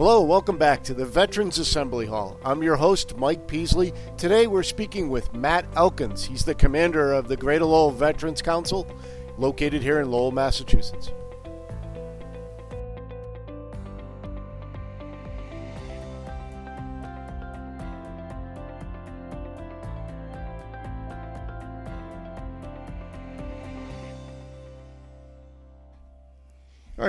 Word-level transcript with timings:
Hello, 0.00 0.22
welcome 0.22 0.56
back 0.56 0.82
to 0.84 0.94
the 0.94 1.04
Veterans 1.04 1.58
Assembly 1.58 2.06
Hall. 2.06 2.40
I'm 2.42 2.62
your 2.62 2.76
host, 2.76 3.18
Mike 3.18 3.46
Peasley. 3.46 3.92
Today 4.16 4.46
we're 4.46 4.62
speaking 4.62 5.10
with 5.10 5.34
Matt 5.34 5.66
Elkins. 5.76 6.24
He's 6.24 6.42
the 6.42 6.54
commander 6.54 7.12
of 7.12 7.28
the 7.28 7.36
Greater 7.36 7.66
Lowell 7.66 7.90
Veterans 7.90 8.40
Council, 8.40 8.86
located 9.36 9.82
here 9.82 10.00
in 10.00 10.10
Lowell, 10.10 10.32
Massachusetts. 10.32 11.12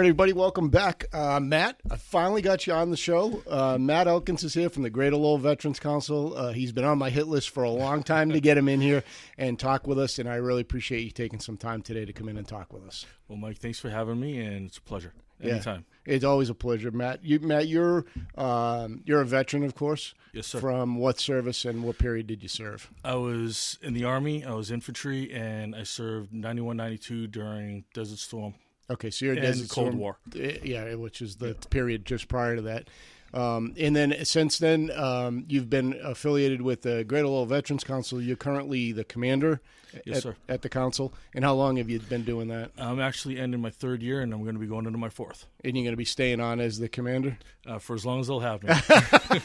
Right, 0.01 0.07
everybody, 0.07 0.33
welcome 0.33 0.69
back. 0.69 1.05
Uh, 1.13 1.39
Matt, 1.39 1.79
I 1.91 1.95
finally 1.95 2.41
got 2.41 2.65
you 2.65 2.73
on 2.73 2.89
the 2.89 2.97
show. 2.97 3.43
Uh, 3.47 3.77
Matt 3.79 4.07
Elkins 4.07 4.43
is 4.43 4.55
here 4.55 4.67
from 4.67 4.81
the 4.81 4.89
Greater 4.89 5.15
Lowell 5.15 5.37
Veterans 5.37 5.79
Council. 5.79 6.35
Uh, 6.35 6.53
he's 6.53 6.71
been 6.71 6.85
on 6.85 6.97
my 6.97 7.11
hit 7.11 7.27
list 7.27 7.51
for 7.51 7.61
a 7.61 7.69
long 7.69 8.01
time 8.01 8.31
to 8.31 8.39
get 8.39 8.57
him 8.57 8.67
in 8.67 8.81
here 8.81 9.03
and 9.37 9.59
talk 9.59 9.85
with 9.85 9.99
us, 9.99 10.17
and 10.17 10.27
I 10.27 10.37
really 10.37 10.61
appreciate 10.61 11.01
you 11.01 11.11
taking 11.11 11.39
some 11.39 11.55
time 11.55 11.83
today 11.83 12.03
to 12.03 12.13
come 12.13 12.29
in 12.29 12.37
and 12.37 12.47
talk 12.47 12.73
with 12.73 12.83
us. 12.83 13.05
Well, 13.27 13.37
Mike, 13.37 13.59
thanks 13.59 13.77
for 13.77 13.91
having 13.91 14.19
me, 14.19 14.39
and 14.39 14.65
it's 14.65 14.79
a 14.79 14.81
pleasure. 14.81 15.13
Anytime. 15.39 15.85
Yeah, 16.07 16.15
it's 16.15 16.25
always 16.25 16.49
a 16.49 16.55
pleasure, 16.55 16.89
Matt. 16.89 17.23
You, 17.23 17.39
Matt, 17.39 17.67
you're 17.67 18.05
um, 18.35 19.03
you're 19.05 19.21
a 19.21 19.25
veteran, 19.25 19.63
of 19.63 19.75
course. 19.75 20.15
Yes, 20.33 20.47
sir. 20.47 20.59
From 20.59 20.97
what 20.97 21.19
service 21.19 21.63
and 21.63 21.83
what 21.83 21.99
period 21.99 22.25
did 22.25 22.41
you 22.41 22.49
serve? 22.49 22.89
I 23.03 23.15
was 23.15 23.77
in 23.83 23.93
the 23.93 24.05
Army. 24.05 24.43
I 24.43 24.53
was 24.53 24.71
infantry, 24.71 25.31
and 25.31 25.75
I 25.75 25.83
served 25.83 26.33
91, 26.33 26.77
92 26.77 27.27
during 27.27 27.85
Desert 27.93 28.17
Storm. 28.17 28.55
Okay, 28.91 29.09
so 29.09 29.25
you're 29.25 29.33
a 29.33 29.37
And 29.37 29.45
Desert 29.45 29.69
Cold 29.69 29.87
Storm- 29.87 29.97
War. 29.99 30.17
eh, 30.37 30.57
yeah, 30.63 30.93
which 30.95 31.21
is 31.21 31.37
the 31.37 31.55
period 31.69 32.05
just 32.05 32.27
prior 32.27 32.55
to 32.55 32.61
that. 32.63 32.87
Um, 33.33 33.73
and 33.79 33.95
then 33.95 34.25
since 34.25 34.57
then, 34.57 34.91
um, 34.93 35.45
you've 35.47 35.69
been 35.69 35.97
affiliated 36.03 36.61
with 36.61 36.81
the 36.81 37.05
Greater 37.05 37.27
Lowell 37.27 37.45
Veterans 37.45 37.83
Council. 37.85 38.21
You're 38.21 38.35
currently 38.35 38.91
the 38.91 39.05
commander 39.05 39.61
Yes, 40.05 40.17
at, 40.17 40.23
sir. 40.23 40.35
at 40.49 40.61
the 40.63 40.67
council. 40.69 41.13
And 41.33 41.45
how 41.45 41.53
long 41.53 41.77
have 41.77 41.89
you 41.89 41.99
been 41.99 42.23
doing 42.25 42.49
that? 42.49 42.71
I'm 42.77 42.99
actually 42.99 43.39
ending 43.39 43.61
my 43.61 43.69
third 43.69 44.01
year, 44.03 44.19
and 44.19 44.33
I'm 44.33 44.43
going 44.43 44.55
to 44.55 44.59
be 44.59 44.67
going 44.67 44.85
into 44.85 44.97
my 44.97 45.07
fourth 45.09 45.45
And 45.63 45.77
you're 45.77 45.83
going 45.85 45.93
to 45.93 45.97
be 45.97 46.03
staying 46.03 46.41
on 46.41 46.59
as 46.59 46.77
the 46.79 46.89
commander? 46.89 47.37
uh, 47.65 47.79
for 47.79 47.95
as 47.95 48.05
long 48.05 48.19
as 48.19 48.27
they'll 48.27 48.41
have 48.41 48.63
me. 48.63 48.73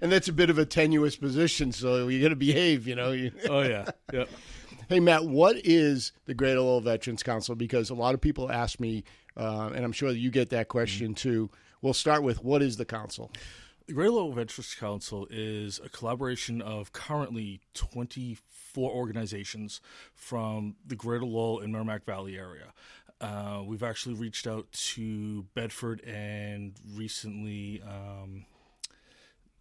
And 0.00 0.10
that's 0.12 0.28
a 0.28 0.32
bit 0.32 0.48
of 0.50 0.58
a 0.58 0.64
tenuous 0.64 1.16
position, 1.16 1.72
so 1.72 2.08
you're 2.08 2.20
going 2.20 2.30
to 2.30 2.36
behave, 2.36 2.86
you 2.86 2.94
know. 2.94 3.10
Oh 3.48 3.62
yeah, 3.62 3.86
yeah. 4.12 4.24
Hey, 4.88 5.00
Matt, 5.00 5.24
what 5.24 5.56
is 5.64 6.12
the 6.26 6.34
Greater 6.34 6.60
Lowell 6.60 6.80
Veterans 6.80 7.22
Council? 7.22 7.54
Because 7.54 7.90
a 7.90 7.94
lot 7.94 8.14
of 8.14 8.20
people 8.20 8.50
ask 8.50 8.80
me, 8.80 9.04
uh, 9.36 9.70
and 9.74 9.84
I'm 9.84 9.92
sure 9.92 10.10
you 10.10 10.30
get 10.30 10.50
that 10.50 10.68
question 10.68 11.14
too. 11.14 11.50
We'll 11.82 11.94
start 11.94 12.22
with 12.22 12.42
what 12.42 12.62
is 12.62 12.76
the 12.76 12.84
council? 12.84 13.30
The 13.86 13.92
Great 13.92 14.10
Lowell 14.10 14.32
Veterans 14.32 14.74
Council 14.74 15.28
is 15.30 15.80
a 15.84 15.88
collaboration 15.88 16.60
of 16.60 16.92
currently 16.92 17.60
24 17.74 18.90
organizations 18.90 19.80
from 20.14 20.74
the 20.84 20.96
Greater 20.96 21.24
Lowell 21.24 21.60
and 21.60 21.72
Merrimack 21.72 22.04
Valley 22.04 22.36
area. 22.36 22.72
Uh, 23.20 23.62
we've 23.64 23.84
actually 23.84 24.16
reached 24.16 24.48
out 24.48 24.70
to 24.72 25.44
Bedford 25.54 26.00
and 26.04 26.74
recently 26.94 27.80
um, 27.88 28.46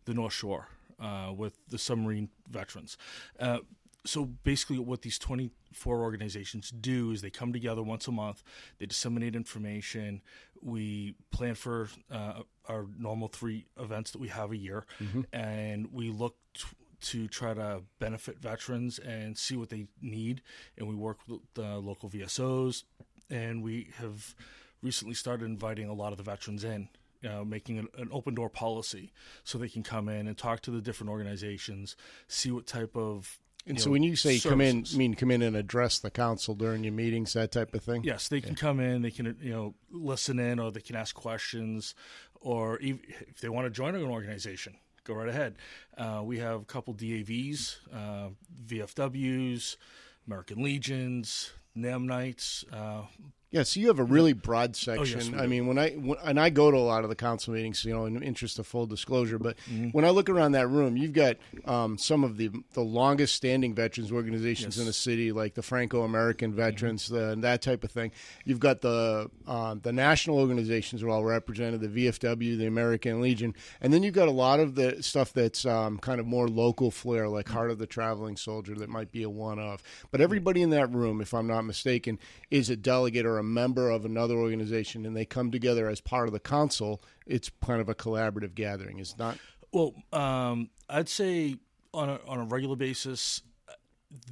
the 0.06 0.16
North 0.16 0.34
Shore 0.34 0.68
uh, 1.00 1.32
with 1.36 1.58
the 1.70 1.78
submarine 1.78 2.30
veterans. 2.50 2.98
Uh, 3.40 3.60
so 4.06 4.26
basically, 4.26 4.80
what 4.80 5.02
these 5.04 5.20
24 5.20 6.02
organizations 6.02 6.72
do 6.72 7.12
is 7.12 7.22
they 7.22 7.30
come 7.30 7.54
together 7.54 7.84
once 7.84 8.08
a 8.08 8.12
month, 8.12 8.44
they 8.80 8.86
disseminate 8.86 9.36
information, 9.36 10.22
we 10.62 11.16
plan 11.32 11.56
for 11.56 11.90
uh, 12.12 12.42
our 12.68 12.86
normal 12.98 13.28
three 13.28 13.66
events 13.80 14.12
that 14.12 14.20
we 14.20 14.28
have 14.30 14.52
a 14.52 14.58
year, 14.58 14.86
and 15.34 15.88
we 15.92 16.10
look 16.10 16.36
t- 16.54 16.64
to 17.02 17.28
try 17.28 17.54
to 17.54 17.82
benefit 18.00 18.38
veterans 18.40 19.00
and 19.00 19.38
see 19.38 19.56
what 19.56 19.70
they 19.70 19.88
need. 20.02 20.42
And 20.78 20.88
we 20.88 20.96
work 20.96 21.18
with 21.28 21.42
the 21.56 21.78
local 21.80 22.10
VSOs, 22.10 22.84
and 23.30 23.64
we 23.64 23.90
have 23.98 24.36
recently 24.84 25.16
started 25.16 25.46
inviting 25.46 25.90
a 25.90 25.94
lot 25.94 26.12
of 26.12 26.18
the 26.18 26.24
veterans 26.24 26.64
in 26.64 26.90
uh, 27.28 27.44
making 27.44 27.78
an, 27.80 27.88
an 27.98 28.10
open 28.12 28.34
door 28.36 28.50
policy 28.50 29.12
so 29.44 29.58
they 29.58 29.70
can 29.70 29.84
come 29.84 30.10
in 30.10 30.28
and 30.28 30.38
talk 30.38 30.62
to 30.62 30.72
the 30.72 30.82
different 30.82 31.10
organizations, 31.10 31.96
see 32.28 32.52
what 32.52 32.66
type 32.68 32.96
of. 32.96 33.40
And 33.66 33.80
so 33.80 33.88
know, 33.88 33.92
when 33.94 34.04
you 34.04 34.16
say 34.16 34.40
come 34.40 34.62
in, 34.62 34.78
services. 34.78 34.98
mean 34.98 35.14
come 35.14 35.32
in 35.32 35.42
and 35.42 35.56
address 35.56 36.00
the 36.00 36.10
council 36.10 36.56
during 36.56 36.84
your 36.84 36.94
meetings, 36.94 37.34
that 37.34 37.52
type 37.52 37.74
of 37.74 37.84
thing? 37.84 38.04
Yes, 38.04 38.28
they 38.28 38.42
can 38.42 38.56
come 38.56 38.80
in, 38.80 39.02
they 39.02 39.12
can 39.12 39.38
you 39.42 39.52
know 39.52 39.76
listen 39.92 40.40
in, 40.40 40.60
or 40.60 40.72
they 40.72 40.82
can 40.82 40.96
ask 40.96 41.16
questions, 41.16 41.94
or 42.40 42.80
if 42.82 43.40
they 43.42 43.50
want 43.50 43.66
to 43.66 43.70
join 43.70 43.96
an 43.96 44.04
organization, 44.04 44.76
go 45.04 45.14
right 45.14 45.30
ahead. 45.30 45.56
Uh, 45.98 46.22
we 46.24 46.40
have 46.40 46.62
a 46.62 46.66
couple 46.66 46.94
DAVs, 46.94 47.78
uh, 47.94 48.30
VFWs, 48.66 49.78
American 50.26 50.64
Legions, 50.64 51.52
NAM 51.76 52.08
Knights. 52.08 52.66
Uh, 52.72 53.04
Yeah, 53.52 53.64
so 53.64 53.82
you 53.82 53.88
have 53.88 54.00
a 54.00 54.04
really 54.04 54.32
broad 54.32 54.78
section. 54.78 55.20
Oh, 55.20 55.24
yes, 55.24 55.34
I 55.44 55.46
mean, 55.46 55.68
when 55.68 55.78
I 55.78 55.90
when, 55.92 56.18
and 56.24 56.40
I 56.40 56.50
go 56.50 56.72
to 56.72 56.78
a 56.78 56.80
lot 56.80 57.04
of 57.04 57.10
the 57.10 57.18
council 57.18 57.54
meetings, 57.54 57.84
you 57.84 57.94
know, 57.94 58.06
in 58.06 58.24
interest 58.24 58.60
of 58.60 58.66
full 58.66 58.86
disclosure, 58.86 59.38
but 59.38 59.58
Mm-hmm. 59.70 59.90
when 59.90 60.06
I 60.06 60.10
look 60.10 60.30
around 60.30 60.54
that 60.54 60.68
room, 60.68 60.96
you've 60.98 61.12
got 61.14 61.36
um, 61.66 61.98
some 61.98 62.24
of 62.24 62.38
the 62.38 62.50
the 62.74 62.82
longest 62.82 63.36
standing 63.36 63.76
veterans 63.76 64.12
organizations 64.12 64.80
in 64.80 64.86
the 64.86 64.94
city, 64.94 65.32
like 65.34 65.54
the 65.56 65.62
Franco 65.62 66.04
American 66.04 66.54
Veterans, 66.54 67.10
the, 67.10 67.32
and 67.32 67.44
that 67.44 67.62
type 67.62 67.84
of 67.84 67.92
thing. 67.92 68.12
You've 68.46 68.60
got 68.62 68.80
the 68.82 69.30
um, 69.46 69.82
the 69.82 69.92
national 69.92 70.40
organizations 70.40 71.04
are 71.04 71.10
all 71.10 71.26
represented, 71.26 71.82
the 71.82 71.90
VFW, 72.08 72.58
the 72.58 72.68
American 72.68 73.20
Legion, 73.22 73.54
and 73.82 73.92
then 73.94 74.02
you've 74.02 74.14
got 74.16 74.30
a 74.30 74.32
lot 74.32 74.62
of 74.62 74.76
the 74.76 75.04
stuff 75.04 75.34
that's 75.34 75.66
um, 75.66 75.98
kind 75.98 76.22
of 76.22 76.26
more 76.26 76.48
local 76.48 76.90
flair, 76.90 77.28
like 77.28 77.50
Heart 77.50 77.72
of 77.72 77.80
the 77.80 77.88
Traveling 77.88 78.38
Soldier, 78.38 78.76
that 78.76 78.88
might 78.90 79.12
be 79.12 79.24
a 79.24 79.30
one 79.30 79.60
of. 79.60 79.84
But 80.10 80.22
everybody 80.22 80.62
in 80.62 80.70
that 80.70 80.90
room, 80.94 81.20
if 81.20 81.34
I'm 81.34 81.48
not 81.48 81.64
mistaken, 81.64 82.18
is 82.50 82.70
a 82.70 82.78
delegate 82.78 83.26
or 83.26 83.38
a 83.38 83.41
member 83.44 83.90
of 83.90 84.06
another 84.06 84.36
organization, 84.36 85.06
and 85.06 85.16
they 85.16 85.26
come 85.26 85.52
together 85.52 85.90
as 85.90 86.02
part 86.02 86.28
of 86.28 86.34
the 86.34 86.40
council. 86.40 87.02
It's 87.26 87.52
kind 87.64 87.82
of 87.82 87.90
a 87.90 87.96
collaborative 87.96 88.56
gathering. 88.56 89.00
It's 89.00 89.18
not. 89.18 89.38
Well, 89.72 89.94
um, 90.12 90.70
I'd 90.90 91.10
say 91.10 91.58
on 91.94 92.10
a, 92.10 92.20
on 92.28 92.40
a 92.40 92.46
regular 92.46 92.76
basis, 92.76 93.42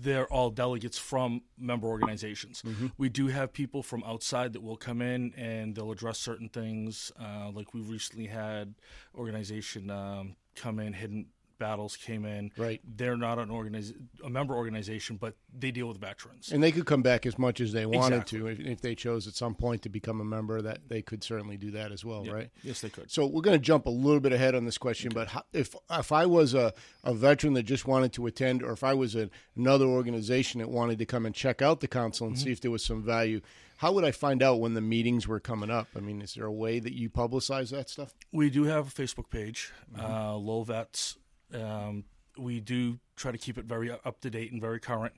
they're 0.02 0.28
all 0.28 0.50
delegates 0.50 0.97
from 0.97 1.42
member 1.58 1.88
organizations. 1.88 2.64
We 2.97 3.08
do 3.09 3.28
have 3.28 3.53
people 3.53 3.81
from 3.81 4.03
outside 4.03 4.53
that 4.53 4.62
will 4.62 4.75
come 4.75 5.02
in 5.02 5.34
and 5.38 5.74
they'll 5.74 5.91
address 5.91 6.20
certain 6.20 6.50
things. 6.50 7.12
Uh, 7.20 7.50
like 7.53 7.74
we 7.74 7.81
recently 7.81 8.28
had 8.28 8.76
organization 9.16 9.90
um, 9.90 10.36
come 10.56 10.80
in, 10.80 10.94
Hidden 10.94 11.28
Battles 11.59 11.96
came 11.97 12.25
in. 12.25 12.52
Right. 12.58 12.81
They're 12.96 13.18
not 13.18 13.38
an 13.38 13.50
organiz- 13.50 13.94
a 14.24 14.30
member 14.30 14.56
organization, 14.56 15.18
but 15.18 15.36
they 15.58 15.70
deal 15.72 15.88
with 15.88 16.00
veterans. 16.00 16.52
And 16.52 16.64
they 16.64 16.72
could 16.72 16.86
come 16.86 17.02
back 17.03 17.25
as 17.25 17.38
much 17.38 17.62
as 17.62 17.72
they 17.74 17.86
wanted 17.86 18.16
Exactly. 18.16 18.40
to 18.40 18.47
if, 18.47 18.59
if 18.59 18.81
they 18.81 18.96
chose 18.96 19.28
at 19.28 19.36
some 19.36 19.53
point 19.53 19.84
to 19.84 19.90
become 19.90 20.22
a 20.22 20.25
member. 20.25 20.62
That 20.62 20.80
they 20.88 21.02
could 21.02 21.24
certainly 21.24 21.58
do 21.58 21.72
that 21.72 21.92
as 21.92 22.03
well, 22.03 22.25
right? 22.25 22.50
Yes, 22.64 22.81
they 22.81 22.90
could. 22.90 23.12
So 23.12 23.25
we're 23.25 23.42
going 23.42 23.58
to 23.59 23.64
jump 23.64 23.86
a 23.86 23.92
little 23.92 24.20
bit 24.22 24.31
ahead 24.31 24.56
on 24.56 24.66
this 24.66 24.78
question, 24.78 25.12
but 25.14 25.28
how, 25.28 25.44
if 25.53 25.75
if 25.92 26.12
I 26.12 26.25
was 26.25 26.53
a, 26.53 26.74
a 27.03 27.14
veteran 27.14 27.53
that 27.53 27.64
just 27.64 27.86
wanted 27.86 28.14
to 28.14 28.26
attend, 28.26 28.64
or 28.64 28.72
if 28.72 28.84
I 28.84 28.94
was 28.94 29.16
a, 29.16 29.30
another 29.56 29.86
organization 29.86 30.59
that 30.62 30.70
wanted 30.70 30.97
to 31.00 31.06
come 31.06 31.26
and 31.26 31.36
check 31.36 31.62
out 31.62 31.81
the 31.81 31.88
council 31.88 32.26
and 32.28 32.40
see 32.40 32.52
if 32.52 32.62
there 32.62 32.72
was 32.72 32.84
some 32.84 33.03
value, 33.03 33.41
how 33.78 33.91
would 33.94 34.03
I 34.03 34.12
find 34.12 34.41
out 34.44 34.59
when 34.59 34.74
the 34.74 34.81
meetings 34.81 35.28
were 35.28 35.40
coming 35.40 35.70
up? 35.70 35.88
I 35.96 36.00
mean, 36.00 36.22
is 36.22 36.34
there 36.34 36.46
a 36.46 36.52
way 36.52 36.80
that 36.80 36.94
you 36.94 37.09
publicize 37.09 37.72
that 37.72 37.90
stuff? 37.90 38.14
We 38.31 38.50
do 38.50 38.64
have 38.64 38.88
a 38.88 38.91
Facebook 38.91 39.30
page, 39.30 39.72
uh, 39.97 40.36
Lowell 40.36 40.66
Vets. 40.66 41.18
Um, 41.54 42.04
we 42.38 42.60
do 42.60 43.00
try 43.16 43.32
to 43.32 43.38
keep 43.38 43.58
it 43.58 43.66
very 43.66 43.92
up 43.92 44.22
to 44.22 44.30
date 44.30 44.52
and 44.52 44.62
very 44.62 44.80
current, 44.80 45.14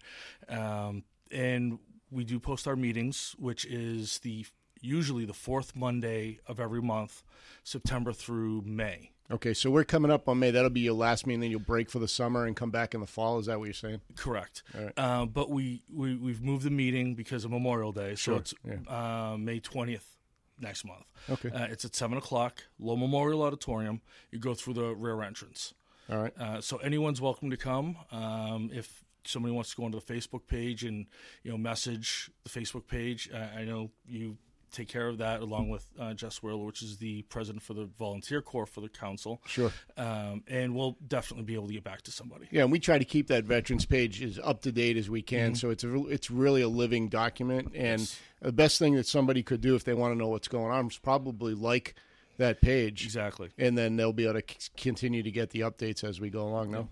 um, 0.50 1.03
and 1.31 1.80
we 2.09 2.24
do 2.24 2.40
post 2.40 2.68
our 2.68 2.75
meetings, 2.75 3.36
which 3.38 3.66
is 3.66 4.19
the 4.19 4.46
usually 4.81 5.25
the 5.25 5.34
fourth 5.34 5.75
Monday 5.75 6.40
of 6.47 6.59
every 6.59 6.81
month, 6.81 7.24
September 7.64 8.12
through 8.14 8.64
May. 8.66 9.11
Okay, 9.29 9.53
so 9.53 9.70
we're 9.70 9.85
coming 9.85 10.11
up 10.11 10.28
on 10.28 10.40
May. 10.40 10.52
That'll 10.52 10.70
be 10.70 10.82
your 10.82 10.94
last 10.94 11.26
meeting. 11.26 11.40
Then 11.40 11.52
you'll 11.52 11.61
break 11.61 11.90
for 11.90 12.00
the 12.00 12.08
summer 12.08 12.46
and 12.46 12.55
come 12.55 12.70
back 12.70 12.94
in 12.94 13.00
the 13.00 13.08
fall. 13.08 13.40
Is 13.40 13.46
that 13.46 13.59
what 13.59 13.66
you're 13.66 13.73
saying? 13.73 14.02
Correct. 14.17 14.64
right. 14.73 14.91
Uh, 14.97 15.26
but 15.26 15.50
we, 15.50 15.84
we 15.94 16.16
we've 16.16 16.41
moved 16.41 16.66
the 16.66 16.70
meeting 16.70 17.16
because 17.16 17.46
of 17.46 17.52
Memorial 17.52 17.94
Day, 17.94 18.11
so 18.11 18.16
Sure, 18.16 18.35
it's 18.38 18.53
uh, 18.90 19.38
May 19.40 19.59
twentieth 19.59 20.17
next 20.59 20.84
month. 20.84 21.05
Okay. 21.29 21.50
Uh, 21.50 21.66
it's 21.66 21.85
at 21.85 21.96
seven 21.96 22.17
o'clock, 22.17 22.64
Lowell 22.78 22.97
Memorial 22.97 23.41
Auditorium. 23.44 24.02
You 24.32 24.40
go 24.40 24.53
through 24.53 24.73
the 24.73 24.96
rear 24.96 25.22
entrance. 25.22 25.73
All 26.11 26.22
right. 26.22 26.34
Uh, 26.40 26.59
so 26.61 26.78
anyone's 26.78 27.22
welcome 27.22 27.49
to 27.52 27.58
come. 27.58 27.96
Um, 28.11 28.69
if 28.73 29.03
somebody 29.23 29.53
wants 29.53 29.69
to 29.72 29.78
go 29.78 29.85
onto 29.85 29.99
the 29.99 30.13
Facebook 30.13 30.46
page 30.47 30.84
and 30.84 31.05
you 31.43 31.52
know 31.52 31.58
message 31.58 32.29
the 32.43 32.49
Facebook 32.49 32.87
page, 32.87 33.29
uh, 33.34 33.47
I 33.58 33.63
know 33.63 33.91
you 34.05 34.37
take 34.73 34.87
care 34.87 35.08
of 35.08 35.17
that 35.17 35.41
along 35.41 35.69
with 35.69 35.85
uh, 35.99 36.13
Jess 36.13 36.37
Whirler, 36.41 36.66
which 36.66 36.81
is 36.81 36.97
the 36.97 37.22
president 37.23 37.61
for 37.61 37.73
the 37.73 37.85
volunteer 37.99 38.41
corps 38.41 38.66
for 38.66 38.79
the 38.81 38.87
council. 38.90 39.41
Sure. 39.46 39.72
Um, 39.97 40.43
and 40.47 40.73
we'll 40.75 40.97
definitely 41.08 41.43
be 41.43 41.55
able 41.55 41.67
to 41.67 41.73
get 41.73 41.84
back 41.84 42.02
to 42.03 42.11
somebody. 42.11 42.47
Yeah, 42.52 42.64
and 42.64 42.72
we 42.72 42.79
try 42.79 42.97
to 42.97 43.03
keep 43.05 43.28
that 43.28 43.43
veterans 43.43 43.85
page 43.85 44.22
as 44.23 44.40
up 44.41 44.61
to 44.61 44.72
date 44.72 44.96
as 44.97 45.09
we 45.09 45.22
can. 45.22 45.55
So 45.55 45.72
it's 45.72 45.84
a, 45.84 46.05
it's 46.07 46.31
really 46.31 46.61
a 46.61 46.69
living 46.69 47.09
document, 47.09 47.72
and 47.75 47.99
Yes. 48.02 48.19
the 48.41 48.52
best 48.53 48.79
thing 48.79 48.96
that 48.96 49.07
somebody 49.07 49.43
could 49.43 49.59
do 49.61 49.75
if 49.75 49.84
they 49.84 49.93
want 49.93 50.14
to 50.14 50.17
know 50.17 50.29
what's 50.29 50.47
going 50.47 50.72
on 50.72 50.87
is 50.87 50.97
probably 50.97 51.53
like 51.53 51.96
that 52.41 52.61
page, 52.61 53.05
Exactly. 53.05 53.49
and 53.58 53.78
then 53.78 53.96
they'll 53.96 54.14
be 54.14 54.26
able 54.28 54.41
to 54.41 54.43
c- 54.47 54.70
continue 54.78 55.23
to 55.23 55.32
get 55.32 55.49
the 55.52 55.61
updates 55.61 56.03
as 56.03 56.20
we 56.22 56.29
go 56.29 56.43
along. 56.43 56.72
No. 56.72 56.90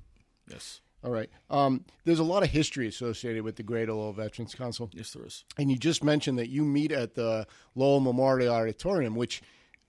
Yes. 0.49 0.81
All 1.03 1.11
right. 1.11 1.29
Um, 1.49 1.85
there's 2.03 2.19
a 2.19 2.23
lot 2.23 2.43
of 2.43 2.49
history 2.49 2.87
associated 2.87 3.43
with 3.43 3.55
the 3.55 3.63
Great 3.63 3.87
Lowell 3.87 4.11
Veterans 4.11 4.53
Council. 4.55 4.89
Yes, 4.93 5.11
there 5.11 5.25
is. 5.25 5.45
And 5.57 5.71
you 5.71 5.77
just 5.77 6.03
mentioned 6.03 6.37
that 6.39 6.49
you 6.49 6.65
meet 6.65 6.91
at 6.91 7.13
the 7.15 7.47
Lowell 7.75 7.99
Memorial 8.01 8.53
Auditorium, 8.53 9.15
which 9.15 9.41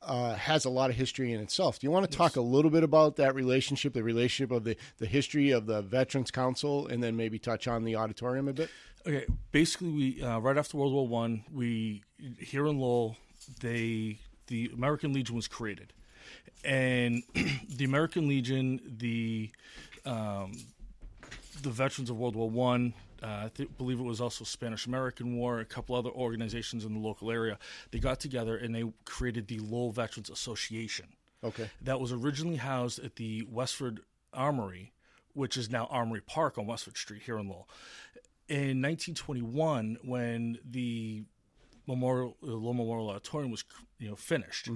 uh, 0.03 0.35
has 0.35 0.65
a 0.65 0.71
lot 0.71 0.89
of 0.89 0.97
history 0.97 1.33
in 1.33 1.41
itself. 1.41 1.79
Do 1.81 1.87
you 1.87 1.91
want 1.91 2.09
to 2.11 2.17
talk 2.17 2.37
a 2.37 2.41
little 2.41 2.71
bit 2.71 2.85
about 2.85 3.17
that 3.17 3.35
relationship, 3.35 3.93
the 3.93 4.03
relationship 4.05 4.51
of 4.53 4.65
the, 4.65 4.77
the 4.99 5.07
history 5.07 5.51
of 5.51 5.67
the 5.67 5.83
Veterans 5.83 6.31
Council, 6.31 6.87
and 6.87 7.03
then 7.03 7.17
maybe 7.17 7.39
touch 7.39 7.67
on 7.67 7.85
the 7.85 7.97
auditorium 7.97 8.47
a 8.49 8.53
bit? 8.53 8.71
Okay, 9.07 9.27
basically, 9.51 9.91
we 9.91 10.23
uh, 10.23 10.39
right 10.39 10.57
after 10.57 10.77
World 10.77 10.93
War 10.93 11.09
One, 11.09 11.45
we 11.53 12.03
here 12.39 12.67
in 12.67 12.79
Lowell, 12.79 13.17
they 13.61 14.19
the 14.51 14.71
American 14.75 15.15
Legion 15.15 15.35
was 15.35 15.49
created, 15.49 15.95
and 16.63 17.23
the 17.69 17.85
American 17.85 18.29
Legion, 18.29 18.81
the 18.99 19.51
um, 20.05 20.53
the 21.63 21.71
veterans 21.71 22.11
of 22.11 22.19
World 22.19 22.37
War 22.37 22.51
One. 22.51 22.93
Uh, 23.23 23.27
I 23.27 23.51
th- 23.55 23.69
believe 23.77 24.01
it 24.01 24.05
was 24.05 24.21
also 24.21 24.45
Spanish 24.45 24.87
American 24.87 25.37
War. 25.37 25.61
A 25.61 25.65
couple 25.65 25.95
other 25.95 26.11
organizations 26.11 26.85
in 26.85 26.95
the 26.95 27.01
local 27.01 27.31
area. 27.31 27.59
They 27.91 27.99
got 27.99 28.19
together 28.19 28.57
and 28.57 28.75
they 28.75 28.85
created 29.05 29.47
the 29.47 29.59
Lowell 29.59 29.93
Veterans 29.93 30.31
Association. 30.31 31.07
Okay. 31.45 31.69
That 31.83 32.01
was 32.01 32.13
originally 32.13 32.57
housed 32.57 32.99
at 32.99 33.17
the 33.17 33.47
Westford 33.51 34.01
Armory, 34.33 34.93
which 35.35 35.59
is 35.59 35.71
now 35.71 35.87
Armory 35.91 36.23
Park 36.23 36.57
on 36.57 36.67
Westford 36.67 36.97
Street 36.97 37.23
here 37.23 37.39
in 37.39 37.49
Lowell. 37.49 37.69
In 38.49 38.81
1921, 38.81 39.99
when 40.03 40.59
the 40.65 41.25
Memorial 41.87 42.37
uh, 42.43 42.47
Lowell 42.47 42.75
Memorial 42.75 43.11
Auditorium 43.11 43.51
was 43.51 43.65
you 44.01 44.09
know 44.09 44.17
finished, 44.17 44.69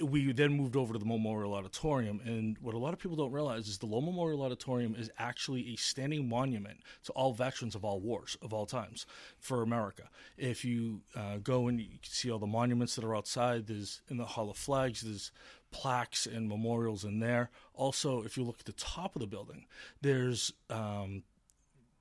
we 0.00 0.32
then 0.32 0.52
moved 0.52 0.76
over 0.76 0.92
to 0.92 0.98
the 0.98 1.04
Memorial 1.04 1.54
Auditorium. 1.54 2.20
And 2.24 2.56
what 2.60 2.74
a 2.74 2.78
lot 2.78 2.92
of 2.92 2.98
people 2.98 3.16
don't 3.16 3.32
realize 3.32 3.68
is 3.68 3.78
the 3.78 3.86
Lowell 3.86 4.02
Memorial 4.02 4.42
Auditorium 4.42 4.94
is 4.98 5.10
actually 5.18 5.72
a 5.72 5.76
standing 5.76 6.28
monument 6.28 6.78
to 7.04 7.12
all 7.12 7.32
veterans 7.32 7.74
of 7.74 7.84
all 7.84 8.00
wars 8.00 8.36
of 8.42 8.52
all 8.52 8.66
times 8.66 9.06
for 9.38 9.62
America. 9.62 10.04
If 10.36 10.64
you 10.64 11.02
uh, 11.14 11.38
go 11.38 11.68
and 11.68 11.80
you 11.80 11.86
can 11.86 12.10
see 12.10 12.30
all 12.30 12.38
the 12.38 12.46
monuments 12.46 12.96
that 12.96 13.04
are 13.04 13.14
outside, 13.14 13.66
there's 13.66 14.02
in 14.08 14.16
the 14.16 14.24
Hall 14.24 14.50
of 14.50 14.56
Flags, 14.56 15.02
there's 15.02 15.30
plaques 15.70 16.26
and 16.26 16.48
memorials 16.48 17.04
in 17.04 17.18
there. 17.20 17.50
Also, 17.74 18.22
if 18.22 18.36
you 18.36 18.44
look 18.44 18.60
at 18.60 18.66
the 18.66 18.72
top 18.72 19.16
of 19.16 19.20
the 19.20 19.26
building, 19.26 19.66
there's 20.02 20.52
um, 20.68 21.22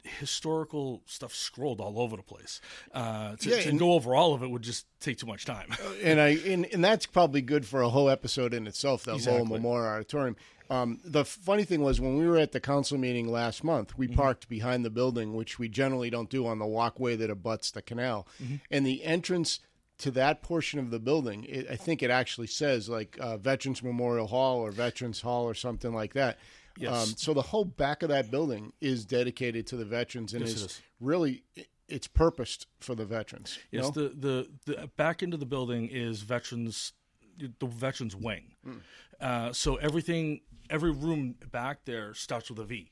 historical 0.04 1.02
stuff 1.06 1.34
scrolled 1.34 1.80
all 1.82 2.00
over 2.00 2.16
the 2.18 2.24
place. 2.24 2.62
Uh, 2.94 3.36
to, 3.38 3.50
Yeah, 3.50 3.62
to 3.62 3.70
and- 3.70 3.80
go 3.80 3.94
over 3.94 4.16
all 4.16 4.34
of 4.34 4.44
it 4.44 4.50
would 4.50 4.62
just 4.62 4.86
take 5.00 5.18
too 5.18 5.26
much 5.28 5.46
time. 5.46 5.70
and 6.04 6.20
I 6.20 6.30
and, 6.48 6.66
and 6.74 6.84
that's 6.84 7.06
probably 7.06 7.42
good 7.42 7.66
for 7.66 7.82
a 7.82 7.90
whole 7.90 8.10
episode 8.10 8.54
in 8.54 8.68
itself. 8.68 9.04
That 9.04 9.12
Lowell 9.12 9.18
Exactly. 9.20 9.46
Memorial 9.54 9.94
Auditorium. 9.96 10.36
Um, 10.70 11.00
the 11.04 11.26
funny 11.26 11.66
thing 11.66 11.82
was 11.82 12.00
when 12.00 12.18
we 12.18 12.26
were 12.26 12.38
at 12.38 12.54
the 12.54 12.62
council 12.62 12.98
meeting 12.98 13.28
last 13.30 13.62
month, 13.62 13.98
we 13.98 14.08
parked 14.08 14.48
behind 14.48 14.86
the 14.86 14.90
building, 14.90 15.34
which 15.34 15.60
we 15.60 15.68
generally 15.68 16.10
don't 16.10 16.30
do 16.30 16.48
on 16.48 16.60
the 16.60 16.66
walkway 16.66 17.18
that 17.18 17.30
abuts 17.30 17.72
the 17.72 17.82
canal, 17.82 18.26
and 18.70 18.86
the 18.86 19.04
entrance 19.04 19.60
to 19.98 20.12
that 20.12 20.42
portion 20.42 20.80
of 20.80 20.90
the 20.90 20.98
building, 20.98 21.44
it, 21.44 21.68
I 21.70 21.76
think 21.76 22.02
it 22.02 22.10
actually 22.10 22.48
says 22.48 22.88
like 22.90 23.18
uh, 23.20 23.36
Veterans 23.38 23.84
Memorial 23.84 24.28
Hall 24.28 24.60
or 24.60 24.72
Veterans 24.72 25.20
Hall 25.22 25.44
or 25.44 25.54
something 25.54 25.94
like 25.94 26.14
that. 26.14 26.40
Yes. 26.78 26.94
Um, 27.10 27.14
so 27.18 27.34
the 27.34 27.42
whole 27.42 27.66
back 27.66 28.04
of 28.04 28.10
that 28.10 28.32
building 28.32 28.74
is 28.82 29.06
dedicated 29.06 29.68
to 29.68 29.76
the 29.78 29.86
veterans 29.86 30.34
and 30.34 30.42
Yes, 30.42 30.54
is, 30.56 30.62
is. 30.64 30.82
really 31.00 31.44
it's 31.88 32.08
purposed 32.08 32.68
for 32.80 32.96
the 32.96 33.06
veterans. 33.06 33.60
you 33.72 33.80
Yes, 33.82 33.94
know? 33.96 34.08
the, 34.08 34.48
the 34.66 34.74
the 34.78 34.88
back 34.96 35.22
end 35.22 35.34
of 35.34 35.40
the 35.42 35.46
building 35.46 35.90
is 35.92 36.22
veterans, 36.22 36.94
the 37.38 37.66
veterans 37.68 38.16
wing. 38.16 38.54
Hmm. 38.64 38.78
Uh, 39.20 39.54
so 39.54 39.76
everything, 39.76 40.42
every 40.70 40.92
room 40.92 41.36
back 41.52 41.86
there 41.86 42.14
starts 42.14 42.50
with 42.50 42.60
a 42.60 42.64
V. 42.64 42.92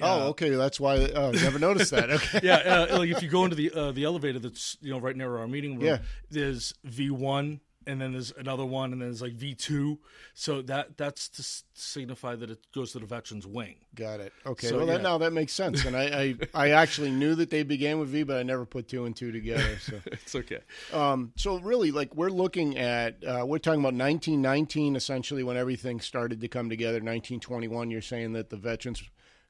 Oh, 0.00 0.28
okay. 0.28 0.50
That's 0.50 0.78
why. 0.78 0.96
Oh, 1.14 1.32
never 1.32 1.58
noticed 1.58 1.90
that. 1.90 2.08
Okay. 2.10 2.40
Yeah, 2.42 2.86
uh, 2.90 2.98
like 2.98 3.10
if 3.10 3.20
you 3.22 3.28
go 3.28 3.42
into 3.44 3.56
the 3.56 3.70
uh, 3.72 3.90
the 3.92 4.04
elevator 4.04 4.38
that's 4.38 4.76
you 4.80 4.92
know 4.92 4.98
right 5.00 5.16
near 5.16 5.36
our 5.38 5.48
meeting 5.48 5.74
room, 5.76 5.84
Yeah. 5.84 5.98
there's 6.30 6.72
V 6.84 7.10
one, 7.10 7.60
and 7.88 8.00
then 8.00 8.12
there's 8.12 8.32
another 8.36 8.64
one, 8.66 8.92
and 8.92 9.00
then 9.00 9.08
there's 9.08 9.22
like 9.22 9.32
V 9.32 9.54
two. 9.54 9.98
So 10.34 10.62
that 10.62 10.96
that's 10.96 11.28
to 11.30 11.40
s- 11.40 11.64
signify 11.72 12.36
that 12.36 12.50
it 12.50 12.58
goes 12.74 12.92
to 12.92 12.98
the 12.98 13.06
veterans 13.06 13.46
wing. 13.46 13.76
Got 13.94 14.20
it. 14.20 14.32
Okay. 14.46 14.68
So, 14.68 14.76
well, 14.76 14.86
that, 14.86 15.02
now 15.02 15.18
that 15.18 15.32
makes 15.32 15.52
sense. 15.52 15.84
And 15.84 15.96
I, 15.96 16.36
I, 16.54 16.66
I 16.66 16.70
actually 16.70 17.10
knew 17.10 17.34
that 17.36 17.50
they 17.50 17.62
began 17.62 17.98
with 17.98 18.10
V, 18.10 18.22
but 18.22 18.36
I 18.36 18.42
never 18.42 18.66
put 18.66 18.86
two 18.88 19.06
and 19.06 19.16
two 19.16 19.32
together. 19.32 19.78
So, 19.80 20.00
It's 20.12 20.34
okay. 20.34 20.60
um, 20.92 21.32
so 21.36 21.58
really, 21.58 21.90
like 21.90 22.14
we're 22.14 22.28
looking 22.30 22.76
at, 22.78 23.24
uh, 23.24 23.44
we're 23.46 23.58
talking 23.58 23.80
about 23.80 23.94
1919, 23.94 24.94
essentially, 24.94 25.42
when 25.42 25.56
everything 25.56 26.00
started 26.00 26.40
to 26.42 26.48
come 26.48 26.68
together. 26.68 26.98
1921. 26.98 27.90
You're 27.90 28.02
saying 28.02 28.34
that 28.34 28.50
the 28.50 28.56
Veterans 28.56 29.02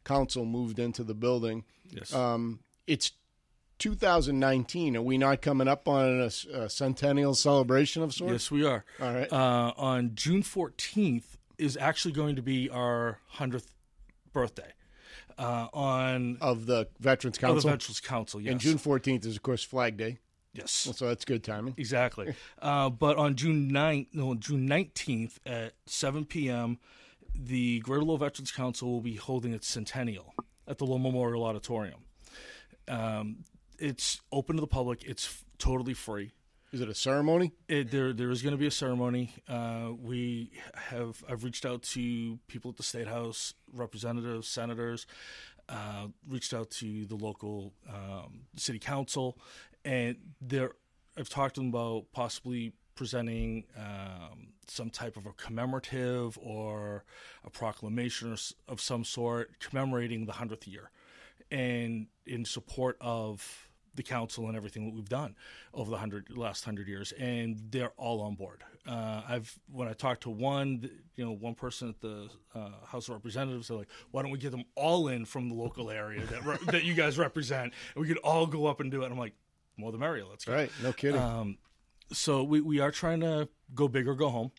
Council 0.04 0.44
moved 0.44 0.78
into 0.78 1.02
the 1.04 1.14
building. 1.14 1.64
Yes. 1.90 2.14
Um, 2.14 2.60
it's 2.86 3.12
2019. 3.78 4.96
Are 4.96 5.02
we 5.02 5.18
not 5.18 5.42
coming 5.42 5.68
up 5.68 5.88
on 5.88 6.20
a 6.52 6.68
centennial 6.68 7.34
celebration 7.34 8.02
of 8.02 8.12
sorts? 8.12 8.32
yes, 8.32 8.50
we 8.50 8.66
are. 8.66 8.84
All 9.00 9.12
right. 9.12 9.32
Uh, 9.32 9.72
on 9.76 10.12
June 10.14 10.42
14th 10.42 11.36
is 11.58 11.76
actually 11.76 12.12
going 12.12 12.36
to 12.36 12.42
be 12.42 12.68
our 12.70 13.18
100th 13.36 13.66
birthday. 14.32 14.72
Uh, 15.36 15.68
on 15.72 16.36
of 16.40 16.66
the 16.66 16.88
Veterans 16.98 17.38
Council, 17.38 17.60
the. 17.60 17.76
Veterans 17.76 18.00
Council, 18.00 18.40
yes. 18.40 18.50
and 18.50 18.60
June 18.60 18.76
14th 18.76 19.24
is, 19.24 19.36
of 19.36 19.42
course, 19.42 19.62
Flag 19.62 19.96
Day. 19.96 20.18
yes. 20.52 20.72
So 20.72 21.06
that's 21.06 21.24
good 21.24 21.44
timing. 21.44 21.74
Exactly. 21.76 22.34
Uh, 22.60 22.90
but 22.90 23.16
on 23.16 23.36
June 23.36 23.70
9th, 23.70 24.08
no, 24.12 24.34
June 24.34 24.68
19th 24.68 25.38
at 25.46 25.74
7 25.86 26.24
p.m., 26.24 26.78
the 27.32 27.78
Greater 27.80 28.02
Lowell 28.02 28.18
Veterans 28.18 28.50
Council 28.50 28.90
will 28.90 29.00
be 29.00 29.14
holding 29.14 29.52
its 29.52 29.68
centennial 29.68 30.34
at 30.66 30.78
the 30.78 30.84
Lowell 30.84 30.98
Memorial 30.98 31.44
Auditorium. 31.44 32.00
Um, 32.88 33.44
it's 33.78 34.20
open 34.32 34.56
to 34.56 34.60
the 34.60 34.66
public. 34.66 35.04
It's 35.04 35.26
f- 35.26 35.44
totally 35.58 35.94
free. 35.94 36.32
Is 36.70 36.80
it 36.82 36.88
a 36.88 36.94
ceremony? 36.94 37.52
It, 37.66 37.90
there, 37.90 38.12
there 38.12 38.30
is 38.30 38.42
going 38.42 38.52
to 38.52 38.58
be 38.58 38.66
a 38.66 38.70
ceremony. 38.70 39.32
Uh, 39.48 39.92
we 40.02 40.50
have, 40.74 41.24
I've 41.28 41.42
reached 41.42 41.64
out 41.64 41.82
to 41.94 42.38
people 42.46 42.70
at 42.70 42.76
the 42.76 42.82
State 42.82 43.08
House, 43.08 43.54
representatives, 43.72 44.48
senators, 44.48 45.06
uh, 45.70 46.08
reached 46.28 46.52
out 46.52 46.70
to 46.72 47.06
the 47.06 47.14
local 47.14 47.72
um, 47.88 48.40
city 48.56 48.78
council, 48.78 49.38
and 49.84 50.16
there, 50.42 50.72
I've 51.16 51.28
talked 51.30 51.54
to 51.54 51.60
them 51.62 51.68
about 51.70 52.06
possibly 52.12 52.72
presenting 52.94 53.64
um, 53.78 54.48
some 54.66 54.90
type 54.90 55.16
of 55.16 55.24
a 55.24 55.32
commemorative 55.32 56.38
or 56.42 57.04
a 57.44 57.50
proclamation 57.50 58.30
or 58.30 58.34
s- 58.34 58.52
of 58.66 58.80
some 58.80 59.04
sort 59.04 59.58
commemorating 59.60 60.26
the 60.26 60.32
hundredth 60.32 60.66
year, 60.68 60.90
and 61.50 62.08
in 62.26 62.44
support 62.44 62.96
of 63.00 63.67
the 63.98 64.02
council 64.02 64.46
and 64.48 64.56
everything 64.56 64.86
that 64.86 64.94
we've 64.94 65.08
done 65.08 65.34
over 65.74 65.90
the 65.90 65.98
hundred 65.98 66.34
last 66.34 66.64
hundred 66.64 66.88
years, 66.88 67.12
and 67.12 67.60
they're 67.70 67.92
all 67.98 68.22
on 68.22 68.34
board. 68.34 68.64
Uh, 68.86 69.20
I've 69.28 69.58
when 69.70 69.86
I 69.88 69.92
talked 69.92 70.22
to 70.22 70.30
one, 70.30 70.88
you 71.16 71.24
know, 71.24 71.32
one 71.32 71.54
person 71.54 71.90
at 71.90 72.00
the 72.00 72.30
uh, 72.54 72.70
House 72.86 73.08
of 73.08 73.14
Representatives, 73.14 73.68
they're 73.68 73.76
like, 73.76 73.88
"Why 74.12 74.22
don't 74.22 74.30
we 74.30 74.38
get 74.38 74.52
them 74.52 74.64
all 74.74 75.08
in 75.08 75.26
from 75.26 75.50
the 75.50 75.54
local 75.54 75.90
area 75.90 76.24
that 76.24 76.44
re- 76.44 76.58
that 76.68 76.84
you 76.84 76.94
guys 76.94 77.18
represent, 77.18 77.74
and 77.94 78.00
we 78.02 78.08
could 78.08 78.18
all 78.18 78.46
go 78.46 78.66
up 78.66 78.80
and 78.80 78.90
do 78.90 79.02
it?" 79.02 79.06
And 79.06 79.12
I'm 79.12 79.18
like, 79.18 79.34
"More 79.76 79.92
the 79.92 79.98
merrier. 79.98 80.24
Let's 80.24 80.44
go." 80.46 80.54
Right. 80.54 80.70
No 80.82 80.92
kidding. 80.94 81.20
Um, 81.20 81.58
so 82.12 82.42
we, 82.42 82.62
we 82.62 82.80
are 82.80 82.90
trying 82.90 83.20
to 83.20 83.48
go 83.74 83.86
big 83.88 84.08
or 84.08 84.14
go 84.14 84.30
home. 84.30 84.52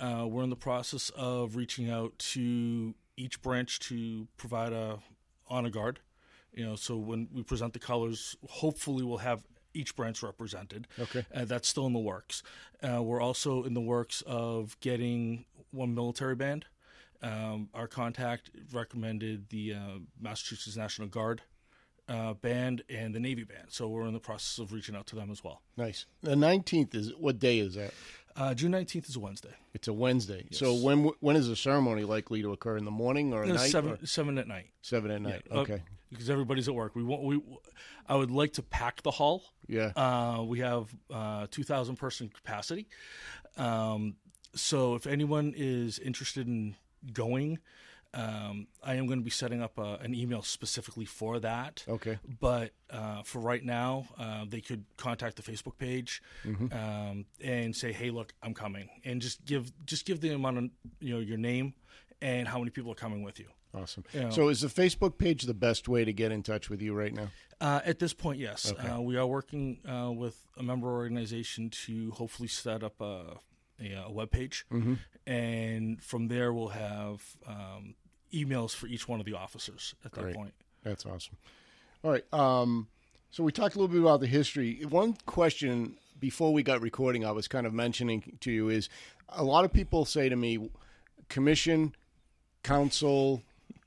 Uh, 0.00 0.26
we're 0.26 0.42
in 0.42 0.50
the 0.50 0.56
process 0.56 1.10
of 1.10 1.54
reaching 1.54 1.88
out 1.90 2.18
to 2.18 2.94
each 3.16 3.40
branch 3.42 3.78
to 3.80 4.26
provide 4.38 4.72
a 4.72 4.98
honor 5.48 5.68
guard. 5.70 6.00
You 6.54 6.64
know, 6.66 6.76
so 6.76 6.96
when 6.96 7.28
we 7.32 7.42
present 7.42 7.72
the 7.72 7.78
colors, 7.78 8.36
hopefully 8.48 9.04
we'll 9.04 9.18
have 9.18 9.42
each 9.72 9.94
branch 9.94 10.22
represented. 10.22 10.88
Okay. 10.98 11.24
Uh, 11.34 11.44
that's 11.44 11.68
still 11.68 11.86
in 11.86 11.92
the 11.92 11.98
works. 12.00 12.42
Uh, 12.82 13.02
we're 13.02 13.20
also 13.20 13.62
in 13.62 13.74
the 13.74 13.80
works 13.80 14.22
of 14.26 14.76
getting 14.80 15.44
one 15.70 15.94
military 15.94 16.34
band. 16.34 16.66
Um, 17.22 17.68
our 17.74 17.86
contact 17.86 18.50
recommended 18.72 19.50
the 19.50 19.74
uh, 19.74 19.78
Massachusetts 20.20 20.76
National 20.76 21.06
Guard 21.06 21.42
uh, 22.08 22.32
band 22.34 22.82
and 22.88 23.14
the 23.14 23.20
Navy 23.20 23.44
band. 23.44 23.66
So 23.68 23.86
we're 23.88 24.06
in 24.06 24.14
the 24.14 24.18
process 24.20 24.58
of 24.58 24.72
reaching 24.72 24.96
out 24.96 25.06
to 25.08 25.16
them 25.16 25.30
as 25.30 25.44
well. 25.44 25.60
nice. 25.76 26.06
The 26.22 26.34
19th 26.34 26.94
is 26.94 27.12
what 27.16 27.38
day 27.38 27.58
is 27.60 27.74
that? 27.74 27.92
Uh, 28.36 28.54
June 28.54 28.72
19th 28.72 29.08
is 29.08 29.16
a 29.16 29.20
Wednesday. 29.20 29.54
It's 29.74 29.86
a 29.86 29.92
Wednesday. 29.92 30.46
So 30.52 30.74
when 30.74 31.10
when 31.20 31.36
is 31.36 31.46
the 31.48 31.56
ceremony 31.56 32.04
likely 32.04 32.40
to 32.42 32.52
occur? 32.52 32.76
In 32.76 32.84
the 32.84 32.90
morning 32.90 33.32
or 33.34 33.42
at 33.44 33.50
Uh, 33.50 33.54
night? 33.54 33.70
seven, 33.70 33.92
or- 33.92 34.06
seven 34.06 34.38
at 34.38 34.48
night. 34.48 34.68
seven 34.82 35.10
at 35.10 35.20
night. 35.20 35.42
Uh, 35.50 35.58
Okay. 35.60 35.82
Because 36.10 36.28
everybody's 36.30 36.68
at 36.68 36.74
work. 36.74 36.94
We 36.94 37.02
want 37.02 37.22
we. 37.22 37.40
I 38.08 38.16
would 38.16 38.30
like 38.30 38.54
to 38.54 38.62
pack 38.62 39.02
the 39.02 39.10
hall. 39.10 39.42
Yeah. 39.68 39.92
Uh, 39.96 40.42
we 40.42 40.60
have 40.60 40.94
uh, 41.12 41.46
two 41.50 41.62
thousand 41.62 41.96
person 41.96 42.28
capacity. 42.28 42.88
Um, 43.56 44.16
so 44.54 44.94
if 44.94 45.06
anyone 45.06 45.54
is 45.56 45.98
interested 45.98 46.46
in 46.46 46.76
going, 47.12 47.58
Um, 48.12 48.66
I 48.82 48.96
am 48.96 49.06
going 49.06 49.20
to 49.20 49.24
be 49.24 49.30
setting 49.30 49.62
up 49.62 49.78
a, 49.78 49.98
an 50.02 50.14
email 50.16 50.42
specifically 50.42 51.04
for 51.06 51.38
that. 51.40 51.84
Okay. 51.86 52.18
But 52.40 52.72
uh, 52.90 53.22
for 53.22 53.38
right 53.38 53.64
now, 53.64 54.06
uh, 54.18 54.46
they 54.48 54.60
could 54.60 54.84
contact 54.96 55.36
the 55.36 55.42
Facebook 55.42 55.78
page 55.78 56.20
um, 56.72 57.26
and 57.40 57.76
say, 57.76 57.92
"Hey, 57.92 58.10
look, 58.10 58.34
I'm 58.42 58.52
coming," 58.54 58.88
and 59.04 59.22
just 59.22 59.44
give 59.44 59.70
just 59.86 60.06
give 60.06 60.20
the 60.20 60.34
amount 60.34 60.58
of 60.58 60.64
you 60.98 61.14
know 61.14 61.20
your 61.20 61.38
name 61.38 61.74
and 62.20 62.48
how 62.48 62.58
many 62.58 62.70
people 62.70 62.90
are 62.90 63.00
coming 63.06 63.22
with 63.22 63.38
you. 63.38 63.46
Awesome. 63.74 64.04
Yeah. 64.12 64.30
So, 64.30 64.48
is 64.48 64.60
the 64.62 64.68
Facebook 64.68 65.16
page 65.16 65.44
the 65.44 65.54
best 65.54 65.88
way 65.88 66.04
to 66.04 66.12
get 66.12 66.32
in 66.32 66.42
touch 66.42 66.68
with 66.68 66.82
you 66.82 66.92
right 66.92 67.14
now? 67.14 67.28
Uh, 67.60 67.80
at 67.84 67.98
this 67.98 68.12
point, 68.12 68.38
yes. 68.38 68.72
Uh, 68.72 69.00
we 69.00 69.16
are 69.16 69.26
working 69.26 69.78
uh, 69.86 70.10
with 70.10 70.40
a 70.56 70.62
member 70.62 70.88
organization 70.88 71.70
to 71.70 72.10
hopefully 72.12 72.48
set 72.48 72.82
up 72.82 73.00
a, 73.00 73.36
a, 73.80 73.92
a 74.06 74.10
web 74.10 74.30
page. 74.30 74.66
And 75.26 76.02
from 76.02 76.28
there, 76.28 76.52
we'll 76.52 76.68
have 76.68 77.22
um, 77.46 77.94
emails 78.32 78.74
for 78.74 78.86
each 78.86 79.06
one 79.06 79.20
of 79.20 79.26
the 79.26 79.34
officers 79.34 79.94
at 80.04 80.12
that 80.12 80.22
Great. 80.22 80.34
point. 80.34 80.54
That's 80.82 81.04
awesome. 81.06 81.36
All 82.02 82.10
right. 82.10 82.24
Um, 82.32 82.88
so 83.30 83.44
we 83.44 83.52
talked 83.52 83.76
a 83.76 83.78
little 83.78 83.92
bit 83.92 84.00
about 84.00 84.20
the 84.20 84.26
history. 84.26 84.84
One 84.88 85.16
question 85.26 85.96
before 86.18 86.52
we 86.52 86.62
got 86.62 86.80
recording, 86.80 87.24
I 87.24 87.30
was 87.30 87.46
kind 87.46 87.66
of 87.66 87.72
mentioning 87.72 88.38
to 88.40 88.50
you 88.50 88.68
is 88.68 88.88
a 89.28 89.44
lot 89.44 89.64
of 89.64 89.72
people 89.72 90.04
say 90.04 90.28
to 90.28 90.36
me, 90.36 90.70
commission, 91.28 91.94
council, 92.62 93.42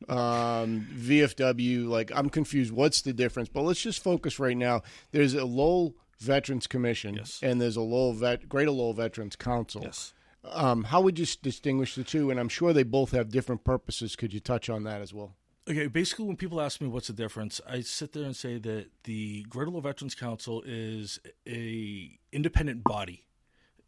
um, 0.10 0.88
VFW. 0.96 1.88
Like 1.88 2.12
I'm 2.16 2.30
confused. 2.30 2.72
What's 2.72 3.02
the 3.02 3.14
difference? 3.14 3.50
But 3.50 3.62
let's 3.64 3.82
just 3.82 4.04
focus 4.04 4.40
right 4.40 4.58
now. 4.58 4.82
There's 5.12 5.34
a 5.34 5.46
Lowell 5.46 5.96
Veterans 6.20 6.68
Commission, 6.68 7.16
Yes. 7.16 7.40
and 7.44 7.60
there's 7.62 7.76
a 7.76 7.82
Lowell 7.82 8.14
Vet, 8.14 8.48
Greater 8.48 8.72
Lowell 8.72 8.94
Veterans 8.94 9.36
Council. 9.36 9.82
Yes. 9.84 10.14
Um, 10.46 10.84
how 10.86 11.00
would 11.02 11.18
you 11.20 11.26
distinguish 11.42 11.96
the 11.96 12.04
two? 12.04 12.30
And 12.30 12.40
I'm 12.40 12.50
sure 12.50 12.74
they 12.74 12.84
both 12.84 13.12
have 13.12 13.30
different 13.30 13.64
purposes. 13.64 14.16
Could 14.16 14.34
you 14.34 14.40
touch 14.40 14.70
on 14.70 14.84
that 14.84 15.02
as 15.02 15.14
well? 15.14 15.36
Okay, 15.70 15.88
basically, 15.88 16.26
when 16.26 16.36
people 16.36 16.60
ask 16.60 16.82
me 16.82 16.88
what's 16.90 17.08
the 17.08 17.14
difference, 17.14 17.62
I 17.68 17.80
sit 17.82 18.12
there 18.12 18.26
and 18.26 18.36
say 18.36 18.58
that 18.60 18.88
the 19.06 19.44
Greater 19.44 19.70
Lowell 19.72 19.82
Veterans 19.82 20.16
Council 20.16 20.62
is 20.66 21.20
a 21.48 22.20
independent 22.34 22.84
body 22.84 23.26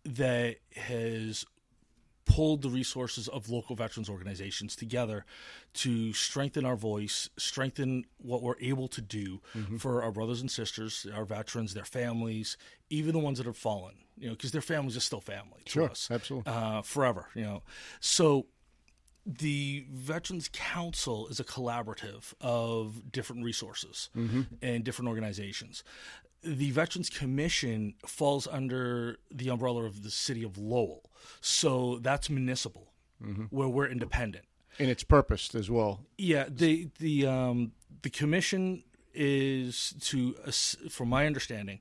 that 0.06 0.58
has 0.76 1.46
pulled 2.26 2.62
the 2.64 2.70
resources 2.70 3.28
of 3.28 3.50
local 3.50 3.76
veterans 3.76 4.10
organizations 4.10 4.76
together 4.76 5.26
to 5.74 6.12
strengthen 6.14 6.66
our 6.66 6.76
voice, 6.76 7.30
strengthen 7.38 8.06
what 8.18 8.42
we're 8.42 8.60
able 8.60 8.88
to 8.90 9.02
do 9.02 9.42
for 9.78 10.02
our 10.04 10.12
brothers 10.12 10.42
and 10.42 10.50
sisters, 10.50 11.06
our 11.14 11.26
veterans, 11.26 11.74
their 11.74 11.86
families, 11.86 12.58
even 12.90 13.14
the 13.14 13.20
ones 13.20 13.38
that 13.38 13.46
have 13.48 13.58
fallen. 13.58 13.96
You 14.18 14.28
know, 14.28 14.34
because 14.34 14.52
their 14.54 14.62
families 14.62 14.96
are 14.96 15.02
still 15.02 15.20
family 15.22 15.62
to 15.66 15.72
Sure, 15.72 15.90
us, 15.90 16.10
absolutely. 16.10 16.52
uh, 16.52 16.82
forever. 16.82 17.28
You 17.36 17.44
know, 17.44 17.64
so 18.00 18.46
the 19.26 19.86
Veterans 19.92 20.50
Council 20.54 21.28
is 21.28 21.40
a 21.40 21.44
collaborative 21.44 22.34
of 22.40 23.12
different 23.12 23.44
resources 23.44 24.10
and 24.62 24.84
different 24.84 25.10
organizations. 25.10 25.84
The 26.46 26.72
Veterans 26.72 27.10
Commission 27.10 27.96
falls 28.06 28.48
under 28.48 29.18
the 29.32 29.50
umbrella 29.50 29.84
of 29.84 30.04
the 30.04 30.12
city 30.12 30.44
of 30.44 30.58
Lowell. 30.58 31.10
So 31.42 32.00
that's 32.02 32.30
municipal, 32.30 32.92
where 33.50 33.68
we're 33.68 33.88
independent. 33.88 34.46
And 34.78 34.90
it's 34.90 35.04
purposed 35.04 35.56
as 35.56 35.70
well. 35.70 36.02
Yeah, 36.18 36.46
the 36.50 36.90
the 37.00 37.26
um, 37.26 37.72
the 38.02 38.10
commission 38.10 38.84
is 39.14 39.94
to, 40.02 40.34
from 40.90 41.10
my 41.10 41.26
understanding, 41.26 41.80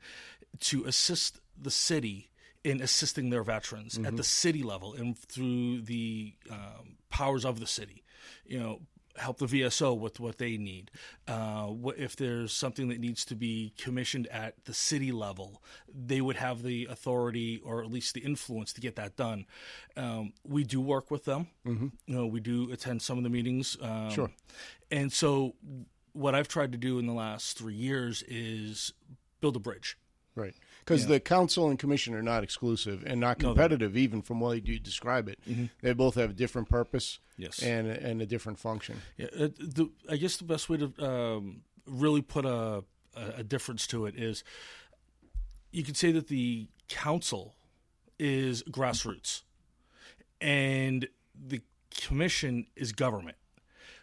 to 0.61 0.85
assist 0.85 1.41
the 1.61 1.71
city 1.71 2.31
in 2.63 2.81
assisting 2.81 3.31
their 3.31 3.43
veterans 3.43 3.99
at 3.99 4.17
the 4.17 4.25
city 4.25 4.63
level 4.63 4.95
and 4.95 5.19
through 5.19 5.83
the 5.83 6.33
um, 6.51 6.97
powers 7.11 7.45
of 7.45 7.61
the 7.61 7.67
city. 7.67 8.03
You 8.47 8.59
know, 8.59 8.81
help 9.17 9.39
the 9.39 9.47
VSO 9.47 9.99
with 9.99 10.19
what 10.19 10.39
they 10.39 10.57
need. 10.57 10.91
Uh, 11.29 11.67
what 11.67 11.99
if 11.99 12.17
there's 12.17 12.53
something 12.53 12.89
that 12.89 12.99
needs 12.99 13.25
to 13.27 13.35
be 13.35 13.73
commissioned 13.79 14.27
at 14.29 14.65
the 14.65 14.75
city 14.75 15.13
level, 15.13 15.63
they 15.93 16.21
would 16.21 16.37
have 16.37 16.63
the 16.63 16.87
authority 16.91 17.61
or 17.65 17.83
at 17.83 17.91
least 17.91 18.15
the 18.15 18.21
influence 18.21 18.73
to 18.73 18.81
get 18.81 18.97
that 18.97 19.17
done. 19.17 19.47
Um, 19.97 20.33
we 20.47 20.65
do 20.65 20.81
work 20.81 21.11
with 21.11 21.25
them. 21.25 21.49
Mm-hmm. 21.67 21.89
You 22.07 22.15
know, 22.15 22.27
we 22.27 22.41
do 22.41 22.71
attend 22.73 23.03
some 23.03 23.19
of 23.19 23.25
the 23.25 23.31
meetings. 23.31 23.77
Um, 23.81 24.11
Sure. 24.11 24.31
And 24.91 25.13
so, 25.13 25.55
what 26.13 26.35
I've 26.35 26.49
tried 26.49 26.73
to 26.73 26.79
do 26.79 26.99
in 26.99 27.07
the 27.07 27.13
last 27.13 27.59
three 27.59 27.75
years 27.75 28.23
is 28.29 28.93
build 29.41 29.57
a 29.57 29.61
bridge. 29.61 29.99
Right. 30.37 30.55
Because 30.85 31.07
the 31.07 31.19
council 31.21 31.71
and 31.71 31.79
commission 31.79 32.15
are 32.15 32.23
not 32.23 32.43
exclusive 32.45 33.03
and 33.07 33.19
not 33.21 33.39
competitive, 33.39 33.97
even 33.97 34.21
from 34.23 34.41
the 34.41 34.45
way 34.45 34.63
you 34.65 34.79
describe 34.79 35.29
it. 35.29 35.39
They 35.81 35.93
both 35.95 36.15
have 36.17 36.31
a 36.31 36.35
different 36.35 36.69
purpose 36.69 37.21
Yes. 37.39 37.63
and, 37.63 37.87
and 37.89 38.21
a 38.23 38.27
different 38.27 38.59
function. 38.59 39.01
Yeah, 39.17 39.27
uh, 39.39 39.49
the, 39.59 39.91
I 40.09 40.17
guess 40.17 40.37
the 40.37 40.45
best 40.45 40.69
way 40.69 40.77
to 40.77 40.93
um, 41.05 41.63
really 41.87 42.23
put 42.23 42.45
a, 42.45 42.85
a, 43.17 43.25
a 43.39 43.43
difference 43.43 43.87
to 43.89 44.07
it 44.07 44.15
is 44.17 44.45
you 45.71 45.83
could 45.85 45.97
say 45.97 46.13
that 46.13 46.29
the 46.29 46.69
council 46.89 47.55
is 48.19 48.63
grassroots 48.65 49.43
and 50.41 51.09
the 51.35 51.63
commission 51.97 52.67
is 52.77 52.93
government. 52.93 53.37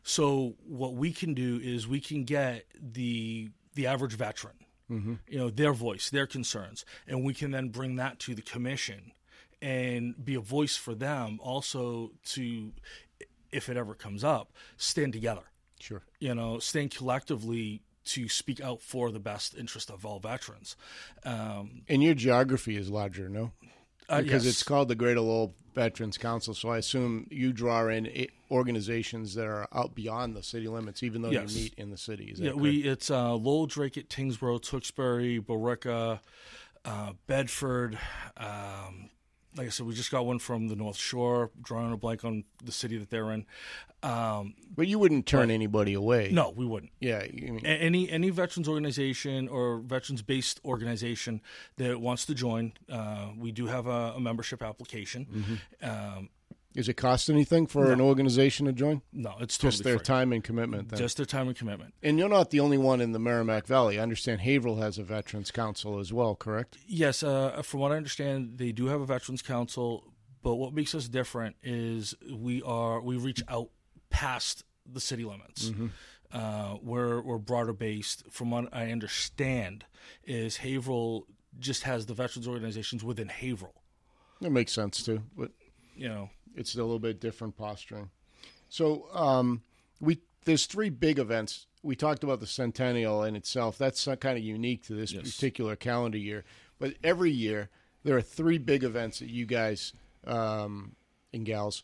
So 0.03 0.55
what 0.65 0.95
we 0.95 1.11
can 1.11 1.33
do 1.33 1.59
is 1.63 1.87
we 1.87 1.99
can 2.01 2.23
get 2.23 2.65
the 2.81 3.51
the 3.75 3.87
average 3.87 4.13
veteran, 4.13 4.55
you 5.27 5.37
know, 5.39 5.49
their 5.49 5.73
voice, 5.73 6.09
their 6.09 6.27
concerns, 6.27 6.85
and 7.07 7.23
we 7.23 7.33
can 7.33 7.51
then 7.51 7.69
bring 7.69 7.95
that 7.95 8.19
to 8.19 8.35
the 8.35 8.41
commission 8.41 9.11
and 9.61 10.15
be 10.23 10.35
a 10.35 10.39
voice 10.41 10.75
for 10.75 10.93
them 10.95 11.39
also 11.41 12.11
to 12.25 12.71
if 13.51 13.69
it 13.69 13.77
ever 13.77 13.93
comes 13.93 14.23
up, 14.23 14.51
stand 14.77 15.13
together. 15.13 15.43
Sure. 15.79 16.01
You 16.19 16.33
know, 16.35 16.59
stand 16.59 16.91
collectively 16.91 17.81
to 18.05 18.27
speak 18.29 18.59
out 18.61 18.81
for 18.81 19.11
the 19.11 19.19
best 19.19 19.55
interest 19.55 19.91
of 19.91 20.05
all 20.05 20.19
veterans. 20.19 20.75
Um, 21.23 21.83
And 21.89 22.01
your 22.01 22.13
geography 22.15 22.75
is 22.77 22.89
larger, 22.89 23.29
no? 23.29 23.51
uh, 24.09 24.21
Because 24.21 24.45
yes. 24.45 24.53
it's 24.53 24.63
called 24.63 24.87
the 24.87 24.95
Greater 24.95 25.19
Lowell 25.21 25.53
Veterans 25.75 26.17
Council. 26.17 26.53
So 26.53 26.69
I 26.69 26.77
assume 26.77 27.27
you 27.29 27.53
draw 27.53 27.87
in 27.87 28.07
organizations 28.51 29.33
that 29.35 29.45
are 29.47 29.67
out 29.73 29.95
beyond 29.95 30.35
the 30.35 30.43
city 30.43 30.67
limits, 30.67 31.01
even 31.03 31.21
though 31.21 31.31
Yes. 31.31 31.55
you 31.55 31.63
meet 31.63 31.73
in 31.77 31.89
the 31.89 31.97
city. 31.97 32.25
Is 32.25 32.37
that 32.39 32.43
Yeah, 32.45 32.49
correct? 32.51 32.61
we 32.61 32.83
it's 32.83 33.09
uh, 33.09 33.33
Lowell, 33.35 33.65
Drake, 33.67 33.97
at 33.97 34.09
Tyngsboro, 34.09 34.61
Tewksbury, 34.61 35.39
Billerica, 35.39 36.19
uh, 36.85 37.13
Bedford. 37.27 37.97
Um, 38.37 39.09
like 39.55 39.67
I 39.67 39.69
said, 39.69 39.85
we 39.85 39.93
just 39.93 40.11
got 40.11 40.25
one 40.25 40.39
from 40.39 40.67
the 40.69 40.75
North 40.75 40.95
Shore. 40.97 41.51
Drawing 41.61 41.91
a 41.91 41.97
blank 41.97 42.23
on 42.23 42.43
the 42.63 42.71
city 42.71 42.97
that 42.97 43.09
they're 43.09 43.31
in. 43.31 43.45
Um, 44.03 44.55
But 44.73 44.87
you 44.87 44.97
wouldn't 44.97 45.25
turn 45.27 45.51
anybody 45.51 45.93
away. 45.93 46.29
no, 46.31 46.49
we 46.51 46.65
wouldn't. 46.65 46.91
Yeah. 47.01 47.23
You 47.23 47.53
mean, 47.53 47.65
A- 47.65 47.69
Any 47.69 48.09
any 48.09 48.29
veterans 48.31 48.67
organization 48.67 49.47
or 49.49 49.79
veterans 49.79 50.21
based 50.21 50.59
organization 50.65 51.41
that 51.77 51.99
wants 52.01 52.25
to 52.27 52.33
join, 52.33 52.73
uh, 52.89 53.31
we 53.37 53.51
do 53.51 53.67
have 53.67 53.85
a, 53.87 54.13
a 54.15 54.19
membership 54.19 54.61
application. 54.63 55.25
Mm-hmm. 55.25 56.17
Um, 56.17 56.29
does 56.73 56.87
it 56.87 56.93
cost 56.95 57.29
anything 57.29 57.67
for 57.67 57.91
an 57.91 57.99
organization 58.01 58.65
to 58.65 58.73
join? 58.73 59.01
no, 59.11 59.35
it's 59.39 59.57
totally 59.57 59.71
Just 59.71 59.83
their 59.83 59.97
free. 59.97 60.05
time 60.05 60.33
and 60.33 60.43
commitment. 60.43 60.89
Then. 60.89 60.99
just 60.99 61.17
their 61.17 61.25
time 61.25 61.47
and 61.47 61.55
commitment. 61.57 61.93
and 62.01 62.17
you're 62.17 62.29
not 62.29 62.49
the 62.49 62.59
only 62.59 62.77
one 62.77 63.01
in 63.01 63.11
the 63.11 63.19
Merrimack 63.19 63.65
Valley. 63.67 63.99
I 63.99 64.03
understand 64.03 64.41
Haverhill 64.41 64.77
has 64.77 64.97
a 64.97 65.03
Veterans 65.03 65.51
Council 65.51 65.99
as 65.99 66.11
well, 66.13 66.35
correct? 66.35 66.77
Yes, 66.87 67.23
uh, 67.23 67.61
from 67.61 67.79
what 67.81 67.91
I 67.91 67.97
understand, 67.97 68.57
they 68.57 68.71
do 68.71 68.87
have 68.87 69.01
a 69.01 69.05
veterans 69.05 69.41
council. 69.41 70.11
But 70.43 70.55
what 70.55 70.73
makes 70.73 70.95
us 70.95 71.07
different 71.07 71.55
is 71.61 72.15
we 72.33 72.61
are 72.63 72.99
we 73.01 73.15
reach 73.17 73.43
out 73.47 73.69
past 74.09 74.63
the 74.91 74.99
city 74.99 75.23
limits. 75.23 75.71
Uh, 76.33 76.77
we're 76.81 77.21
we're 77.21 77.37
broader 77.37 77.73
based. 77.73 78.23
From 78.31 78.49
what 78.51 78.69
I 78.73 78.91
understand, 78.91 79.85
is 80.23 80.57
Haverhill 80.57 81.27
just 81.59 81.83
has 81.83 82.05
the 82.05 82.13
veterans 82.13 82.47
organizations 82.47 83.03
within 83.03 83.27
Haverhill. 83.27 83.83
That 84.39 84.49
makes 84.51 84.71
sense 84.71 85.03
too. 85.03 85.21
But 85.37 85.51
You 86.01 86.09
know, 86.09 86.29
it's 86.55 86.73
a 86.73 86.77
little 86.77 86.97
bit 86.97 87.19
different 87.19 87.55
posturing. 87.55 88.09
So 88.69 89.05
um, 89.13 89.61
we 89.99 90.17
there's 90.45 90.65
three 90.65 90.89
big 90.89 91.19
events. 91.19 91.67
We 91.83 91.95
talked 91.95 92.23
about 92.23 92.39
the 92.39 92.47
centennial 92.47 93.23
in 93.23 93.35
itself. 93.35 93.77
That's 93.77 94.05
kind 94.19 94.35
of 94.37 94.43
unique 94.43 94.83
to 94.87 94.95
this 94.95 95.11
Yes. 95.11 95.23
particular 95.35 95.75
calendar 95.75 96.17
year. 96.17 96.43
But 96.79 96.95
every 97.03 97.29
year 97.29 97.69
there 98.03 98.17
are 98.17 98.21
three 98.21 98.57
big 98.57 98.83
events 98.83 99.19
that 99.19 99.29
you 99.29 99.45
guys 99.45 99.93
um, 100.25 100.95
and 101.33 101.45
gals 101.45 101.83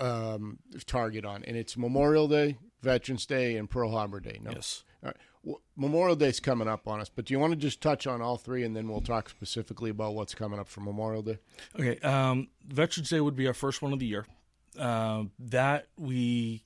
um, 0.00 0.58
target 0.86 1.24
on, 1.24 1.44
and 1.44 1.56
it's 1.56 1.76
Memorial 1.76 2.26
Day, 2.26 2.56
Veterans 2.82 3.24
Day, 3.26 3.56
and 3.56 3.70
Pearl 3.70 3.92
Harbor 3.92 4.18
Day. 4.18 4.40
No, 4.42 4.50
yes. 4.50 4.82
All 5.04 5.08
right. 5.10 5.16
Well, 5.42 5.60
Memorial 5.76 6.16
Day's 6.16 6.40
coming 6.40 6.68
up 6.68 6.88
on 6.88 7.00
us, 7.00 7.08
but 7.08 7.24
do 7.24 7.34
you 7.34 7.38
want 7.38 7.52
to 7.52 7.56
just 7.56 7.80
touch 7.80 8.06
on 8.06 8.20
all 8.20 8.36
three, 8.36 8.64
and 8.64 8.74
then 8.74 8.88
we'll 8.88 9.00
talk 9.00 9.28
specifically 9.28 9.90
about 9.90 10.14
what's 10.14 10.34
coming 10.34 10.58
up 10.58 10.68
for 10.68 10.80
Memorial 10.80 11.22
Day? 11.22 11.38
Okay, 11.78 11.98
um, 12.00 12.48
Veterans 12.66 13.10
Day 13.10 13.20
would 13.20 13.36
be 13.36 13.46
our 13.46 13.54
first 13.54 13.80
one 13.80 13.92
of 13.92 13.98
the 13.98 14.06
year. 14.06 14.26
Um, 14.78 15.32
that 15.38 15.88
we, 15.96 16.64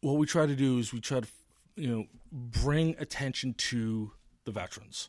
what 0.00 0.14
we 0.14 0.26
try 0.26 0.46
to 0.46 0.56
do 0.56 0.78
is 0.78 0.92
we 0.92 1.00
try 1.00 1.20
to, 1.20 1.28
you 1.76 1.88
know, 1.88 2.06
bring 2.32 2.96
attention 2.98 3.54
to 3.54 4.12
the 4.44 4.50
veterans. 4.52 5.08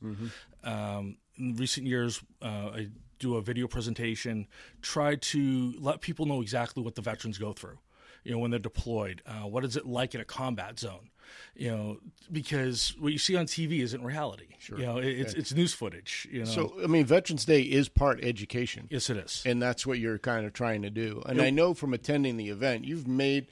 Um, 0.63 1.17
in 1.37 1.55
recent 1.55 1.87
years, 1.87 2.21
uh, 2.41 2.71
I 2.73 2.87
do 3.17 3.35
a 3.35 3.41
video 3.41 3.67
presentation, 3.67 4.47
try 4.81 5.15
to 5.15 5.73
let 5.79 6.01
people 6.01 6.25
know 6.25 6.41
exactly 6.41 6.83
what 6.83 6.95
the 6.95 7.01
veterans 7.01 7.37
go 7.37 7.53
through. 7.53 7.79
You 8.23 8.33
know, 8.33 8.39
when 8.39 8.51
they're 8.51 8.59
deployed, 8.59 9.21
uh, 9.25 9.47
what 9.47 9.63
is 9.63 9.77
it 9.77 9.85
like 9.85 10.13
in 10.13 10.21
a 10.21 10.25
combat 10.25 10.79
zone? 10.79 11.09
You 11.55 11.71
know, 11.71 11.97
because 12.31 12.95
what 12.99 13.11
you 13.11 13.19
see 13.19 13.35
on 13.35 13.45
TV 13.45 13.79
isn't 13.81 14.01
reality. 14.03 14.45
Sure. 14.59 14.79
You 14.79 14.85
know, 14.85 14.97
it, 14.97 15.07
it's 15.07 15.33
it's 15.33 15.53
news 15.53 15.73
footage. 15.73 16.27
You 16.31 16.39
know, 16.39 16.45
So, 16.45 16.73
I 16.83 16.87
mean, 16.87 17.05
Veterans 17.05 17.45
Day 17.45 17.61
is 17.61 17.89
part 17.89 18.23
education. 18.23 18.87
yes, 18.89 19.09
it 19.09 19.17
is. 19.17 19.43
and 19.45 19.61
that's 19.61 19.85
what 19.87 19.99
you're 19.99 20.19
kind 20.19 20.45
of 20.45 20.53
trying 20.53 20.81
to 20.83 20.89
do. 20.89 21.21
And 21.25 21.41
I 21.41 21.49
know 21.49 21.73
from 21.73 21.93
attending 21.93 22.37
the 22.37 22.49
event, 22.49 22.85
you've 22.85 23.07
made 23.07 23.47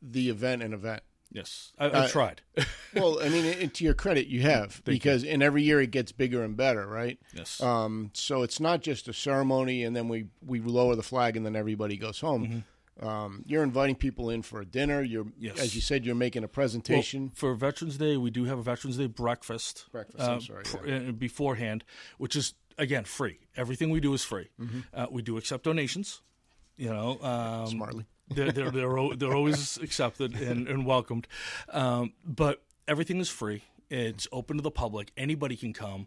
the 0.00 0.28
event 0.30 0.62
an 0.62 0.72
event. 0.72 1.02
Yes, 1.34 1.72
I, 1.78 1.90
I've 1.90 2.10
tried. 2.12 2.42
Well, 2.94 3.22
I 3.22 3.30
mean, 3.30 3.46
it, 3.46 3.72
to 3.76 3.84
your 3.84 3.94
credit, 3.94 4.26
you 4.26 4.42
have 4.42 4.82
because 4.84 5.24
in 5.24 5.40
every 5.40 5.62
year 5.62 5.80
it 5.80 5.90
gets 5.90 6.12
bigger 6.12 6.44
and 6.44 6.54
better, 6.58 6.86
right? 6.86 7.18
yes. 7.34 7.58
Um, 7.62 8.10
so 8.12 8.42
it's 8.42 8.60
not 8.60 8.82
just 8.82 9.08
a 9.08 9.14
ceremony 9.14 9.82
and 9.82 9.96
then 9.96 10.08
we 10.08 10.26
we 10.44 10.60
lower 10.60 10.94
the 10.94 11.02
flag 11.02 11.34
and 11.38 11.46
then 11.46 11.56
everybody 11.56 11.96
goes 11.96 12.20
home. 12.20 12.64
Um, 13.02 13.42
you're 13.46 13.62
inviting 13.62 13.96
people 13.96 14.30
in 14.30 14.42
for 14.42 14.60
a 14.60 14.64
dinner. 14.64 15.02
You're, 15.02 15.26
Yes. 15.38 15.58
as 15.58 15.74
you 15.74 15.80
said, 15.80 16.04
you're 16.04 16.14
making 16.14 16.44
a 16.44 16.48
presentation. 16.48 17.30
for 17.34 17.54
Veterans 17.54 17.96
Day, 17.98 18.16
we 18.16 18.30
do 18.30 18.44
have 18.44 18.58
a 18.58 18.62
Veterans 18.62 18.96
Day 18.96 19.06
breakfast. 19.06 19.86
Breakfast, 19.92 20.20
I'm 20.22 20.38
uh, 20.38 20.40
sorry, 20.40 20.64
pr- 20.64 20.90
uh, 21.08 21.12
beforehand, 21.12 21.84
which 22.18 22.36
is 22.36 22.54
again 22.78 23.04
free. 23.04 23.38
Everything 23.56 23.90
we 23.90 24.00
do 24.00 24.14
is 24.14 24.24
free. 24.24 24.48
Mm-hmm. 24.60 24.80
Uh, 24.94 25.06
we 25.10 25.22
do 25.22 25.36
accept 25.36 25.64
donations. 25.64 26.22
You 26.76 26.90
know, 26.90 27.18
um, 27.22 27.66
Smartly. 27.66 28.06
they're 28.28 28.50
they're 28.52 28.70
they're, 28.70 29.16
they're 29.16 29.34
always 29.34 29.76
accepted 29.78 30.34
and, 30.34 30.66
and 30.68 30.86
welcomed. 30.86 31.26
Um, 31.68 32.12
but 32.24 32.62
everything 32.88 33.20
is 33.20 33.28
free. 33.28 33.64
It's 33.90 34.26
open 34.32 34.56
to 34.56 34.62
the 34.62 34.70
public. 34.70 35.12
Anybody 35.16 35.54
can 35.56 35.72
come. 35.74 36.06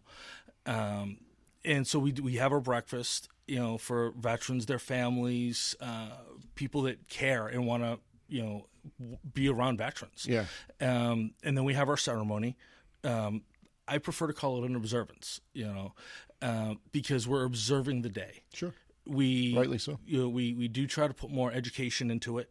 Um, 0.66 1.18
and 1.64 1.86
so 1.86 2.00
we 2.00 2.12
we 2.14 2.36
have 2.36 2.52
our 2.52 2.60
breakfast, 2.60 3.30
you 3.48 3.58
know, 3.60 3.78
for 3.78 4.12
veterans, 4.18 4.66
their 4.66 4.80
families, 4.80 5.76
uh, 5.80 6.10
people 6.56 6.84
that 6.84 7.08
care 7.08 7.48
and 7.48 7.66
want 7.68 7.84
to, 7.84 8.00
you 8.28 8.42
know, 8.44 8.66
w- 9.00 9.18
be 9.34 9.48
around 9.50 9.78
veterans. 9.78 10.26
Yeah. 10.28 10.46
Um, 10.82 11.32
and 11.44 11.56
then 11.56 11.64
we 11.64 11.74
have 11.74 11.90
our 11.90 11.98
ceremony. 11.98 12.56
Um, 13.04 13.44
I 13.88 14.00
prefer 14.00 14.28
to 14.28 14.34
call 14.34 14.64
it 14.64 14.70
an 14.70 14.76
observance, 14.76 15.42
you 15.54 15.66
know, 15.66 15.94
uh, 16.42 16.74
because 16.92 17.28
we're 17.28 17.44
observing 17.46 18.02
the 18.02 18.10
day 18.10 18.42
Sure. 18.54 18.74
we 19.06 19.56
Rightly 19.56 19.78
so. 19.78 20.00
You 20.08 20.24
know, 20.24 20.30
we 20.30 20.54
we 20.54 20.68
do 20.68 20.88
try 20.88 21.08
to 21.08 21.14
put 21.14 21.30
more 21.30 21.52
education 21.52 22.10
into 22.10 22.40
it. 22.40 22.50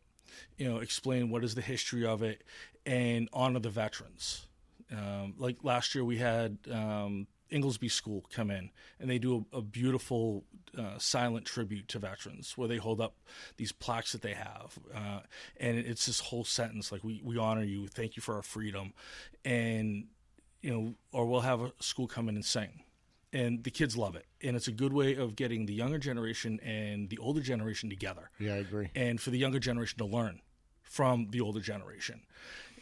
You 0.58 0.68
know, 0.68 0.78
explain 0.78 1.30
what 1.30 1.42
is 1.44 1.54
the 1.56 1.60
history 1.60 2.06
of 2.06 2.22
it 2.22 2.42
and 2.86 3.28
honor 3.32 3.58
the 3.60 3.70
veterans. 3.70 4.46
Um, 4.92 5.34
like 5.38 5.56
last 5.64 5.94
year, 5.94 6.04
we 6.04 6.18
had 6.18 6.58
um, 6.70 7.26
Inglesby 7.50 7.88
School 7.88 8.24
come 8.32 8.50
in 8.50 8.70
and 8.98 9.08
they 9.10 9.18
do 9.18 9.46
a, 9.52 9.58
a 9.58 9.62
beautiful 9.62 10.44
uh, 10.76 10.98
silent 10.98 11.46
tribute 11.46 11.88
to 11.88 11.98
veterans 11.98 12.56
where 12.56 12.68
they 12.68 12.78
hold 12.78 13.00
up 13.00 13.14
these 13.56 13.72
plaques 13.72 14.12
that 14.12 14.22
they 14.22 14.34
have, 14.34 14.78
uh, 14.94 15.20
and 15.58 15.78
it's 15.78 16.06
this 16.06 16.20
whole 16.20 16.44
sentence 16.44 16.90
like 16.90 17.04
we 17.04 17.20
we 17.24 17.38
honor 17.38 17.62
you, 17.62 17.86
thank 17.86 18.16
you 18.16 18.22
for 18.22 18.34
our 18.34 18.42
freedom, 18.42 18.92
and 19.44 20.06
you 20.62 20.70
know, 20.72 20.94
or 21.12 21.26
we'll 21.26 21.40
have 21.42 21.60
a 21.60 21.72
school 21.80 22.06
come 22.06 22.28
in 22.28 22.34
and 22.36 22.44
sing. 22.44 22.80
And 23.32 23.64
the 23.64 23.70
kids 23.70 23.96
love 23.96 24.14
it. 24.14 24.26
And 24.42 24.54
it's 24.54 24.68
a 24.68 24.72
good 24.72 24.92
way 24.92 25.16
of 25.16 25.34
getting 25.34 25.66
the 25.66 25.74
younger 25.74 25.98
generation 25.98 26.60
and 26.60 27.10
the 27.10 27.18
older 27.18 27.40
generation 27.40 27.90
together. 27.90 28.30
Yeah, 28.38 28.54
I 28.54 28.58
agree. 28.58 28.90
and 28.94 29.20
for 29.20 29.30
the 29.30 29.38
younger 29.38 29.58
generation 29.58 29.98
to 29.98 30.04
learn 30.04 30.40
from 30.82 31.28
the 31.30 31.40
older 31.40 31.60
generation 31.60 32.22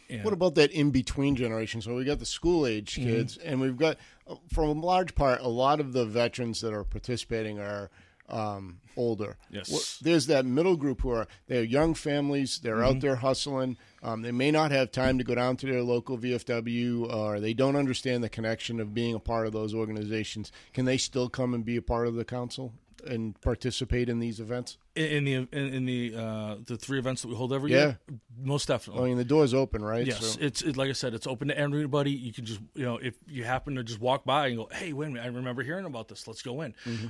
And- 0.09 0.23
What 0.23 0.33
about 0.33 0.55
that 0.55 0.71
in 0.71 0.91
between 0.91 1.35
generation? 1.35 1.81
So 1.81 1.95
we 1.95 2.03
got 2.03 2.19
the 2.19 2.25
school 2.25 2.65
age 2.67 2.95
Mm-hmm. 2.95 3.09
kids, 3.09 3.37
and 3.37 3.59
we've 3.61 3.77
got, 3.77 3.97
uh, 4.27 4.35
for 4.51 4.63
a 4.63 4.71
large 4.71 5.15
part, 5.15 5.41
a 5.41 5.47
lot 5.47 5.79
of 5.79 5.93
the 5.93 6.05
veterans 6.05 6.61
that 6.61 6.73
are 6.73 6.83
participating 6.83 7.59
are 7.59 7.89
um, 8.29 8.79
older. 8.95 9.35
Yes. 9.51 9.69
Wh- 9.69 10.03
There's 10.03 10.27
that 10.27 10.45
middle 10.45 10.77
group 10.77 11.01
who 11.01 11.09
are 11.09 11.27
they're 11.47 11.61
young 11.63 11.93
families. 11.93 12.59
They're 12.63 12.75
Mm-hmm. 12.77 12.83
out 12.95 13.01
there 13.01 13.15
hustling. 13.17 13.77
Um, 14.01 14.21
they 14.21 14.31
may 14.31 14.49
not 14.49 14.71
have 14.71 14.91
time 14.91 15.17
to 15.17 15.23
go 15.25 15.35
down 15.35 15.57
to 15.57 15.65
their 15.67 15.83
local 15.83 16.17
VFW, 16.17 17.13
or 17.13 17.39
they 17.41 17.53
don't 17.53 17.75
understand 17.75 18.23
the 18.23 18.29
connection 18.29 18.79
of 18.79 18.93
being 18.93 19.13
a 19.13 19.19
part 19.19 19.45
of 19.45 19.51
those 19.53 19.73
organizations. 19.75 20.51
Can 20.73 20.85
they 20.85 20.97
still 20.97 21.29
come 21.29 21.53
and 21.53 21.65
be 21.65 21.75
a 21.75 21.81
part 21.81 22.07
of 22.07 22.15
the 22.15 22.25
council 22.25 22.73
and 23.05 23.39
participate 23.41 24.09
in 24.09 24.19
these 24.19 24.39
events? 24.39 24.77
in, 24.95 25.05
in 25.05 25.23
the 25.25 25.33
in, 25.57 25.73
in 25.73 25.85
the 25.85 26.13
uh, 26.15 26.55
the 26.65 26.77
three 26.77 26.99
events 26.99 27.21
that 27.23 27.27
we 27.27 27.35
hold 27.35 27.51
every 27.53 27.71
Yeah. 27.71 27.77
year 27.85 27.99
most 28.37 28.67
definitely. 28.67 29.03
I 29.03 29.07
mean, 29.07 29.17
the 29.17 29.25
door's 29.25 29.53
open, 29.53 29.83
right? 29.83 30.05
Yes, 30.05 30.25
So- 30.25 30.39
it's 30.41 30.61
it, 30.61 30.77
like 30.77 30.89
I 30.89 30.93
said, 30.93 31.13
it's 31.13 31.27
open 31.27 31.47
to 31.49 31.57
everybody. 31.57 32.11
You 32.11 32.31
can 32.33 32.45
just 32.45 32.61
you 32.75 32.83
know 32.85 32.97
if 32.97 33.15
you 33.27 33.43
happen 33.43 33.75
to 33.75 33.83
just 33.83 33.99
walk 33.99 34.23
by 34.25 34.47
and 34.47 34.57
go, 34.57 34.69
hey, 34.71 34.93
wait 34.93 35.07
a 35.07 35.09
minute, 35.09 35.23
I 35.23 35.27
remember 35.27 35.63
hearing 35.63 35.85
about 35.85 36.07
this. 36.07 36.27
Let's 36.27 36.41
go 36.41 36.61
in. 36.61 36.73
Mm-hmm. 36.85 37.07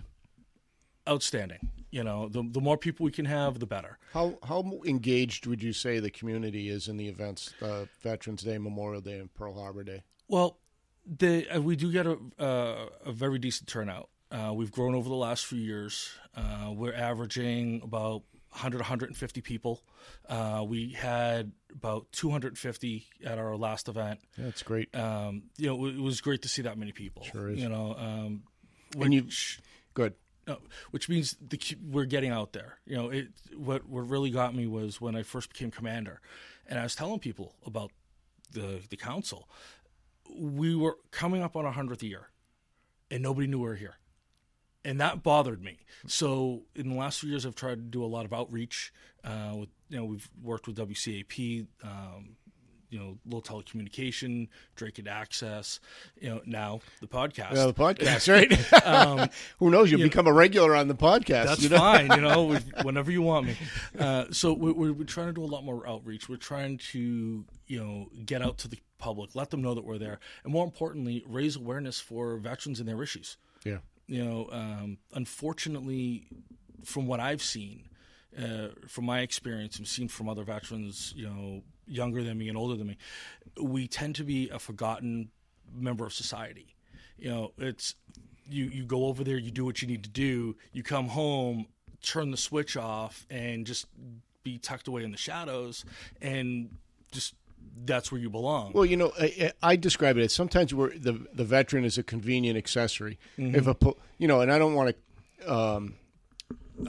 Outstanding. 1.08 1.70
You 1.92 2.04
know, 2.04 2.30
the 2.30 2.48
the 2.50 2.62
more 2.62 2.78
people 2.78 3.04
we 3.04 3.12
can 3.12 3.26
have, 3.26 3.60
the 3.60 3.66
better. 3.66 3.98
How 4.14 4.38
how 4.44 4.82
engaged 4.86 5.46
would 5.48 5.62
you 5.62 5.74
say 5.74 6.00
the 6.00 6.10
community 6.10 6.70
is 6.70 6.88
in 6.88 6.96
the 6.96 7.10
events, 7.10 7.54
uh, 7.62 7.86
Veterans 8.02 8.42
Day, 8.44 8.58
Memorial 8.58 9.02
Day, 9.02 9.20
and 9.20 9.32
Pearl 9.34 9.54
Harbor 9.54 9.84
Day? 9.84 10.04
Well, 10.30 10.58
the, 11.06 11.46
uh, 11.54 11.62
we 11.62 11.76
do 11.76 11.92
get 11.92 12.06
a, 12.08 12.18
uh, 12.40 12.88
a 13.06 13.12
very 13.12 13.38
decent 13.38 13.68
turnout. 13.68 14.08
Uh, 14.34 14.52
we've 14.54 14.72
grown 14.72 14.96
over 14.96 15.08
the 15.08 15.16
last 15.16 15.46
few 15.46 15.60
years. 15.60 16.10
Uh, 16.36 16.72
we're 16.74 16.94
averaging 16.94 17.82
about 17.84 18.24
100, 18.50 18.80
150 18.80 19.42
people. 19.42 19.84
Uh, 20.28 20.66
we 20.68 20.90
had 20.90 21.52
about 21.72 22.12
250 22.14 23.08
at 23.26 23.38
our 23.38 23.56
last 23.56 23.88
event. 23.90 24.20
Yeah, 24.38 24.46
it's 24.48 24.64
great. 24.64 24.94
Um, 24.96 25.44
you 25.58 25.68
know, 25.68 25.86
it 25.86 25.98
was 25.98 26.20
great 26.22 26.42
to 26.44 26.48
see 26.50 26.64
that 26.64 26.78
many 26.78 26.92
people. 26.92 27.24
Sure 27.24 27.50
is. 27.50 27.60
You 27.60 27.70
know, 27.70 27.96
um, 27.98 28.44
And 29.00 29.14
you- 29.14 29.28
Good. 29.94 30.14
no, 30.48 30.58
which 30.92 31.10
means 31.10 31.36
the, 31.40 31.60
we're 31.88 32.06
getting 32.06 32.32
out 32.32 32.54
there. 32.54 32.80
You 32.88 32.96
know, 32.96 33.10
it, 33.10 33.28
what 33.56 33.88
what 33.88 34.10
really 34.10 34.32
got 34.32 34.56
me 34.56 34.66
was 34.68 35.00
when 35.00 35.16
I 35.16 35.22
first 35.24 35.50
became 35.50 35.70
commander, 35.72 36.20
and 36.68 36.80
I 36.80 36.84
was 36.84 36.96
telling 36.96 37.20
people 37.20 37.56
about 37.66 37.92
the 38.52 38.82
the 38.90 38.98
council. 38.98 39.48
We 40.36 40.76
were 40.76 40.98
coming 41.12 41.44
up 41.44 41.56
on 41.56 41.66
our 41.66 41.72
hundredth 41.72 42.02
year, 42.04 42.30
and 43.12 43.22
nobody 43.22 43.46
knew 43.48 43.60
we 43.60 43.68
were 43.68 43.76
here, 43.76 43.96
and 44.86 45.00
that 45.00 45.24
bothered 45.24 45.64
me. 45.64 45.80
So 46.08 46.64
in 46.76 46.90
the 46.90 46.96
last 46.96 47.20
few 47.20 47.30
years, 47.30 47.46
I've 47.46 47.56
tried 47.56 47.76
to 47.76 47.82
do 47.82 48.04
a 48.04 48.08
lot 48.08 48.26
of 48.26 48.34
outreach. 48.34 48.94
Uh, 49.24 49.54
with 49.56 49.70
you 49.90 49.98
know, 49.98 50.06
we've 50.06 50.30
worked 50.42 50.68
with 50.68 50.78
WCAP. 50.78 51.68
Um, 51.84 52.36
you 52.94 53.00
know, 53.00 53.18
little 53.26 53.42
telecommunication, 53.42 54.48
Dracut 54.76 55.08
Access, 55.08 55.80
you 56.22 56.30
know, 56.30 56.42
now 56.46 56.82
the 57.02 57.08
podcast. 57.08 57.54
Yeah, 57.56 57.66
the 57.66 57.74
podcast, 57.74 58.32
right? 59.20 59.32
Who 59.58 59.72
knows? 59.72 59.92
You'll 59.92 60.02
become 60.02 60.28
a 60.28 60.34
regular 60.34 60.76
on 60.76 60.88
the 60.88 60.94
podcast. 60.94 61.42
Um, 61.42 61.48
That's 61.48 61.64
you 61.64 61.70
know? 61.70 61.78
fine, 61.78 62.12
you 62.12 62.22
know, 62.22 62.54
whenever 62.84 63.10
you 63.12 63.24
want 63.24 63.48
me. 63.48 63.58
Uh, 63.98 64.26
so 64.30 64.54
we're, 64.54 64.94
we're 64.94 65.06
trying 65.06 65.26
to 65.26 65.34
do 65.34 65.44
a 65.44 65.48
lot 65.48 65.66
more 65.66 65.88
outreach. 65.88 66.30
We're 66.30 66.38
trying 66.38 66.78
to, 66.92 67.44
you 67.66 67.80
know, 67.80 68.10
get 68.26 68.44
out 68.44 68.60
to 68.60 68.68
the 68.68 68.78
public, 69.00 69.34
let 69.34 69.50
them 69.50 69.64
know 69.64 69.74
that 69.74 69.84
we're 69.84 69.98
there, 69.98 70.20
and 70.44 70.54
more 70.54 70.64
importantly, 70.64 71.24
raise 71.28 71.56
awareness 71.56 72.00
for 72.00 72.38
veterans 72.38 72.80
and 72.80 72.88
their 72.88 73.02
issues. 73.02 73.38
Yeah. 73.66 73.78
You 74.14 74.24
know, 74.24 74.48
um, 74.52 75.00
unfortunately, 75.16 76.28
from 76.86 77.08
what 77.08 77.20
I've 77.20 77.42
seen, 77.42 77.90
uh, 78.38 78.68
from 78.88 79.06
my 79.06 79.22
experience 79.22 79.80
and 79.80 79.88
seen 79.88 80.08
from 80.08 80.30
other 80.30 80.44
veterans, 80.44 81.16
you 81.18 81.26
know, 81.26 81.64
younger 81.88 82.24
than 82.24 82.38
me 82.38 82.48
and 82.48 82.56
older 82.56 82.76
than 82.76 82.86
me, 82.86 82.98
we 83.60 83.88
tend 83.88 84.14
to 84.18 84.24
be 84.24 84.50
a 84.50 84.60
forgotten 84.60 85.32
member 85.76 86.06
of 86.06 86.14
society. 86.14 86.76
You 87.18 87.30
know, 87.32 87.52
it's 87.58 87.96
you 88.48 88.66
you 88.66 88.86
go 88.86 89.08
over 89.08 89.24
there, 89.24 89.40
you 89.40 89.50
do 89.50 89.66
what 89.66 89.82
you 89.82 89.88
need 89.88 90.04
to 90.04 90.12
do, 90.12 90.58
you 90.74 90.84
come 90.84 91.08
home, 91.08 91.66
turn 92.04 92.30
the 92.30 92.38
switch 92.38 92.78
off, 92.78 93.26
and 93.32 93.66
just 93.66 93.88
be 94.44 94.60
tucked 94.60 94.88
away 94.88 95.04
in 95.04 95.10
the 95.10 95.18
shadows, 95.18 95.86
and 96.22 96.70
just 97.12 97.34
that's 97.86 98.12
where 98.12 98.22
you 98.22 98.30
belong. 98.30 98.72
Well, 98.74 98.86
you 98.86 98.98
know, 98.98 99.12
I, 99.20 99.52
I 99.62 99.76
describe 99.76 100.18
it 100.18 100.24
as 100.24 100.34
sometimes 100.34 100.74
we're, 100.74 100.98
the 100.98 101.26
the 101.34 101.44
veteran 101.44 101.86
is 101.86 101.98
a 101.98 102.04
convenient 102.04 102.58
accessory. 102.58 103.20
Mm-hmm. 103.38 103.56
If 103.56 103.68
a 103.68 103.76
you 104.18 104.28
know, 104.28 104.42
and 104.42 104.52
I 104.52 104.58
don't 104.58 104.74
want 104.74 104.96
to. 105.40 105.54
Um, 105.54 105.96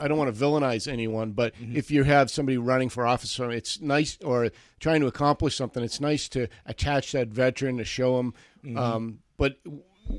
I 0.00 0.08
don't 0.08 0.16
want 0.16 0.34
to 0.34 0.44
villainize 0.44 0.90
anyone, 0.90 1.32
but 1.32 1.54
Mm-hmm. 1.54 1.76
if 1.76 1.90
you 1.90 2.04
have 2.04 2.30
somebody 2.30 2.56
running 2.56 2.88
for 2.88 3.06
office, 3.06 3.38
or 3.38 3.50
it's 3.50 3.80
nice, 3.82 4.16
or 4.24 4.50
trying 4.80 5.02
to 5.02 5.06
accomplish 5.06 5.56
something, 5.56 5.82
it's 5.82 6.00
nice 6.00 6.26
to 6.30 6.48
attach 6.64 7.12
that 7.12 7.28
veteran 7.28 7.76
to 7.76 7.84
show 7.84 8.16
them. 8.16 8.34
Mm-hmm. 8.64 8.78
Um, 8.78 9.18
but 9.36 9.58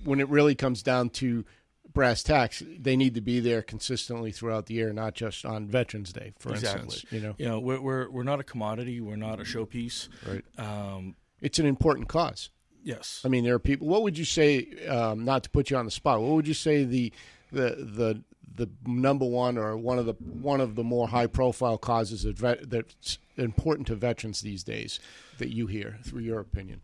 when 0.03 0.19
it 0.19 0.29
really 0.29 0.53
comes 0.53 0.83
down 0.83 1.09
to 1.09 1.45
brass 1.95 2.21
tacks, 2.21 2.61
they 2.79 2.95
need 2.95 3.15
to 3.15 3.21
be 3.21 3.39
there 3.39 3.63
consistently 3.63 4.31
throughout 4.31 4.67
the 4.67 4.75
year, 4.75 4.93
not 4.93 5.15
just 5.15 5.43
on 5.45 5.65
Veterans 5.67 6.13
Day, 6.13 6.33
for 6.37 6.51
exactly. 6.51 6.83
instance. 6.83 7.11
You 7.11 7.21
know, 7.21 7.35
you 7.39 7.45
know, 7.47 7.59
we're 7.59 7.81
we're 7.81 8.09
we're 8.11 8.23
not 8.23 8.39
a 8.39 8.43
commodity. 8.43 9.01
We're 9.01 9.15
not 9.15 9.39
a 9.39 9.43
showpiece. 9.43 10.09
right? 10.27 10.43
Um, 10.59 11.15
It's 11.41 11.57
an 11.57 11.65
important 11.65 12.07
cause. 12.07 12.51
yes. 12.83 13.21
I 13.25 13.29
mean, 13.29 13.43
there 13.43 13.55
are 13.55 13.59
people. 13.59 13.87
What 13.87 14.03
would 14.03 14.17
you 14.17 14.25
say? 14.25 14.67
Um, 14.87 15.25
not 15.25 15.41
to 15.45 15.49
put 15.49 15.71
you 15.71 15.77
on 15.77 15.85
the 15.85 15.91
spot. 15.91 16.21
What 16.21 16.33
would 16.35 16.47
you 16.47 16.53
say 16.53 16.83
the 16.83 17.11
the 17.51 17.69
the 17.79 18.23
the 18.57 18.69
number 18.85 19.25
one 19.25 19.57
or 19.57 19.75
one 19.75 19.97
of 19.99 20.05
the 20.05 20.13
one 20.13 20.61
of 20.61 20.75
the 20.75 20.83
more 20.83 21.07
high 21.07 21.27
profile 21.27 21.77
causes 21.77 22.23
that 22.23 22.37
vet, 22.37 22.69
that's 22.69 23.17
important 23.37 23.87
to 23.87 23.95
veterans 23.95 24.41
these 24.41 24.63
days 24.63 24.99
that 25.39 25.49
you 25.49 25.65
hear 25.67 25.97
through 26.03 26.21
your 26.21 26.39
opinion? 26.39 26.81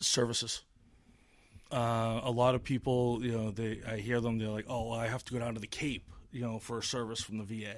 services. 0.00 0.62
Uh, 1.70 2.20
a 2.22 2.30
lot 2.30 2.54
of 2.54 2.62
people, 2.62 3.24
you 3.24 3.32
know, 3.32 3.50
they 3.50 3.80
I 3.86 3.96
hear 3.96 4.20
them. 4.20 4.38
They're 4.38 4.48
like, 4.48 4.66
"Oh, 4.68 4.92
I 4.92 5.08
have 5.08 5.24
to 5.24 5.32
go 5.32 5.38
down 5.38 5.54
to 5.54 5.60
the 5.60 5.66
Cape, 5.66 6.08
you 6.30 6.40
know, 6.40 6.58
for 6.58 6.78
a 6.78 6.82
service 6.82 7.20
from 7.20 7.38
the 7.38 7.44
VA." 7.44 7.74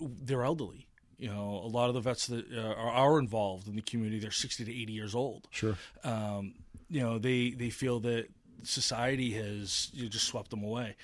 They're 0.00 0.44
elderly. 0.44 0.88
You 1.18 1.28
know, 1.28 1.60
a 1.64 1.68
lot 1.68 1.88
of 1.88 1.94
the 1.94 2.00
vets 2.00 2.26
that 2.26 2.44
uh, 2.52 2.60
are, 2.60 2.90
are 2.90 3.18
involved 3.18 3.68
in 3.68 3.76
the 3.76 3.82
community, 3.82 4.18
they're 4.18 4.30
60 4.30 4.64
to 4.64 4.70
80 4.70 4.92
years 4.92 5.14
old. 5.14 5.46
Sure. 5.50 5.76
Um, 6.02 6.54
you 6.90 7.00
know, 7.00 7.18
they, 7.18 7.50
they 7.50 7.70
feel 7.70 8.00
that 8.00 8.26
society 8.64 9.30
has 9.32 9.90
you 9.92 10.02
know, 10.04 10.08
just 10.08 10.26
swept 10.26 10.50
them 10.50 10.62
away. 10.62 10.96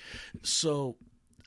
So 0.43 0.97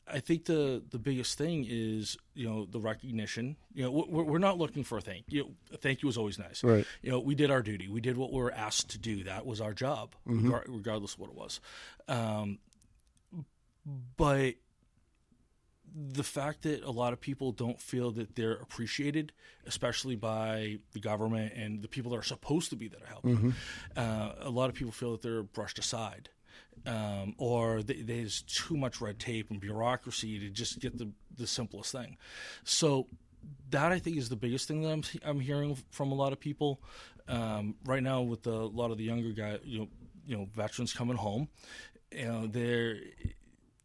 I 0.07 0.21
think 0.21 0.45
the 0.45 0.83
the 0.91 0.99
biggest 0.99 1.39
thing 1.39 1.65
is 1.69 2.17
you 2.35 2.47
know 2.49 2.67
the 2.67 2.81
recognition. 2.81 3.57
You 3.73 3.85
know, 3.85 3.91
we're, 3.91 4.23
we're 4.25 4.39
not 4.39 4.59
looking 4.59 4.85
for 4.85 4.99
a 4.99 5.01
thank 5.01 5.25
you. 5.29 5.45
Know, 5.71 5.79
thank 5.79 6.03
you 6.03 6.07
was 6.07 6.19
always 6.19 6.39
nice. 6.39 6.63
Right. 6.63 6.85
You 7.03 7.11
know, 7.11 7.21
we 7.21 7.35
did 7.35 7.51
our 7.51 7.63
duty. 7.63 7.89
We 7.89 8.01
did 8.01 8.17
what 8.19 8.33
we 8.33 8.39
were 8.39 8.53
asked 8.53 8.91
to 8.91 8.99
do. 8.99 9.25
That 9.25 9.47
was 9.47 9.61
our 9.61 9.73
job, 9.73 10.15
Mm-hmm. 10.29 10.51
regar- 10.51 10.65
regardless 10.69 11.15
of 11.15 11.21
what 11.21 11.31
it 11.31 11.37
was. 11.37 11.61
Um, 12.09 12.59
but 14.17 14.55
the 15.97 16.25
fact 16.25 16.63
that 16.63 16.83
a 16.83 16.91
lot 16.91 17.13
of 17.13 17.21
people 17.21 17.53
don't 17.53 17.81
feel 17.81 18.11
that 18.13 18.35
they're 18.35 18.55
appreciated, 18.55 19.33
especially 19.65 20.17
by 20.17 20.79
the 20.93 20.99
government 21.01 21.53
and 21.55 21.83
the 21.83 21.89
people 21.89 22.11
that 22.11 22.19
are 22.19 22.23
supposed 22.23 22.71
to 22.71 22.77
be 22.77 22.89
there 22.89 22.99
to 23.01 23.07
help, 23.07 23.23
them, 23.23 23.55
uh, 23.97 24.33
a 24.41 24.51
lot 24.51 24.69
of 24.69 24.75
people 24.75 24.91
feel 24.93 25.13
that 25.13 25.23
they're 25.23 25.43
brushed 25.45 25.79
aside. 25.79 26.31
Um, 26.87 27.35
or 27.39 27.83
th- 27.83 28.05
there's 28.05 28.43
too 28.43 28.77
much 28.77 29.01
red 29.01 29.19
tape 29.19 29.51
and 29.51 29.59
bureaucracy 29.61 30.39
to 30.41 30.51
just 30.51 30.81
get 30.81 30.99
the, 30.99 31.11
the 31.37 31.47
simplest 31.47 31.93
thing. 31.93 32.19
So 32.65 33.07
that 33.71 33.91
I 33.93 33.99
think 33.99 34.17
is 34.19 34.29
the 34.29 34.37
biggest 34.37 34.69
thing 34.69 34.83
that 34.83 34.91
I'm, 34.91 35.03
I'm 35.25 35.41
hearing 35.41 35.77
from 35.91 36.13
a 36.13 36.15
lot 36.15 36.33
of 36.33 36.41
people 36.41 36.83
um, 37.29 37.77
right 37.85 38.03
now 38.03 38.21
with 38.23 38.43
the, 38.43 38.53
a 38.53 38.67
lot 38.67 38.91
of 38.91 38.99
the 38.99 39.05
younger 39.05 39.33
guys, 39.33 39.61
you 39.65 39.81
know, 39.81 39.89
you 40.27 40.37
know, 40.37 40.49
veterans 40.55 40.93
coming 40.93 41.17
home. 41.17 41.49
You 42.13 42.27
know, 42.27 42.47
they're 42.47 42.99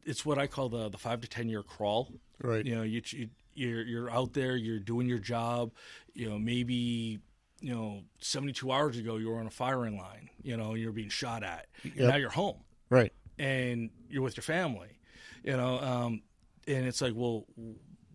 it's 0.06 0.26
what 0.26 0.38
I 0.38 0.48
call 0.48 0.70
the 0.70 0.90
the 0.90 0.98
five 0.98 1.22
to 1.22 1.28
ten 1.28 1.50
year 1.50 1.64
crawl. 1.64 2.10
Right. 2.42 2.66
You 2.66 2.76
know, 2.76 2.84
you, 2.84 3.02
you 3.12 3.30
you're 3.54 3.84
you're 3.84 4.10
out 4.12 4.34
there, 4.34 4.56
you're 4.56 4.80
doing 4.80 5.08
your 5.08 5.20
job. 5.20 5.72
You 6.14 6.30
know, 6.30 6.40
maybe 6.40 7.20
you 7.62 7.74
know, 7.76 8.04
72 8.20 8.72
hours 8.72 8.98
ago 8.98 9.18
you 9.18 9.30
were 9.30 9.38
on 9.40 9.48
a 9.48 9.52
firing 9.52 9.98
line. 9.98 10.30
You 10.42 10.56
know, 10.56 10.76
you're 10.76 10.94
being 10.94 11.10
shot 11.10 11.44
at. 11.44 11.68
And 11.84 11.94
Yep. 11.96 12.10
now 12.10 12.16
you're 12.16 12.30
home 12.30 12.58
Right. 12.90 13.14
and 13.38 13.90
you're 14.10 14.24
with 14.24 14.38
your 14.38 14.44
family. 14.44 15.00
You 15.44 15.56
know, 15.56 15.80
um, 15.80 16.22
and 16.68 16.86
it's 16.86 17.02
like, 17.02 17.14
well, 17.16 17.46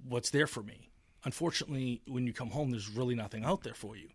what's 0.07 0.31
there 0.31 0.47
for 0.47 0.63
me? 0.63 0.91
Unfortunately, 1.25 2.03
when 2.07 2.27
you 2.27 2.35
come 2.35 2.51
home, 2.51 2.71
there's 2.71 2.91
really 2.91 3.15
nothing 3.15 3.45
out 3.45 3.63
there 3.63 3.73
for 3.75 3.97
you, 3.97 4.09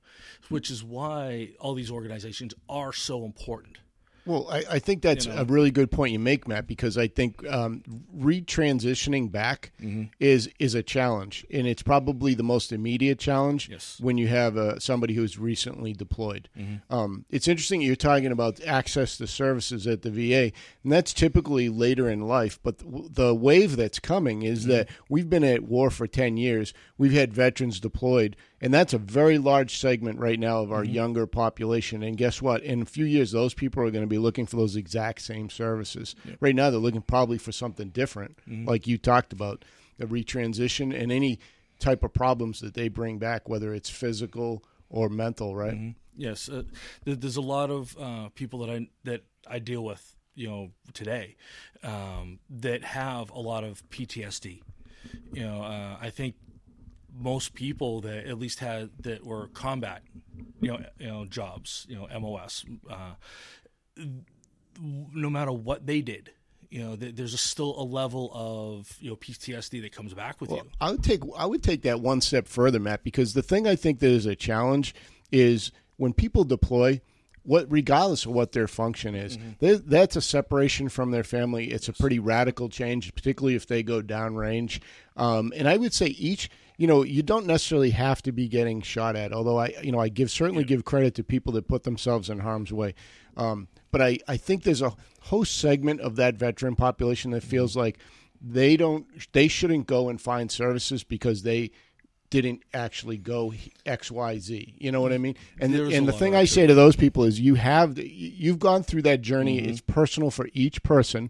which 0.49 0.69
is 0.69 0.83
why 0.83 1.53
all 1.59 1.73
these 1.73 1.89
organizations 1.89 2.53
are 2.69 2.93
so 2.93 3.25
important. 3.25 3.79
Well, 4.25 4.47
I, 4.51 4.63
I 4.71 4.79
think 4.79 5.01
that's 5.01 5.25
You 5.25 5.33
know? 5.33 5.41
a 5.41 5.45
really 5.45 5.71
good 5.71 5.91
point 5.91 6.13
you 6.13 6.19
make, 6.19 6.47
Matt, 6.47 6.67
because 6.67 6.97
I 6.97 7.07
think 7.07 7.45
um, 7.47 7.83
retransitioning 8.43 9.31
back 9.31 9.71
Mm-hmm. 9.79 10.03
is 10.19 10.49
is 10.59 10.75
a 10.75 10.83
challenge, 10.83 11.45
and 11.51 11.65
it's 11.65 11.81
probably 11.81 12.33
the 12.33 12.43
most 12.43 12.71
immediate 12.73 13.17
challenge 13.17 13.69
Yes. 13.69 13.97
when 14.01 14.17
you 14.17 14.27
have 14.27 14.57
uh, 14.57 14.77
somebody 14.79 15.13
who's 15.13 15.37
recently 15.39 15.93
deployed. 15.93 16.49
Um, 16.89 17.23
it's 17.29 17.47
interesting 17.47 17.81
you're 17.81 17.95
talking 17.95 18.31
about 18.31 18.59
access 18.65 19.17
to 19.17 19.27
services 19.27 19.87
at 19.87 20.01
the 20.01 20.11
VA, 20.11 20.51
and 20.83 20.91
that's 20.91 21.13
typically 21.13 21.69
later 21.69 22.09
in 22.09 22.21
life. 22.27 22.59
But 22.61 22.79
the, 22.79 23.07
the 23.11 23.35
wave 23.35 23.77
that's 23.77 23.99
coming 23.99 24.41
is 24.41 24.65
that 24.65 24.89
we've 25.07 25.29
been 25.29 25.43
at 25.45 25.63
war 25.63 25.89
for 25.89 26.07
ten 26.07 26.35
years. 26.35 26.73
We've 26.97 27.13
had 27.13 27.33
veterans 27.33 27.79
deployed, 27.79 28.35
and 28.61 28.73
that's 28.73 28.93
a 28.93 28.97
very 28.97 29.37
large 29.37 29.77
segment 29.77 30.19
right 30.19 30.39
now 30.39 30.61
of 30.61 30.71
our 30.71 30.83
younger 30.83 31.25
population. 31.25 32.03
And 32.03 32.17
guess 32.17 32.41
what? 32.41 32.61
In 32.63 32.81
a 32.81 32.85
few 32.85 33.05
years, 33.05 33.31
those 33.31 33.53
people 33.53 33.83
are 33.83 33.91
going 33.91 34.03
to 34.03 34.07
be 34.07 34.17
looking 34.17 34.45
for 34.45 34.57
those 34.57 34.75
exact 34.75 35.21
same 35.21 35.49
services. 35.49 36.15
Right 36.39 36.55
now, 36.55 36.69
they're 36.69 36.79
looking 36.79 37.01
probably 37.01 37.37
for 37.37 37.51
something 37.51 37.89
different, 37.89 38.37
like 38.65 38.87
you 38.87 38.97
talked 38.97 39.33
about, 39.33 39.63
the 39.97 40.05
retransition 40.05 40.93
and 40.93 41.11
any 41.11 41.39
type 41.79 42.03
of 42.03 42.13
problems 42.13 42.59
that 42.59 42.73
they 42.73 42.89
bring 42.89 43.17
back, 43.17 43.47
whether 43.47 43.73
it's 43.73 43.89
physical 43.89 44.63
or 44.89 45.09
mental. 45.09 45.55
Right? 45.55 45.95
Yes, 46.15 46.49
uh, 46.49 46.63
there's 47.05 47.37
a 47.37 47.41
lot 47.41 47.69
of 47.71 47.95
uh, 47.99 48.29
people 48.35 48.59
that 48.59 48.69
I 48.69 48.87
that 49.05 49.23
I 49.47 49.59
deal 49.59 49.83
with, 49.83 50.15
you 50.35 50.49
know, 50.49 50.71
today 50.93 51.37
um, 51.83 52.39
that 52.49 52.83
have 52.83 53.29
a 53.31 53.39
lot 53.39 53.63
of 53.63 53.87
PTSD. 53.89 54.61
You 55.31 55.43
know, 55.43 55.61
uh, 55.61 55.97
I 56.01 56.09
think 56.09 56.35
most 57.17 57.53
people 57.53 58.01
that 58.01 58.25
at 58.25 58.37
least 58.39 58.59
had 58.59 58.89
that 58.99 59.25
were 59.25 59.47
combat, 59.47 60.03
you 60.61 60.71
know, 60.71 60.79
you 60.97 61.07
know, 61.07 61.25
jobs, 61.25 61.85
you 61.89 61.95
know, 61.95 62.07
MOS, 62.19 62.65
uh, 62.89 63.13
no 64.79 65.29
matter 65.29 65.51
what 65.51 65.85
they 65.85 66.01
did, 66.01 66.31
you 66.69 66.83
know, 66.83 66.95
th- 66.95 67.15
there's 67.15 67.33
a, 67.33 67.37
still 67.37 67.79
a 67.79 67.83
level 67.83 68.31
of 68.33 68.95
you 68.99 69.09
know 69.09 69.15
PTSD 69.15 69.81
that 69.81 69.91
comes 69.91 70.13
back 70.13 70.39
with 70.39 70.51
you. 70.51 70.61
I 70.79 70.91
would 70.91 71.03
take 71.03 71.21
I 71.37 71.45
would 71.45 71.63
take 71.63 71.81
that 71.83 71.99
one 71.99 72.21
step 72.21 72.47
further, 72.47 72.79
Matt, 72.79 73.03
because 73.03 73.33
the 73.33 73.41
thing 73.41 73.67
I 73.67 73.75
think 73.75 73.99
that 73.99 74.09
is 74.09 74.25
a 74.25 74.35
challenge 74.35 74.93
is 75.31 75.71
when 75.97 76.13
people 76.13 76.43
deploy. 76.43 77.01
What, 77.43 77.71
regardless 77.71 78.25
of 78.25 78.33
what 78.33 78.51
their 78.51 78.67
function 78.67 79.15
is, 79.15 79.39
th- 79.59 79.81
that's 79.85 80.15
a 80.15 80.21
separation 80.21 80.87
from 80.89 81.09
their 81.09 81.23
family. 81.23 81.71
It's 81.71 81.87
a 81.87 81.93
pretty 81.93 82.19
radical 82.19 82.69
change, 82.69 83.15
particularly 83.15 83.55
if 83.55 83.65
they 83.65 83.81
go 83.81 84.03
downrange. 84.03 84.81
Um, 85.15 85.51
and 85.55 85.67
I 85.67 85.77
would 85.77 85.93
say 85.93 86.07
each, 86.07 86.51
you 86.79 86.87
know, 86.87 87.03
you 87.03 87.21
don't 87.21 87.45
necessarily 87.45 87.89
have 87.89 88.21
to 88.21 88.31
be 88.31 88.47
getting 88.47 88.81
shot 88.81 89.17
at. 89.17 89.33
Although 89.33 89.59
I, 89.59 89.73
you 89.83 89.91
know, 89.91 89.99
I 89.99 90.07
give 90.07 90.31
certainly 90.31 90.63
give 90.63 90.85
credit 90.85 91.13
to 91.15 91.25
people 91.25 91.51
that 91.53 91.67
put 91.67 91.83
themselves 91.83 92.29
in 92.29 92.39
harm's 92.39 92.71
way. 92.71 92.95
Um, 93.35 93.67
but 93.91 94.01
I, 94.01 94.19
I 94.29 94.37
think 94.37 94.63
there's 94.63 94.81
a 94.81 94.95
host 95.23 95.57
segment 95.57 95.99
of 95.99 96.15
that 96.15 96.35
veteran 96.35 96.77
population 96.77 97.31
that 97.31 97.43
feels 97.43 97.75
like 97.75 97.99
they 98.41 98.77
don't 98.77 99.05
they 99.33 99.49
shouldn't 99.49 99.87
go 99.87 100.07
and 100.07 100.21
find 100.21 100.49
services 100.49 101.03
because 101.03 101.43
they 101.43 101.71
didn't 102.29 102.63
actually 102.73 103.17
go 103.17 103.53
X 103.85 104.09
Y 104.09 104.39
Z. 104.39 104.75
You 104.77 104.93
know 104.93 105.01
what 105.01 105.11
I 105.11 105.17
mean? 105.17 105.35
And 105.59 105.73
There's 105.73 105.93
and 105.93 106.07
the 106.07 106.13
thing 106.13 106.33
I 106.33 106.45
say 106.45 106.65
to 106.65 106.75
those 106.75 106.95
people 106.95 107.25
is 107.25 107.41
you 107.41 107.55
have 107.55 107.99
you've 107.99 108.59
gone 108.59 108.83
through 108.83 109.01
that 109.01 109.19
journey. 109.19 109.59
It's 109.59 109.81
personal 109.81 110.31
for 110.31 110.47
each 110.53 110.81
person, 110.81 111.29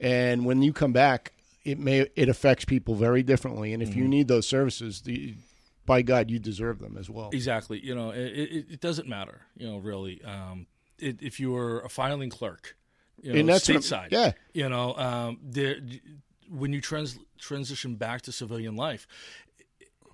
and 0.00 0.44
when 0.44 0.62
you 0.62 0.72
come 0.72 0.92
back, 0.92 1.30
it 1.70 1.78
may 1.78 2.06
it 2.16 2.28
affects 2.28 2.64
people 2.64 2.94
very 2.94 3.22
differently. 3.22 3.72
And 3.72 3.82
if 3.82 3.94
you 3.94 4.06
need 4.06 4.28
those 4.28 4.46
services, 4.46 5.02
the, 5.02 5.34
by 5.86 6.02
God, 6.02 6.30
you 6.30 6.38
deserve 6.38 6.78
them 6.78 6.96
as 6.96 7.10
well. 7.10 7.30
Exactly. 7.32 7.84
You 7.84 7.94
know, 7.94 8.10
it, 8.10 8.18
it, 8.18 8.66
it 8.72 8.80
doesn't 8.80 9.08
matter. 9.08 9.42
You 9.56 9.68
know, 9.68 9.78
really, 9.78 10.22
um, 10.24 10.66
it, 10.98 11.22
if 11.22 11.40
you 11.40 11.52
were 11.52 11.80
a 11.80 11.88
filing 11.88 12.30
clerk, 12.30 12.76
you 13.22 13.32
know, 13.32 13.40
And 13.40 13.48
that's 13.48 13.68
stateside, 13.68 14.12
yeah. 14.12 14.32
you 14.52 14.68
know, 14.68 14.94
um, 14.94 15.38
there, 15.42 15.76
when 16.48 16.72
you 16.72 16.80
trans, 16.80 17.18
transition 17.38 17.96
back 17.96 18.22
to 18.22 18.32
civilian 18.32 18.76
life, 18.76 19.06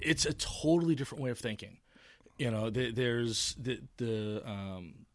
it's 0.01 0.27
a 0.27 0.33
totally 0.33 0.95
different 0.95 1.23
way 1.23 1.31
of 1.31 1.39
thinking. 1.39 1.79
You 2.39 2.51
know, 2.51 2.69
there, 2.71 2.93
there's 2.93 3.55
the 3.59 3.81
the 3.97 4.43
um, 4.45 5.07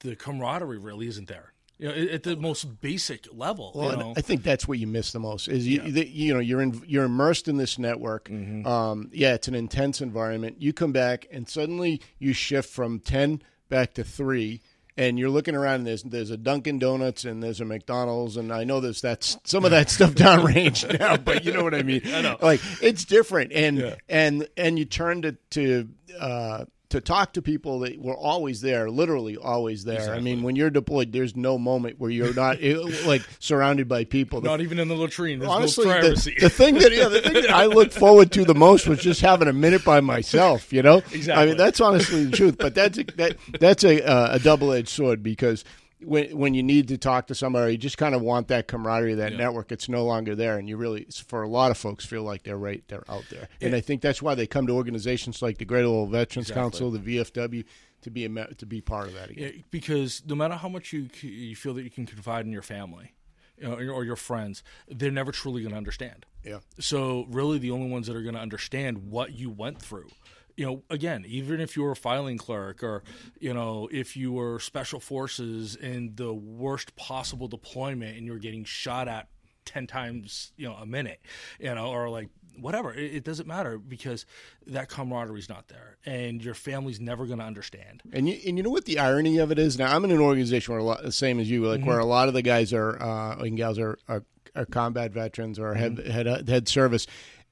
the 0.00 0.16
camaraderie 0.16 0.78
really 0.78 1.06
isn't 1.08 1.28
there. 1.28 1.52
You 1.84 1.90
know, 2.06 2.12
at 2.14 2.22
the 2.22 2.34
most 2.34 2.80
basic 2.80 3.26
level. 3.30 3.72
Well, 3.74 3.90
you 3.90 3.96
know, 3.98 4.14
I 4.16 4.22
think 4.22 4.42
that's 4.42 4.66
what 4.66 4.78
you 4.78 4.86
miss 4.86 5.12
the 5.12 5.18
most 5.20 5.48
is 5.48 5.68
you, 5.68 5.80
the, 5.82 6.08
you 6.08 6.32
know 6.32 6.40
you're 6.40 6.62
in, 6.62 6.82
you're 6.86 7.04
immersed 7.04 7.46
in 7.46 7.58
this 7.58 7.78
network. 7.78 8.30
Mm-hmm. 8.30 8.66
Um, 8.66 9.10
yeah, 9.12 9.34
it's 9.34 9.48
an 9.48 9.54
intense 9.54 10.00
environment. 10.00 10.62
You 10.62 10.72
come 10.72 10.92
back 10.92 11.26
and 11.30 11.46
suddenly 11.46 12.00
you 12.18 12.32
shift 12.32 12.70
from 12.70 13.00
ten 13.00 13.42
back 13.68 13.92
to 13.94 14.02
three, 14.04 14.62
and 14.96 15.18
you're 15.18 15.28
looking 15.28 15.54
around. 15.54 15.74
And 15.80 15.86
there's 15.88 16.02
there's 16.04 16.30
a 16.30 16.38
Dunkin' 16.38 16.78
Donuts 16.78 17.26
and 17.26 17.42
there's 17.42 17.60
a 17.60 17.66
McDonald's, 17.66 18.38
and 18.38 18.50
I 18.50 18.64
know 18.64 18.80
there's 18.80 19.02
that's 19.02 19.36
some 19.44 19.66
of 19.66 19.70
that 19.72 19.90
stuff 19.90 20.12
downrange 20.14 20.98
now, 20.98 21.18
but 21.18 21.44
you 21.44 21.52
know 21.52 21.62
what 21.64 21.74
I 21.74 21.82
mean. 21.82 22.00
I 22.06 22.22
know. 22.22 22.38
Like 22.40 22.62
it's 22.80 23.04
different, 23.04 23.52
and 23.52 23.76
Yeah. 23.76 23.94
and 24.08 24.48
and 24.56 24.78
you 24.78 24.86
turn 24.86 25.20
to 25.20 25.32
to. 25.50 25.88
Uh, 26.18 26.64
to 26.94 27.00
talk 27.00 27.32
to 27.32 27.42
people 27.42 27.80
that 27.80 28.00
were 28.00 28.16
always 28.16 28.60
there, 28.60 28.88
literally 28.88 29.36
always 29.36 29.82
there. 29.82 30.14
I 30.14 30.20
mean, 30.20 30.44
when 30.44 30.54
you're 30.54 30.70
deployed, 30.70 31.10
there's 31.10 31.34
no 31.34 31.58
moment 31.58 31.98
where 31.98 32.08
you're 32.08 32.32
not 32.34 32.62
like 33.04 33.22
surrounded 33.40 33.88
by 33.88 34.04
people. 34.04 34.40
The 34.40 34.48
not 34.48 34.60
even 34.60 34.78
in 34.78 34.86
the 34.86 34.94
latrine. 34.94 35.40
There's 35.40 35.50
honestly, 35.50 35.86
no 35.86 36.00
the, 36.00 36.34
the 36.40 36.48
thing 36.48 36.76
that 36.76 36.92
yeah, 36.92 37.08
the 37.08 37.20
thing 37.20 37.34
that 37.34 37.50
I 37.50 37.66
looked 37.66 37.94
forward 37.94 38.30
to 38.32 38.44
the 38.44 38.54
most 38.54 38.86
was 38.86 39.00
just 39.00 39.20
having 39.20 39.48
a 39.48 39.52
minute 39.52 39.84
by 39.84 40.00
myself. 40.00 40.72
You 40.72 40.82
know, 40.82 40.98
exactly. 40.98 41.32
I 41.32 41.46
mean, 41.46 41.56
that's 41.56 41.80
honestly 41.80 42.26
the 42.26 42.36
truth. 42.36 42.58
But 42.58 42.76
that's 42.76 42.96
a, 42.96 43.04
that 43.16 43.36
that's 43.58 43.82
a 43.82 44.08
uh, 44.08 44.36
a 44.36 44.38
double 44.38 44.72
edged 44.72 44.88
sword 44.88 45.22
because. 45.22 45.64
When, 46.04 46.36
when 46.36 46.54
you 46.54 46.62
need 46.62 46.88
to 46.88 46.98
talk 46.98 47.26
to 47.28 47.34
somebody, 47.34 47.72
you 47.72 47.78
just 47.78 47.98
kind 47.98 48.14
of 48.14 48.22
want 48.22 48.48
that 48.48 48.68
camaraderie, 48.68 49.14
that 49.14 49.32
Yeah. 49.32 49.38
network. 49.38 49.72
It's 49.72 49.88
no 49.88 50.04
longer 50.04 50.34
there, 50.34 50.58
and 50.58 50.68
you 50.68 50.76
really, 50.76 51.06
for 51.26 51.42
a 51.42 51.48
lot 51.48 51.70
of 51.70 51.78
folks, 51.78 52.04
feel 52.04 52.22
like 52.22 52.42
they're 52.42 52.56
right, 52.58 52.82
they're 52.88 53.04
out 53.10 53.24
there. 53.30 53.48
And 53.60 53.74
I 53.74 53.80
think 53.80 54.00
that's 54.02 54.20
why 54.22 54.34
they 54.34 54.46
come 54.46 54.66
to 54.66 54.72
organizations 54.74 55.42
like 55.42 55.58
the 55.58 55.64
Greater 55.64 55.88
Lowell 55.88 56.06
Veterans 56.06 56.48
Exactly. 56.50 56.62
Council, 56.62 56.90
the 56.90 56.98
VFW, 56.98 57.64
to 58.02 58.10
be 58.10 58.24
a 58.26 58.54
to 58.54 58.66
be 58.66 58.80
part 58.80 59.08
of 59.08 59.14
that 59.14 59.30
again. 59.30 59.52
Yeah, 59.56 59.62
because 59.70 60.22
no 60.26 60.34
matter 60.34 60.54
how 60.54 60.68
much 60.68 60.92
you 60.92 61.08
you 61.22 61.56
feel 61.56 61.72
that 61.74 61.82
you 61.84 61.90
can 61.90 62.04
confide 62.06 62.44
in 62.44 62.52
your 62.52 62.60
family, 62.62 63.14
you 63.58 63.64
know, 63.66 63.74
or 63.76 63.82
your- 63.82 63.94
or 63.94 64.04
your 64.04 64.16
friends, 64.16 64.62
they're 64.88 65.10
never 65.10 65.32
truly 65.32 65.62
going 65.62 65.72
to 65.72 65.78
understand. 65.78 66.26
Yeah. 66.44 66.58
So 66.78 67.26
really, 67.30 67.58
the 67.58 67.70
only 67.70 67.88
ones 67.88 68.06
that 68.08 68.14
are 68.16 68.22
going 68.22 68.34
to 68.34 68.40
understand 68.40 69.10
what 69.10 69.32
you 69.32 69.48
went 69.48 69.80
through, 69.80 70.10
you 70.56 70.66
know, 70.66 70.82
again, 70.90 71.24
even 71.26 71.60
if 71.60 71.76
you 71.76 71.82
were 71.82 71.92
a 71.92 71.96
filing 71.96 72.38
clerk 72.38 72.82
or 72.82 73.02
you 73.40 73.52
know, 73.52 73.88
if 73.92 74.16
you 74.16 74.32
were 74.32 74.58
special 74.60 75.00
forces 75.00 75.76
in 75.76 76.12
the 76.16 76.32
worst 76.32 76.94
possible 76.96 77.48
deployment 77.48 78.16
and 78.16 78.26
you're 78.26 78.38
getting 78.38 78.64
shot 78.64 79.08
at 79.08 79.28
ten 79.64 79.86
times, 79.86 80.52
you 80.56 80.68
know, 80.68 80.74
a 80.74 80.86
minute, 80.86 81.20
you 81.58 81.74
know, 81.74 81.88
or 81.88 82.08
like 82.10 82.28
whatever. 82.60 82.92
It, 82.94 83.14
it 83.16 83.24
doesn't 83.24 83.48
matter 83.48 83.78
because 83.78 84.26
that 84.68 84.88
camaraderie 84.88 85.40
is 85.40 85.48
not 85.48 85.66
there, 85.68 85.96
and 86.06 86.44
your 86.44 86.54
family's 86.54 87.00
never 87.00 87.26
going 87.26 87.38
to 87.40 87.44
understand. 87.44 88.02
And 88.12 88.28
you, 88.28 88.38
and 88.46 88.56
you 88.56 88.62
know 88.62 88.70
what 88.70 88.84
the 88.84 88.98
irony 89.00 89.38
of 89.38 89.50
it 89.50 89.58
is? 89.58 89.76
Now 89.78 89.94
I'm 89.96 90.04
in 90.04 90.10
an 90.12 90.20
organization 90.20 90.72
where 90.72 90.80
a 90.80 90.84
lot, 90.84 91.02
the 91.02 91.10
same 91.10 91.40
as 91.40 91.50
you, 91.50 91.66
like 91.66 91.80
Mm-hmm. 91.80 91.88
where 91.88 91.98
a 91.98 92.04
lot 92.04 92.28
of 92.28 92.34
the 92.34 92.42
guys 92.42 92.72
are 92.72 93.02
uh, 93.02 93.36
and 93.38 93.56
gals 93.56 93.78
are, 93.78 93.98
are, 94.06 94.22
are 94.54 94.66
combat 94.66 95.10
veterans 95.12 95.58
or 95.58 95.74
Mm-hmm. 95.74 96.08
had 96.10 96.48
had 96.48 96.68
service, 96.68 97.06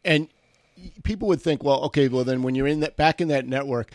and 0.05 0.29
people 1.03 1.29
would 1.29 1.41
think, 1.43 1.63
well, 1.65 1.83
okay, 1.85 2.09
well 2.09 2.25
then 2.25 2.43
when 2.43 2.55
you're 2.55 2.67
in 2.69 2.81
that 2.81 2.97
back 2.97 3.21
in 3.21 3.29
that 3.29 3.47
network, 3.47 3.93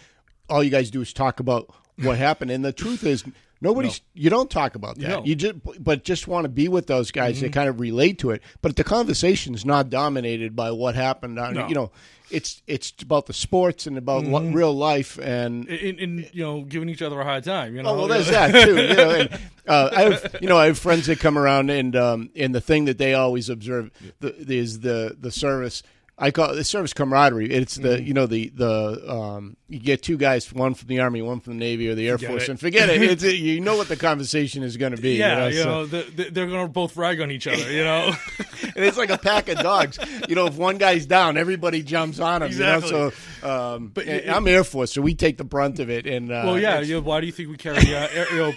all 0.50 0.64
you 0.64 0.70
guys 0.72 0.90
do 0.92 1.02
is 1.02 1.14
talk 1.14 1.40
about 1.40 1.70
what 2.02 2.18
happened, 2.28 2.52
and 2.52 2.64
the 2.64 2.74
truth 2.74 3.04
is. 3.04 3.24
Nobody's. 3.60 4.02
You 4.14 4.30
don't 4.30 4.52
talk 4.52 4.76
about 4.76 5.00
that. 5.00 5.08
No. 5.08 5.24
You 5.26 5.34
just, 5.34 5.56
but 5.84 6.04
just 6.04 6.28
want 6.28 6.46
to 6.46 6.48
be 6.50 6.68
with 6.68 6.86
those 6.86 7.10
guys 7.10 7.38
Mm-hmm. 7.38 7.46
that 7.48 7.54
kind 7.54 7.68
of 7.68 7.80
relate 7.80 8.20
to 8.20 8.30
it. 8.30 8.44
But 8.62 8.76
the 8.76 8.84
conversation 8.84 9.56
is 9.56 9.66
not 9.66 9.90
dominated 9.90 10.56
by 10.56 10.70
what 10.70 10.94
happened. 10.94 11.40
On, 11.40 11.56
No. 11.56 11.68
You 11.68 11.74
know, 11.74 11.92
it's 12.30 12.62
it's 12.68 12.94
about 13.02 13.26
the 13.26 13.34
sports 13.34 13.88
and 13.88 13.98
about 13.98 14.26
Mm-hmm. 14.26 14.54
real 14.54 14.76
life 14.78 15.18
and 15.18 15.68
And, 15.70 16.00
and 16.00 16.30
you 16.34 16.44
know, 16.44 16.62
giving 16.66 16.88
each 16.88 17.02
other 17.02 17.20
a 17.20 17.24
hard 17.24 17.46
time. 17.46 17.76
You 17.76 17.82
know, 17.82 17.90
Oh 17.90 17.98
well, 17.98 18.08
there's 18.08 18.30
that 18.30 18.52
too. 18.64 18.76
You 18.78 18.94
know, 18.96 19.10
and, 19.22 19.40
uh, 19.68 19.90
I 19.92 20.02
have 20.04 20.36
you 20.40 20.48
know 20.48 20.58
I 20.60 20.68
have 20.68 20.78
friends 20.78 21.08
that 21.08 21.20
come 21.20 21.36
around 21.36 21.72
and 21.72 21.96
um, 21.96 22.30
and 22.36 22.54
the 22.54 22.62
thing 22.62 22.86
that 22.86 23.00
they 23.00 23.16
always 23.16 23.50
observe 23.50 23.90
the, 24.20 24.36
is 24.56 24.82
the 24.82 25.18
the 25.20 25.32
service. 25.32 25.82
I 26.20 26.32
call 26.32 26.50
it 26.52 26.56
the 26.56 26.64
service 26.64 26.94
camaraderie. 26.94 27.52
It's 27.52 27.76
the 27.76 27.90
Mm-hmm. 27.90 28.06
you 28.08 28.14
know 28.16 28.26
the 28.26 28.50
the 28.50 29.12
um, 29.12 29.56
you 29.70 29.80
get 29.80 30.02
two 30.02 30.18
guys, 30.18 30.52
one 30.52 30.74
from 30.74 30.88
the 30.88 31.00
army, 31.00 31.22
one 31.22 31.40
from 31.42 31.54
the 31.54 31.60
navy 31.60 31.90
or 31.90 31.96
the 31.96 32.08
air 32.10 32.18
Forget 32.18 32.30
force, 32.32 32.44
it. 32.44 32.50
and 32.50 32.60
forget 32.60 32.90
it. 32.90 33.02
It's 33.12 33.24
you 33.24 33.60
know 33.62 33.78
what 33.78 33.88
the 33.88 33.96
conversation 33.98 34.64
is 34.64 34.78
going 34.78 34.96
to 34.96 35.02
be. 35.02 35.16
Yeah, 35.18 35.48
you 35.48 35.60
you 35.60 35.64
know, 35.66 35.70
know, 35.84 35.86
so- 35.88 36.04
the, 36.12 36.12
the, 36.24 36.30
they're 36.32 36.48
going 36.48 36.66
to 36.66 36.72
both 36.72 36.98
rag 36.98 37.22
on 37.22 37.30
each 37.30 37.46
other. 37.46 37.72
You 37.72 37.84
know, 37.84 38.14
and 38.64 38.84
it's 38.84 38.98
like 38.98 39.12
a 39.12 39.18
pack 39.20 39.48
of 39.50 39.60
dogs. 39.60 40.00
You 40.28 40.34
know, 40.36 40.48
if 40.48 40.56
one 40.58 40.78
guy's 40.80 41.06
down, 41.06 41.38
everybody 41.38 41.84
jumps 41.84 42.20
on 42.20 42.42
him. 42.42 42.48
Exactly. 42.48 42.90
You 42.90 42.96
know? 42.96 43.12
So, 43.42 43.76
um, 43.76 43.92
But 43.94 44.08
I'm 44.28 44.48
Air 44.48 44.64
Force, 44.64 44.94
so 44.94 45.02
we 45.04 45.14
take 45.14 45.38
the 45.38 45.44
brunt 45.44 45.80
of 45.80 45.90
it. 45.92 46.08
And 46.08 46.32
uh, 46.32 46.42
well, 46.46 46.60
yeah. 46.60 46.80
You 46.80 46.96
know, 46.96 47.02
why 47.02 47.20
do 47.22 47.28
you 47.28 47.32
think 47.32 47.50
we 47.50 47.58
carry 47.58 47.78
uh, 47.96 48.08
air, 48.12 48.26
you 48.32 48.38
know, 48.38 48.54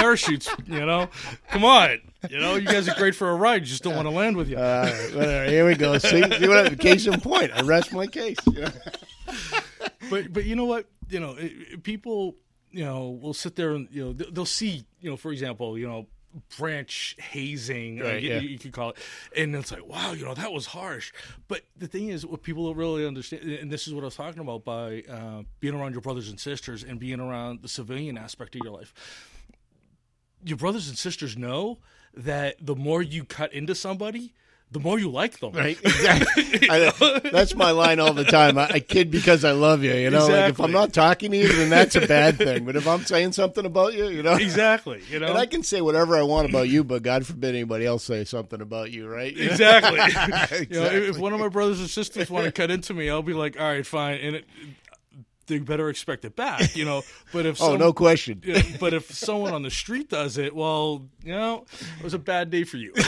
parachutes? 0.00 0.48
You 0.66 0.84
know, 0.86 1.08
come 1.50 1.64
on. 1.64 1.98
You 2.30 2.38
know, 2.38 2.56
you 2.56 2.66
guys 2.66 2.88
are 2.88 2.94
great 2.94 3.14
for 3.14 3.28
a 3.30 3.34
ride. 3.34 3.62
You 3.62 3.66
just 3.66 3.82
don't 3.82 3.94
want 3.94 4.06
to 4.06 4.10
land 4.14 4.36
with 4.36 4.48
you. 4.48 4.56
All 4.58 4.62
right. 4.62 5.48
Here 5.48 5.66
we 5.66 5.74
go. 5.76 5.98
See, 5.98 6.22
see 6.22 6.48
what 6.48 6.66
I, 6.66 6.74
case 6.74 7.06
in 7.06 7.20
point. 7.20 7.52
I 7.54 7.62
rest 7.62 7.92
my 7.92 8.06
case. 8.06 8.38
You 8.46 8.52
know? 8.62 8.70
but 10.10 10.32
but 10.32 10.44
you 10.44 10.56
know 10.56 10.64
what? 10.64 10.86
You 11.08 11.20
know, 11.20 11.32
it, 11.36 11.52
it- 11.72 11.82
people 11.82 12.36
you 12.70 12.84
know 12.84 13.10
will 13.22 13.34
sit 13.34 13.56
there 13.56 13.72
and 13.74 13.88
you 13.90 14.04
know 14.04 14.12
they'll, 14.12 14.30
they'll 14.30 14.44
see 14.46 14.84
you 15.00 15.08
know 15.10 15.16
for 15.16 15.32
example 15.32 15.78
you 15.78 15.88
know 15.88 16.06
branch 16.58 17.16
hazing, 17.18 18.02
uh, 18.02 18.04
Right, 18.04 18.22
you, 18.22 18.28
yeah. 18.30 18.40
you 18.40 18.58
could 18.58 18.72
call 18.72 18.90
it, 18.90 18.96
and 19.36 19.54
it's 19.56 19.72
like 19.72 19.86
wow, 19.86 20.12
you 20.12 20.24
know 20.24 20.34
that 20.34 20.52
was 20.52 20.66
harsh. 20.66 21.12
But 21.48 21.62
the 21.76 21.86
thing 21.86 22.08
is, 22.10 22.26
what 22.26 22.42
people 22.42 22.66
don't 22.66 22.76
really 22.76 23.06
understand, 23.06 23.44
and 23.44 23.70
this 23.70 23.88
is 23.88 23.94
what 23.94 24.02
I 24.02 24.06
was 24.06 24.16
talking 24.16 24.40
about 24.40 24.64
by 24.64 25.04
uh, 25.10 25.42
being 25.60 25.74
around 25.74 25.92
your 25.92 26.02
brothers 26.02 26.28
and 26.28 26.38
sisters 26.38 26.84
and 26.84 27.00
being 27.00 27.20
around 27.20 27.62
the 27.62 27.68
civilian 27.68 28.18
aspect 28.18 28.54
of 28.56 28.60
your 28.62 28.72
life. 28.74 28.92
Your 30.44 30.56
brothers 30.56 30.88
and 30.88 30.96
sisters 30.98 31.36
know 31.36 31.78
that 32.14 32.56
the 32.60 32.74
more 32.76 33.02
you 33.02 33.24
cut 33.24 33.52
into 33.52 33.74
somebody, 33.74 34.32
the 34.70 34.80
more 34.80 34.98
you 34.98 35.10
like 35.10 35.38
them. 35.40 35.52
Right? 35.52 35.78
Exactly. 35.84 36.68
I, 36.70 37.20
that's 37.32 37.54
my 37.54 37.70
line 37.70 38.00
all 38.00 38.12
the 38.12 38.24
time. 38.24 38.58
I, 38.58 38.68
I 38.74 38.80
kid 38.80 39.10
because 39.10 39.44
I 39.44 39.52
love 39.52 39.82
you. 39.82 39.92
You 39.94 40.10
know, 40.10 40.26
like 40.26 40.50
if 40.50 40.60
I'm 40.60 40.72
not 40.72 40.92
talking 40.92 41.30
to 41.30 41.36
you, 41.36 41.48
then 41.48 41.70
that's 41.70 41.96
a 41.96 42.06
bad 42.06 42.36
thing. 42.36 42.64
But 42.64 42.76
if 42.76 42.86
I'm 42.86 43.04
saying 43.04 43.32
something 43.32 43.64
about 43.64 43.94
you, 43.94 44.08
you 44.08 44.22
know, 44.22 44.34
Exactly. 44.34 45.00
You 45.10 45.20
know. 45.20 45.28
and 45.28 45.38
I 45.38 45.46
can 45.46 45.62
say 45.62 45.80
whatever 45.80 46.16
I 46.18 46.22
want 46.22 46.48
about 46.50 46.68
you, 46.68 46.84
but 46.84 47.02
God 47.02 47.24
forbid 47.26 47.54
anybody 47.54 47.86
else 47.86 48.04
say 48.04 48.24
something 48.24 48.60
about 48.60 48.90
you, 48.90 49.08
right? 49.08 49.34
Exactly. 49.38 49.98
You 50.70 50.80
know, 50.80 50.86
if- 50.86 51.08
if 51.10 51.18
one 51.18 51.32
of 51.32 51.40
my 51.40 51.48
brothers 51.48 51.80
or 51.80 51.88
sisters 51.88 52.28
want 52.30 52.44
to 52.46 52.52
cut 52.52 52.70
into 52.70 52.92
me, 52.94 53.08
I'll 53.10 53.22
be 53.22 53.34
like, 53.34 53.58
all 53.58 53.66
right, 53.66 53.86
fine, 53.86 54.18
and 54.20 54.36
it, 54.36 54.44
they 55.48 55.58
better 55.58 55.88
expect 55.88 56.24
it 56.24 56.36
back, 56.36 56.76
you 56.76 56.84
know. 56.84 57.02
But 57.32 57.44
if 57.46 57.56
Oh, 57.60 57.70
some- 57.72 57.78
no 57.80 57.92
question. 57.92 58.42
but 58.80 58.94
if 58.94 59.10
someone 59.12 59.52
on 59.54 59.62
the 59.62 59.70
street 59.70 60.08
does 60.10 60.38
it, 60.38 60.54
well, 60.54 61.06
you 61.24 61.32
know, 61.32 61.64
it 61.98 62.04
was 62.04 62.14
a 62.14 62.18
bad 62.18 62.50
day 62.50 62.64
for 62.64 62.76
you. 62.76 62.92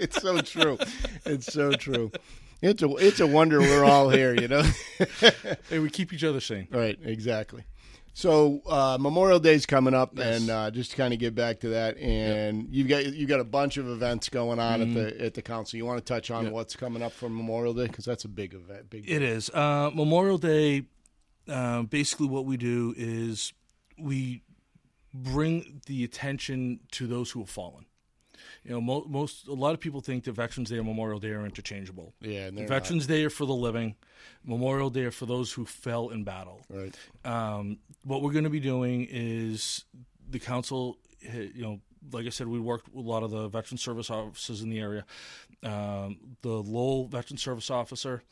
It's 0.00 0.22
so 0.22 0.40
true. 0.40 0.78
It's 1.26 1.52
so 1.52 1.72
true. 1.72 2.12
It's 2.62 2.84
a 2.84 2.88
it's 2.98 3.18
a 3.18 3.26
wonder 3.26 3.58
we're 3.60 3.84
all 3.84 4.10
here, 4.10 4.32
you 4.32 4.46
know. 4.46 4.62
hey, 5.68 5.80
we 5.80 5.90
keep 5.90 6.12
each 6.12 6.22
other 6.22 6.38
sane. 6.40 6.68
Right, 6.70 6.96
exactly. 7.02 7.64
So 8.18 8.62
uh, 8.66 8.98
Memorial 9.00 9.38
Day's 9.38 9.64
coming 9.64 9.94
up, 9.94 10.10
Yes. 10.18 10.40
and 10.40 10.50
uh, 10.50 10.70
just 10.72 10.90
to 10.90 10.96
kind 10.96 11.14
of 11.14 11.20
get 11.20 11.36
back 11.36 11.60
to 11.60 11.68
that, 11.68 11.96
and 11.98 12.66
you've 12.68 12.88
got 12.88 13.06
you 13.06 13.28
got 13.28 13.38
a 13.38 13.44
bunch 13.44 13.76
of 13.76 13.88
events 13.88 14.28
going 14.28 14.58
on 14.58 14.82
at 14.82 14.92
the 14.92 15.24
at 15.24 15.34
the 15.34 15.42
council. 15.42 15.76
You 15.76 15.86
want 15.86 16.04
to 16.04 16.04
touch 16.04 16.28
on 16.32 16.46
Yep. 16.46 16.52
what's 16.52 16.74
coming 16.74 17.00
up 17.00 17.12
for 17.12 17.28
Memorial 17.28 17.74
Day 17.74 17.86
because 17.86 18.04
that's 18.04 18.24
a 18.24 18.28
big 18.28 18.54
event. 18.54 18.90
Big. 18.90 19.08
It 19.08 19.22
is 19.22 19.50
uh, 19.50 19.92
Memorial 19.94 20.36
Day. 20.36 20.86
Uh, 21.46 21.82
basically, 21.82 22.26
what 22.26 22.44
we 22.44 22.56
do 22.56 22.92
is 22.96 23.52
we 23.96 24.42
bring 25.14 25.80
the 25.86 26.02
attention 26.02 26.80
to 26.90 27.06
those 27.06 27.30
who 27.30 27.38
have 27.38 27.50
fallen. 27.50 27.84
You 28.68 28.74
know, 28.74 28.80
mo- 28.82 29.06
most 29.08 29.48
a 29.48 29.54
lot 29.54 29.72
of 29.72 29.80
people 29.80 30.02
think 30.02 30.24
that 30.24 30.32
Veterans 30.32 30.68
Day 30.68 30.76
and 30.76 30.86
Memorial 30.86 31.18
Day 31.18 31.30
are 31.30 31.46
interchangeable. 31.46 32.12
Yeah, 32.20 32.48
and 32.48 32.68
Veterans 32.68 33.06
Day 33.06 33.24
are 33.24 33.30
for 33.30 33.46
the 33.46 33.54
living. 33.54 33.96
Memorial 34.44 34.90
Day 34.90 35.04
are 35.04 35.10
for 35.10 35.24
those 35.24 35.50
who 35.52 35.64
fell 35.64 36.10
in 36.10 36.22
battle. 36.22 36.60
right. 36.68 36.94
Um, 37.24 37.78
what 38.04 38.20
we're 38.20 38.32
going 38.32 38.44
to 38.44 38.50
be 38.50 38.60
doing 38.60 39.06
is 39.10 39.86
the 40.28 40.38
council. 40.38 40.98
You 41.22 41.62
know, 41.62 41.80
like 42.12 42.26
I 42.26 42.28
said, 42.28 42.46
we 42.46 42.60
worked 42.60 42.88
with 42.94 43.06
a 43.06 43.08
lot 43.08 43.22
of 43.22 43.30
the 43.30 43.48
veteran 43.48 43.78
service 43.78 44.10
officers 44.10 44.60
in 44.60 44.68
the 44.68 44.80
area. 44.80 45.06
Um, 45.62 46.18
the 46.42 46.50
Lowell 46.62 47.06
veteran 47.08 47.38
service 47.38 47.70
officer 47.70 48.22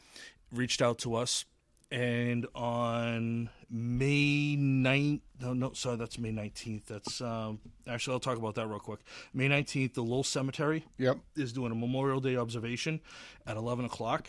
reached 0.53 0.83
out 0.83 0.99
to 0.99 1.15
us, 1.15 1.47
and 1.91 2.47
on 2.55 3.51
May 3.71 4.57
9th, 4.59 5.21
no, 5.41 5.53
no, 5.53 5.73
sorry, 5.73 5.97
that's 5.97 6.19
May 6.19 6.33
19th. 6.33 6.87
That's 6.87 7.21
um, 7.21 7.61
actually, 7.87 8.15
I'll 8.15 8.21
talk 8.21 8.39
about 8.39 8.55
that 8.57 8.67
real 8.67 8.79
quick. 8.81 9.01
May 9.33 9.49
19th, 9.49 9.95
the 9.95 10.03
Lowell 10.03 10.25
Cemetery 10.25 10.85
Yep. 10.99 11.19
is 11.37 11.53
doing 11.53 11.73
a 11.73 11.75
Memorial 11.75 12.21
Day 12.21 12.37
observation 12.37 13.01
at 13.47 13.57
11 13.57 13.85
o'clock. 13.85 14.29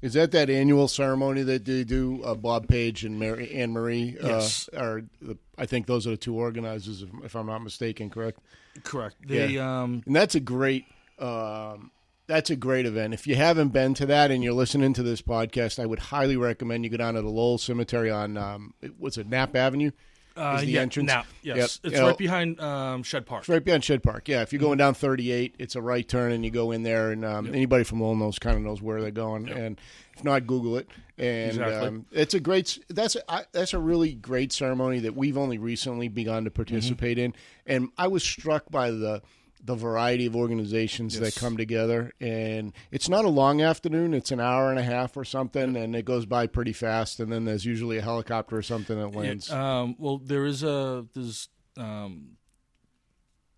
Is 0.00 0.14
that 0.14 0.32
that 0.32 0.50
annual 0.50 0.88
ceremony 0.88 1.42
that 1.42 1.64
they 1.64 1.84
do? 1.84 2.22
Uh, 2.24 2.34
Bob 2.34 2.66
Page 2.66 3.04
and 3.04 3.18
Mary 3.20 3.52
Anne 3.52 3.70
Marie. 3.72 4.16
Yes. 4.20 4.68
Uh, 4.76 4.80
are 4.80 5.02
the, 5.20 5.38
I 5.56 5.66
think 5.66 5.86
those 5.86 6.08
are 6.08 6.10
the 6.10 6.16
two 6.16 6.34
organizers, 6.34 7.02
if, 7.02 7.08
if 7.24 7.36
I'm 7.36 7.46
not 7.46 7.62
mistaken. 7.62 8.10
Correct. 8.10 8.38
Correct. 8.82 9.16
They 9.26 9.58
um, 9.58 10.02
and 10.06 10.16
that's 10.16 10.34
a 10.34 10.40
great 10.40 10.86
um, 11.20 11.92
that's 12.26 12.50
a 12.50 12.56
great 12.56 12.86
event. 12.86 13.14
If 13.14 13.26
you 13.26 13.34
haven't 13.36 13.68
been 13.70 13.94
to 13.94 14.06
that 14.06 14.30
and 14.30 14.42
you're 14.44 14.52
listening 14.52 14.92
to 14.94 15.02
this 15.02 15.20
podcast, 15.22 15.78
I 15.82 15.86
would 15.86 15.98
highly 15.98 16.36
recommend 16.36 16.84
you 16.84 16.90
go 16.90 16.96
down 16.96 17.14
to 17.14 17.22
the 17.22 17.28
Lowell 17.28 17.58
Cemetery 17.58 18.10
on 18.10 18.36
um, 18.36 18.74
what's 18.98 19.18
it, 19.18 19.28
Knapp 19.28 19.54
Avenue. 19.56 19.90
uh, 20.36 20.60
the 20.60 20.66
yeah, 20.66 20.80
entrance? 20.80 21.06
Now, 21.08 21.24
yes, 21.42 21.56
Yep. 21.56 21.64
it's 21.64 21.80
You 21.84 21.90
know- 22.00 22.06
right 22.08 22.16
behind 22.18 22.60
um, 22.60 23.02
Shedd 23.02 23.26
Park. 23.26 23.42
It's 23.42 23.48
right 23.50 23.62
behind 23.62 23.84
Shedd 23.84 24.02
Park. 24.02 24.28
Yeah, 24.28 24.40
if 24.42 24.52
you're 24.52 24.60
going 24.60 24.78
down 24.78 24.94
38, 24.94 25.56
it's 25.58 25.76
a 25.76 25.82
right 25.82 26.08
turn, 26.08 26.32
and 26.32 26.42
you 26.44 26.50
go 26.50 26.70
in 26.70 26.82
there. 26.84 27.10
And 27.10 27.22
um, 27.24 27.48
anybody 27.48 27.84
from 27.84 28.00
Lowell 28.00 28.16
knows 28.16 28.38
kind 28.38 28.56
of 28.56 28.62
knows 28.62 28.80
where 28.80 29.02
they're 29.02 29.10
going. 29.10 29.50
And 29.50 29.78
if 30.16 30.24
not, 30.24 30.46
Google 30.46 30.78
it. 30.78 30.88
And 31.18 31.50
Exactly. 31.50 31.86
um, 31.88 32.06
it's 32.12 32.32
a 32.34 32.40
great. 32.40 32.78
That's 32.88 33.14
a, 33.16 33.30
I, 33.30 33.44
that's 33.52 33.74
a 33.74 33.78
really 33.78 34.14
great 34.14 34.52
ceremony 34.52 35.00
that 35.00 35.14
we've 35.14 35.36
only 35.36 35.58
recently 35.58 36.08
begun 36.08 36.44
to 36.44 36.50
participate 36.50 37.18
in. 37.18 37.34
And 37.66 37.90
I 37.98 38.06
was 38.06 38.22
struck 38.22 38.70
by 38.70 38.90
the 38.90 39.20
the 39.64 39.74
variety 39.76 40.26
of 40.26 40.34
organizations 40.34 41.18
that 41.20 41.36
come 41.36 41.56
together. 41.56 42.12
And 42.20 42.72
it's 42.90 43.08
not 43.08 43.24
a 43.24 43.28
long 43.28 43.62
afternoon; 43.62 44.12
it's 44.14 44.30
an 44.32 44.40
hour 44.40 44.70
and 44.70 44.78
a 44.78 44.82
half 44.82 45.16
or 45.16 45.24
something, 45.24 45.76
and 45.76 45.94
it 45.94 46.04
goes 46.04 46.26
by 46.26 46.46
pretty 46.48 46.72
fast. 46.72 47.20
And 47.20 47.30
then 47.32 47.44
there's 47.44 47.64
usually 47.64 47.98
a 47.98 48.02
helicopter 48.02 48.56
or 48.56 48.62
something 48.62 48.98
that 48.98 49.14
lands. 49.14 49.50
Um, 49.50 49.94
well, 49.98 50.18
there 50.18 50.44
is 50.46 50.62
a 50.62 51.06
there's 51.14 51.48
um, 51.76 52.36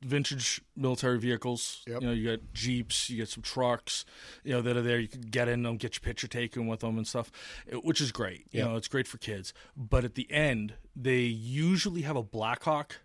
vintage 0.03 0.61
military 0.77 1.19
vehicles. 1.19 1.83
Yep. 1.87 2.03
You 2.03 2.07
know, 2.09 2.13
you 2.13 2.31
got 2.37 2.53
jeeps, 2.53 3.09
you 3.09 3.17
get 3.17 3.29
some 3.29 3.43
trucks. 3.43 4.05
You 4.45 4.53
know 4.53 4.63
that 4.63 4.77
are 4.77 4.83
there. 4.83 4.99
You 4.99 5.09
can 5.09 5.23
get 5.23 5.49
in 5.49 5.63
them, 5.63 5.77
get 5.79 5.95
your 5.97 6.01
picture 6.03 6.29
taken 6.29 6.67
with 6.67 6.81
them 6.81 6.99
and 6.99 7.07
stuff, 7.07 7.33
it- 7.67 7.85
which 7.85 8.01
is 8.01 8.13
great. 8.13 8.47
You 8.51 8.63
know, 8.65 8.77
it's 8.77 8.89
great 8.89 9.07
for 9.09 9.17
kids. 9.19 9.55
But 9.77 10.05
at 10.05 10.15
the 10.15 10.31
end, 10.31 10.75
they 10.95 11.21
usually 11.21 12.03
have 12.03 12.17
a 12.17 12.23
Blackhawk 12.23 12.97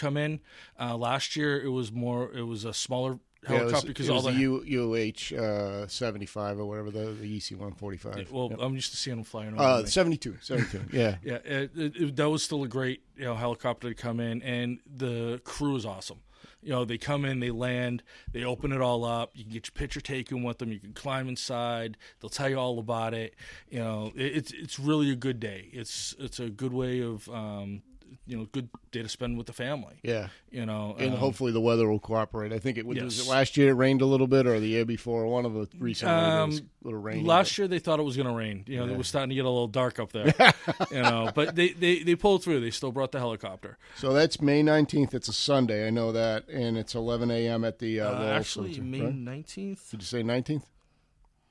come 0.00 0.16
in. 0.16 0.40
Uh, 0.78 0.96
last 0.96 1.36
year, 1.36 1.60
it 1.60 1.68
was 1.68 1.92
more. 1.92 2.32
It 2.32 2.42
was 2.42 2.64
a 2.64 2.72
smaller 2.72 3.18
Yeah, 3.42 3.54
it 3.54 3.58
helicopter 3.58 3.74
was, 3.74 3.84
because 3.84 4.08
it 4.08 4.12
all 4.12 4.22
was 4.22 4.34
the 4.34 5.36
UH 5.36 5.42
uh, 5.42 5.86
75 5.86 6.58
or 6.58 6.66
whatever, 6.66 6.90
the, 6.90 7.12
the 7.12 7.36
EC 7.36 7.52
145. 7.52 8.30
well, 8.30 8.52
I'm 8.58 8.74
used 8.74 8.90
to 8.90 8.96
seeing 8.96 9.16
them 9.16 9.24
flying 9.24 9.54
over. 9.54 9.62
Uh, 9.62 9.82
me. 9.82 9.86
72, 9.86 10.38
72, 10.40 10.84
yeah. 10.92 11.16
Yeah, 11.22 11.34
it, 11.44 11.70
it, 11.74 12.16
that 12.16 12.28
was 12.28 12.42
still 12.42 12.62
a 12.62 12.68
great 12.68 13.02
you 13.16 13.24
know 13.24 13.34
helicopter 13.34 13.88
to 13.88 13.94
come 13.94 14.20
in, 14.20 14.42
and 14.42 14.78
the 14.86 15.40
crew 15.44 15.76
is 15.76 15.86
awesome. 15.86 16.20
You 16.62 16.70
know, 16.70 16.84
they 16.84 16.98
come 16.98 17.24
in, 17.24 17.40
they 17.40 17.50
land, 17.50 18.02
they 18.32 18.44
open 18.44 18.72
it 18.72 18.82
all 18.82 19.04
up. 19.04 19.30
You 19.34 19.44
can 19.44 19.52
get 19.52 19.66
your 19.66 19.72
picture 19.72 20.00
taken 20.00 20.42
with 20.42 20.58
them. 20.58 20.70
You 20.70 20.78
can 20.78 20.92
climb 20.92 21.28
inside. 21.28 21.96
They'll 22.20 22.28
tell 22.28 22.50
you 22.50 22.58
all 22.58 22.78
about 22.78 23.14
it. 23.14 23.34
You 23.70 23.78
know, 23.78 24.12
it, 24.14 24.36
it's 24.36 24.52
it's 24.52 24.78
really 24.78 25.10
a 25.10 25.16
good 25.16 25.40
day. 25.40 25.70
It's 25.72 26.14
it's 26.18 26.38
a 26.38 26.50
good 26.50 26.74
way 26.74 27.00
of 27.00 27.28
um, 27.30 27.82
you 28.26 28.36
know 28.36 28.46
good 28.52 28.68
day 28.92 29.02
to 29.02 29.08
spend 29.08 29.36
with 29.38 29.46
the 29.46 29.52
family. 29.52 29.98
Yeah, 30.02 30.28
You 30.50 30.66
know, 30.66 30.96
and 30.98 31.12
um, 31.14 31.18
hopefully 31.18 31.52
the 31.52 31.60
weather 31.60 31.88
will 31.88 31.98
cooperate. 32.00 32.52
I 32.52 32.58
think 32.58 32.78
it 32.78 32.86
was, 32.86 32.98
was 33.00 33.20
it 33.26 33.30
last 33.30 33.56
year 33.56 33.70
it 33.70 33.74
rained 33.74 34.02
a 34.02 34.06
little 34.06 34.26
bit, 34.26 34.46
or 34.46 34.58
the 34.60 34.68
year 34.68 34.84
before. 34.84 35.26
One 35.26 35.44
of 35.46 35.54
the 35.54 35.68
recent 35.78 36.10
Um, 36.10 36.50
little 36.82 37.00
rain. 37.00 37.24
Last 37.24 37.56
year 37.58 37.68
they 37.68 37.78
thought 37.78 38.00
it 38.00 38.04
was 38.04 38.16
going 38.16 38.28
to 38.28 38.34
rain. 38.34 38.64
You 38.66 38.78
know, 38.78 38.92
it 38.92 38.96
was 38.96 39.08
starting 39.08 39.30
to 39.30 39.34
get 39.34 39.44
a 39.44 39.48
little 39.50 39.68
dark 39.68 39.98
up 39.98 40.12
there. 40.12 40.32
you 40.90 41.02
know, 41.02 41.30
but 41.34 41.54
they, 41.54 41.70
they 41.70 42.02
they 42.02 42.14
pulled 42.14 42.42
through. 42.42 42.60
They 42.60 42.70
still 42.70 42.92
brought 42.92 43.12
the 43.12 43.18
helicopter. 43.18 43.78
So 43.96 44.12
that's 44.12 44.40
May 44.40 44.62
nineteenth. 44.62 45.14
It's 45.14 45.28
a 45.28 45.32
Sunday. 45.32 45.86
I 45.86 45.90
know 45.90 46.12
that, 46.12 46.48
and 46.48 46.76
it's 46.78 46.94
eleven 46.94 47.30
a.m. 47.30 47.64
at 47.64 47.78
the 47.78 48.00
uh, 48.00 48.10
Uh, 48.10 48.24
actually, 48.38 48.74
Center, 48.74 48.86
May 48.86 49.00
right? 49.02 49.14
nineteenth. 49.14 49.90
Did 49.90 50.00
you 50.02 50.06
say 50.06 50.22
nineteenth? 50.22 50.64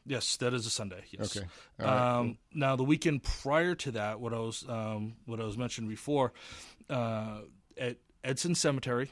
Yes, 0.10 0.36
that 0.38 0.54
is 0.54 0.66
a 0.66 0.70
Sunday. 0.70 1.04
Yes. 1.12 1.38
Okay. 1.38 1.46
Right. 1.80 2.18
Um, 2.18 2.38
now 2.54 2.76
the 2.76 2.84
weekend 2.84 3.24
prior 3.24 3.76
to 3.76 3.92
that, 3.92 4.20
what 4.20 4.34
I 4.34 4.40
was 4.40 4.66
um, 4.68 5.14
what 5.26 5.40
I 5.40 5.44
was 5.46 5.58
mentioned 5.58 5.88
before, 5.88 6.34
uh, 6.90 7.42
at 7.78 7.98
Edson 8.24 8.56
Cemetery, 8.56 9.12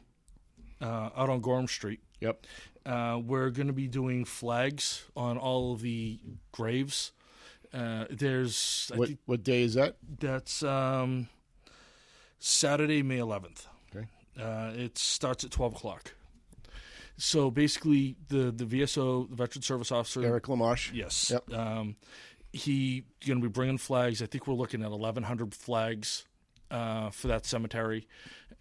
uh, 0.82 1.10
out 1.16 1.30
on 1.30 1.40
Gorham 1.42 1.68
Street, 1.68 2.00
Yep. 2.20 2.46
uh, 2.86 3.22
we're 3.24 3.52
going 3.52 3.68
to 3.68 3.74
be 3.74 3.88
doing 3.88 4.26
flags 4.26 5.06
on 5.16 5.38
all 5.38 5.72
of 5.74 5.82
the 5.82 6.20
graves. 6.52 7.12
Uh, 7.74 8.06
there's 8.10 8.90
I 8.94 8.98
What 8.98 9.08
think 9.10 9.20
what 9.28 9.44
day 9.44 9.62
is 9.62 9.76
that? 9.76 9.98
that's 10.20 10.64
um, 10.64 11.30
Saturday, 12.40 13.04
May 13.04 13.18
11th. 13.20 13.66
Okay. 13.96 14.08
Uh, 14.40 14.72
it 14.76 14.98
starts 14.98 15.44
at 15.44 15.52
12 15.52 15.76
o'clock. 15.76 16.14
So 17.18 17.50
basically, 17.52 18.16
the 18.30 18.52
the 18.52 18.66
VSO, 18.66 19.30
the 19.30 19.36
Veteran 19.36 19.64
Service 19.64 19.92
Officer, 19.92 20.24
Eric 20.24 20.44
Lamarche. 20.46 20.94
Yes. 20.94 21.32
Yep. 21.32 21.54
Um, 21.54 21.96
he 22.54 23.04
going 23.26 23.42
to 23.42 23.48
be 23.48 23.52
bringing 23.52 23.78
flags. 23.78 24.22
I 24.22 24.26
think 24.26 24.48
we're 24.48 24.54
looking 24.54 24.82
at 24.84 24.90
1,100 24.90 25.54
flags 25.54 26.26
uh, 26.72 27.10
for 27.10 27.28
that 27.28 27.46
cemetery. 27.46 28.08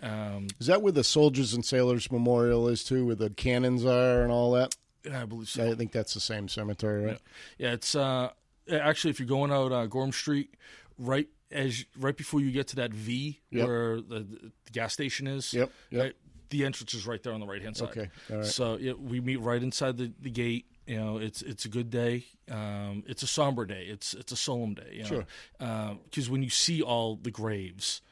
Um, 0.03 0.49
Is 0.61 0.67
that 0.67 0.83
where 0.83 0.93
the 0.93 1.05
Soldiers 1.05 1.55
and 1.55 1.65
Sailors 1.65 2.11
Memorial 2.11 2.69
is 2.69 2.85
too, 2.85 3.07
where 3.07 3.15
the 3.15 3.31
cannons 3.31 3.85
are 3.85 4.23
and 4.23 4.31
all 4.33 4.53
that? 4.53 4.75
I 5.11 5.25
believe 5.25 5.49
so. 5.49 5.71
I 5.71 5.75
think 5.75 5.93
that's 5.93 6.15
the 6.15 6.21
same 6.21 6.49
cemetery, 6.49 7.05
right? 7.05 7.21
Yeah, 7.59 7.73
it's 7.73 7.95
uh, 7.95 8.31
actually 8.71 9.11
if 9.11 9.21
you're 9.21 9.29
going 9.29 9.53
out 9.53 9.73
uh, 9.73 9.87
Gorham 9.87 10.13
Street, 10.13 10.55
right 10.99 11.29
as 11.51 11.85
right 11.99 12.17
before 12.17 12.41
you 12.41 12.51
get 12.51 12.67
to 12.69 12.77
that 12.77 12.93
V 12.93 13.41
Yep. 13.51 13.67
where 13.67 13.97
the, 14.01 14.27
the 14.65 14.71
gas 14.73 14.93
station 14.93 15.27
is. 15.27 15.55
Yep, 15.55 15.71
yep. 15.91 16.03
Right, 16.03 16.15
the 16.51 16.65
entrance 16.65 16.95
is 16.95 17.07
right 17.07 17.23
there 17.23 17.33
on 17.33 17.41
the 17.41 17.47
right 17.47 17.63
hand 17.63 17.77
side. 17.77 17.89
Okay, 17.91 18.09
all 18.31 18.37
right. 18.39 18.47
So 18.47 18.77
yeah, 18.77 18.93
we 18.93 19.21
meet 19.21 19.41
right 19.41 19.63
inside 19.63 19.97
the, 19.97 20.13
the 20.21 20.31
gate. 20.31 20.67
You 20.87 20.97
know, 20.99 21.19
it's 21.19 21.43
it's 21.43 21.65
a 21.65 21.69
good 21.69 21.91
day. 21.91 22.25
Um, 22.51 23.03
it's 23.07 23.23
a 23.23 23.27
somber 23.27 23.65
day. 23.65 23.87
It's 23.89 24.15
it's 24.15 24.33
a 24.33 24.37
solemn 24.37 24.75
day. 24.75 24.91
You 24.93 25.03
know? 25.03 25.09
Sure. 25.09 25.97
Because 26.05 26.31
when 26.31 26.43
you 26.43 26.51
see 26.51 26.83
all 26.83 27.17
the 27.17 27.31
graves, 27.31 28.03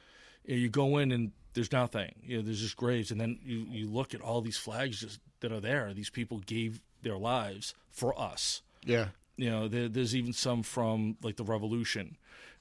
you, 0.44 0.54
know, 0.54 0.60
you 0.60 0.68
go 0.68 0.98
in 0.98 1.12
and 1.12 1.32
there's 1.54 1.72
nothing. 1.72 2.14
You 2.22 2.38
know, 2.38 2.42
there's 2.42 2.60
just 2.60 2.76
graves, 2.76 3.10
and 3.10 3.20
then 3.20 3.38
you, 3.44 3.66
you 3.70 3.88
look 3.88 4.12
at 4.12 4.20
all 4.20 4.40
these 4.40 4.58
flags 4.58 5.00
just 5.00 5.20
that 5.40 5.52
are 5.52 5.60
there. 5.60 5.94
These 5.94 6.10
people 6.10 6.38
gave 6.40 6.80
their 7.02 7.16
lives 7.16 7.74
for 7.90 8.18
us. 8.20 8.62
Yeah. 8.84 9.08
You 9.36 9.50
know, 9.50 9.68
there, 9.68 9.88
there's 9.88 10.14
even 10.14 10.32
some 10.32 10.62
from 10.62 11.16
like 11.22 11.36
the 11.36 11.44
Revolution. 11.44 12.16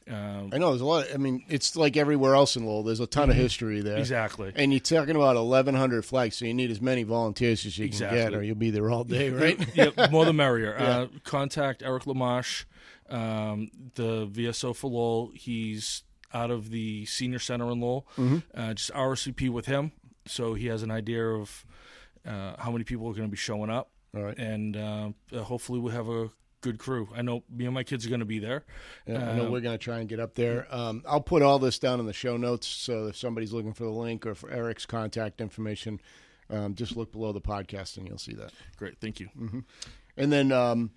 Um, 0.10 0.50
I 0.52 0.58
know 0.58 0.70
there's 0.72 0.82
a 0.82 0.86
lot. 0.86 1.06
I 1.14 1.18
mean, 1.18 1.44
it's 1.48 1.76
like 1.76 1.96
everywhere 1.96 2.36
else 2.36 2.56
in 2.58 2.66
Lowell. 2.66 2.84
There's 2.84 3.00
a 3.00 3.08
ton 3.08 3.30
of 3.30 3.36
history 3.36 3.82
there. 3.82 3.94
Mm-hmm. 3.94 4.02
exactly. 4.02 4.52
And 4.56 4.74
you're 4.74 4.80
talking 4.82 5.16
about 5.16 5.36
1,100 5.36 6.04
flags, 6.04 6.36
so 6.36 6.46
you 6.46 6.54
need 6.54 6.72
as 6.72 6.82
many 6.82 7.04
volunteers 7.04 7.66
as 7.66 7.78
you 7.78 7.86
can 7.86 7.94
Exactly. 7.94 8.18
get, 8.20 8.34
or 8.34 8.44
you'll 8.44 8.56
be 8.56 8.70
there 8.70 8.90
all 8.92 9.04
day, 9.06 9.30
right? 9.30 9.58
yeah, 9.76 9.90
more 10.12 10.26
the 10.26 10.34
merrier. 10.34 10.76
Uh, 10.80 11.08
contact 11.24 11.82
Eric 11.84 12.04
Lamarche, 12.04 12.66
um, 13.10 13.70
the 13.96 14.28
VSO 14.28 14.76
for 14.76 14.90
Lowell. 14.90 15.32
He's 15.34 16.04
out 16.34 16.52
of 16.52 16.70
the 16.72 17.06
senior 17.06 17.40
center 17.40 17.72
in 17.72 17.80
Lowell. 17.80 18.06
Uh, 18.54 18.74
just 18.74 18.92
RSVP 18.92 19.50
with 19.50 19.68
him, 19.68 19.92
so 20.26 20.54
he 20.56 20.68
has 20.68 20.84
an 20.84 20.92
idea 20.92 21.26
of 21.26 21.66
uh, 22.28 22.56
how 22.60 22.72
many 22.72 22.84
people 22.84 23.08
are 23.08 23.12
going 23.14 23.28
to 23.28 23.32
be 23.32 23.38
showing 23.38 23.70
up, 23.70 23.92
All 24.16 24.24
right. 24.24 24.38
and 24.38 24.76
uh, 24.76 25.10
uh, 25.32 25.40
hopefully 25.44 25.80
we'll 25.80 25.94
have 25.94 26.10
a 26.10 26.30
good 26.64 26.80
crew. 26.80 27.08
I 27.16 27.22
know 27.22 27.44
me 27.50 27.66
and 27.66 27.74
my 27.76 27.84
kids 27.84 28.06
are 28.06 28.10
going 28.10 28.22
to 28.22 28.26
be 28.26 28.40
there. 28.40 28.64
Yeah, 29.06 29.30
I 29.30 29.36
know 29.36 29.46
Um, 29.46 29.52
we're 29.52 29.62
going 29.62 29.78
to 29.78 29.84
try 29.84 30.00
and 30.00 30.10
get 30.10 30.20
up 30.20 30.34
there. 30.34 30.66
Um, 30.74 31.04
I'll 31.08 31.22
put 31.22 31.44
all 31.44 31.60
this 31.60 31.78
down 31.78 32.00
in 32.00 32.08
the 32.08 32.14
show 32.14 32.38
notes, 32.38 32.66
so 32.68 33.06
if 33.08 33.18
somebody's 33.18 33.54
looking 33.54 33.74
for 33.74 33.84
the 33.84 33.92
link 33.92 34.26
or 34.26 34.34
for 34.34 34.50
Eric's 34.50 34.86
contact 34.88 35.40
information, 35.42 36.02
um, 36.50 36.74
just 36.74 36.96
look 36.98 37.12
below 37.12 37.32
the 37.32 37.42
podcast 37.42 37.98
and 37.98 38.08
you'll 38.08 38.18
see 38.18 38.34
that. 38.34 38.52
Great, 38.78 38.98
thank 39.00 39.20
you. 39.20 39.30
And 40.18 40.32
then, 40.34 40.52
um, 40.52 40.90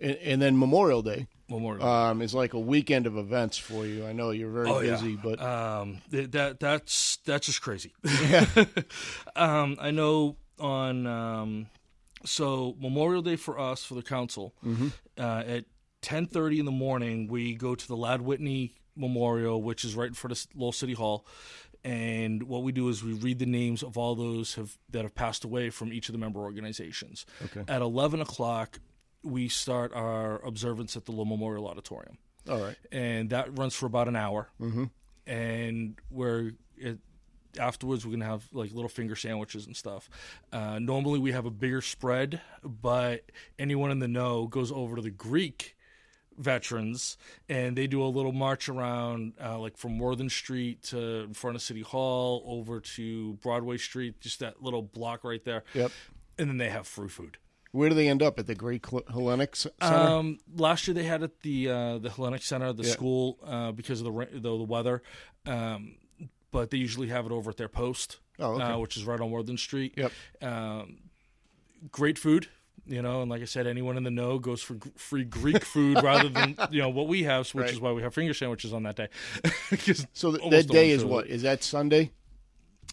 and, 0.00 0.16
and 0.16 0.42
then 0.42 0.58
Memorial 0.58 1.02
Day 1.02 1.28
Memorial. 1.48 1.86
um, 1.86 2.22
is 2.22 2.34
like 2.34 2.54
a 2.54 2.58
weekend 2.60 3.06
of 3.06 3.16
events 3.16 3.56
for 3.58 3.86
you. 3.86 4.04
I 4.06 4.12
know 4.12 4.30
you're 4.30 4.50
very 4.50 4.68
Oh, 4.68 4.80
yeah. 4.80 4.92
busy, 4.92 5.16
but 5.16 5.40
um, 5.40 5.98
th- 6.10 6.30
that 6.32 6.58
that's 6.60 7.18
that's 7.24 7.46
just 7.46 7.62
crazy. 7.62 7.92
um, 9.36 9.76
I 9.80 9.90
know 9.90 10.36
on 10.58 11.06
um, 11.06 11.66
so 12.24 12.76
Memorial 12.78 13.22
Day 13.22 13.36
for 13.36 13.58
us 13.58 13.84
for 13.84 13.94
the 13.94 14.02
council 14.02 14.54
uh, 15.18 15.42
at 15.46 15.64
ten 16.00 16.26
thirty 16.26 16.58
in 16.58 16.64
the 16.64 16.70
morning 16.72 17.28
we 17.28 17.54
go 17.54 17.74
to 17.74 17.88
the 17.88 17.96
Ladd 17.96 18.22
Whitney 18.22 18.74
Memorial, 18.96 19.62
which 19.62 19.84
is 19.84 19.94
right 19.94 20.08
in 20.08 20.14
front 20.14 20.32
of 20.32 20.46
Lowell 20.54 20.72
City 20.72 20.94
Hall. 20.94 21.26
And 21.84 22.44
what 22.44 22.62
we 22.62 22.70
do 22.70 22.88
is 22.88 23.02
we 23.02 23.12
read 23.12 23.40
the 23.40 23.46
names 23.46 23.82
of 23.82 23.98
all 23.98 24.14
those 24.14 24.54
have, 24.54 24.78
that 24.90 25.02
have 25.02 25.16
passed 25.16 25.42
away 25.44 25.70
from 25.70 25.92
each 25.92 26.08
of 26.08 26.12
the 26.12 26.18
member 26.18 26.40
organizations. 26.40 27.26
Okay. 27.44 27.64
At 27.66 27.82
eleven 27.82 28.20
o'clock, 28.20 28.78
we 29.22 29.48
start 29.48 29.92
our 29.92 30.44
observance 30.44 30.96
at 30.96 31.06
the 31.06 31.12
Lowell 31.12 31.24
Memorial 31.24 31.66
Auditorium 31.66 32.18
all 32.48 32.60
right. 32.60 32.76
and 32.90 33.30
that 33.30 33.56
runs 33.56 33.74
for 33.74 33.86
about 33.86 34.08
an 34.08 34.16
hour. 34.16 34.48
Mm-hmm. 34.60 34.84
And 35.26 35.98
we're 36.10 36.52
it, 36.76 36.98
afterwards 37.58 38.04
we're 38.06 38.12
gonna 38.12 38.24
have 38.24 38.44
like 38.52 38.72
little 38.72 38.88
finger 38.88 39.14
sandwiches 39.16 39.66
and 39.66 39.76
stuff. 39.76 40.08
Uh, 40.52 40.78
normally 40.78 41.18
we 41.18 41.32
have 41.32 41.46
a 41.46 41.50
bigger 41.50 41.80
spread, 41.80 42.40
but 42.62 43.24
anyone 43.58 43.90
in 43.90 43.98
the 43.98 44.08
know 44.08 44.46
goes 44.46 44.70
over 44.72 44.96
to 44.96 45.02
the 45.02 45.10
Greek 45.10 45.76
veterans 46.38 47.18
and 47.48 47.76
they 47.76 47.86
do 47.86 48.02
a 48.02 48.06
little 48.08 48.32
march 48.32 48.68
around 48.68 49.34
uh, 49.42 49.58
like 49.58 49.76
from 49.76 49.98
Worthen 49.98 50.30
Street 50.30 50.82
to 50.84 50.98
in 51.24 51.34
front 51.34 51.56
of 51.56 51.62
City 51.62 51.82
Hall 51.82 52.42
over 52.46 52.80
to 52.80 53.34
Broadway 53.34 53.76
Street, 53.76 54.20
just 54.20 54.40
that 54.40 54.62
little 54.62 54.82
block 54.82 55.24
right 55.24 55.44
there. 55.44 55.64
Yep. 55.74 55.92
And 56.38 56.48
then 56.48 56.56
they 56.58 56.70
have 56.70 56.86
free 56.86 57.08
food. 57.08 57.36
Where 57.72 57.88
do 57.88 57.94
they 57.94 58.08
end 58.08 58.22
up 58.22 58.38
at 58.38 58.46
the 58.46 58.54
Greek 58.54 58.88
Hel- 58.90 59.02
Hellenic 59.10 59.56
Center? 59.56 59.74
Um, 59.80 60.38
last 60.56 60.86
year 60.86 60.94
they 60.94 61.04
had 61.04 61.22
at 61.22 61.40
the 61.40 61.70
uh, 61.70 61.98
the 61.98 62.10
Hellenic 62.10 62.42
Center, 62.42 62.72
the 62.72 62.82
Yeah. 62.84 62.92
school, 62.92 63.38
uh, 63.44 63.72
because 63.72 64.00
of 64.02 64.06
the 64.12 64.26
the, 64.32 64.40
the 64.40 64.54
weather. 64.64 65.02
Um, 65.46 65.96
but 66.52 66.70
they 66.70 66.76
usually 66.78 67.08
have 67.08 67.26
it 67.26 67.32
over 67.32 67.50
at 67.50 67.56
their 67.56 67.68
post, 67.68 68.18
Oh, 68.38 68.52
okay. 68.54 68.62
uh, 68.64 68.78
which 68.78 68.96
is 68.96 69.04
right 69.04 69.20
on 69.20 69.30
Worthen 69.32 69.56
Street. 69.58 69.94
Yep. 69.96 70.12
Um, 70.40 70.98
great 71.90 72.18
food, 72.18 72.46
you 72.86 73.02
know, 73.02 73.22
and 73.22 73.30
like 73.30 73.42
I 73.42 73.46
said, 73.46 73.66
anyone 73.66 73.96
in 73.96 74.04
the 74.04 74.10
know 74.10 74.38
goes 74.38 74.62
for 74.62 74.74
g- 74.74 74.90
free 74.96 75.24
Greek 75.24 75.64
food 75.64 76.00
rather 76.02 76.28
than 76.28 76.54
you 76.70 76.80
know 76.80 76.88
what 76.90 77.08
we 77.08 77.24
have, 77.24 77.48
which 77.50 77.64
Right. 77.64 77.72
is 77.72 77.80
why 77.80 77.90
we 77.92 78.02
have 78.02 78.14
finger 78.14 78.34
sandwiches 78.34 78.72
on 78.72 78.84
that 78.84 78.94
day. 78.96 79.08
so 80.12 80.36
th- 80.36 80.50
that 80.50 80.68
day 80.68 80.90
is 80.90 81.04
what? 81.04 81.26
Is 81.26 81.42
that 81.42 81.64
Sunday? 81.64 82.12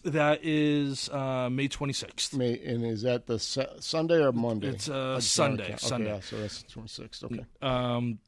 That 0.04 0.40
is 0.42 1.10
uh, 1.10 1.50
May 1.50 1.68
twenty 1.68 1.92
sixth. 1.92 2.34
May, 2.34 2.58
and 2.64 2.82
is 2.86 3.02
that 3.02 3.26
the 3.26 3.38
su- 3.38 3.66
Sunday 3.80 4.24
or 4.24 4.32
Monday? 4.32 4.68
It's, 4.68 4.88
uh, 4.88 5.20
Sunday, 5.20 5.64
wanna. 5.64 5.78
Sunday. 5.78 6.12
Okay, 6.12 6.14
yeah, 6.14 6.20
so 6.20 6.36
that's 6.40 6.62
the 6.62 6.72
26th. 6.80 7.24
Okay. 7.24 7.44
um, 7.60 8.18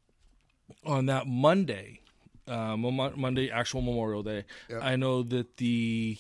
on 0.85 1.07
that 1.07 1.27
Monday, 1.27 2.01
uh, 2.49 2.77
Mo- 2.77 3.13
Monday, 3.17 3.51
actual 3.51 3.83
Memorial 3.83 4.23
Day, 4.23 4.45
Yep. 4.69 4.81
I 4.83 4.97
know 4.97 5.23
that 5.23 5.57
the 5.59 6.19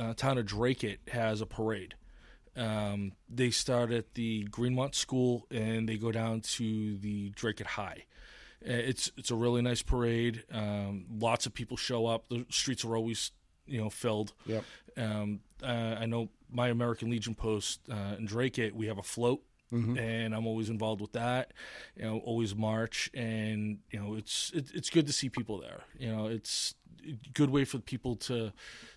uh, 0.00 0.14
town 0.14 0.38
of 0.38 0.46
Dracut 0.46 0.98
has 1.08 1.40
a 1.40 1.46
parade. 1.46 1.94
Um, 2.56 3.12
they 3.28 3.50
start 3.50 3.92
at 3.92 4.14
the 4.14 4.44
Greenmont 4.50 4.94
School 4.94 5.46
and 5.50 5.88
they 5.88 5.96
go 5.96 6.10
down 6.12 6.40
to 6.42 6.96
the 6.98 7.30
Dracut 7.30 7.66
High. 7.66 8.04
Uh, 8.64 8.72
It's 8.72 9.10
it's 9.16 9.30
a 9.30 9.34
really 9.36 9.62
nice 9.62 9.82
parade. 9.82 10.44
Um, 10.52 11.06
lots 11.18 11.46
of 11.46 11.54
people 11.54 11.76
show 11.76 12.06
up. 12.06 12.28
The 12.28 12.44
streets 12.50 12.84
are 12.84 12.96
always 12.96 13.32
you 13.66 13.80
know 13.80 13.88
filled. 13.90 14.32
Yep. 14.46 14.64
Um, 14.96 15.40
uh, 15.62 15.96
I 16.00 16.06
know 16.06 16.28
my 16.50 16.68
American 16.68 17.10
Legion 17.10 17.34
post 17.34 17.80
uh, 17.90 18.16
in 18.18 18.26
Dracut, 18.26 18.58
it, 18.66 18.76
we 18.76 18.86
have 18.88 18.98
a 18.98 19.02
float, 19.04 19.42
and 19.72 20.34
I'm 20.34 20.46
always 20.46 20.68
involved 20.68 21.00
with 21.00 21.12
that. 21.12 21.52
You 21.96 22.04
know, 22.04 22.18
always 22.18 22.54
march, 22.54 23.10
and 23.14 23.78
you 23.90 24.00
know, 24.00 24.14
it's 24.14 24.50
it, 24.54 24.70
it's 24.74 24.90
good 24.90 25.06
to 25.06 25.12
see 25.12 25.28
people 25.28 25.60
there. 25.60 25.82
You 25.98 26.14
know, 26.14 26.26
it's 26.26 26.74
a 27.06 27.16
good 27.34 27.50
way 27.50 27.64
for 27.64 27.78
people 27.78 28.16
to 28.16 28.52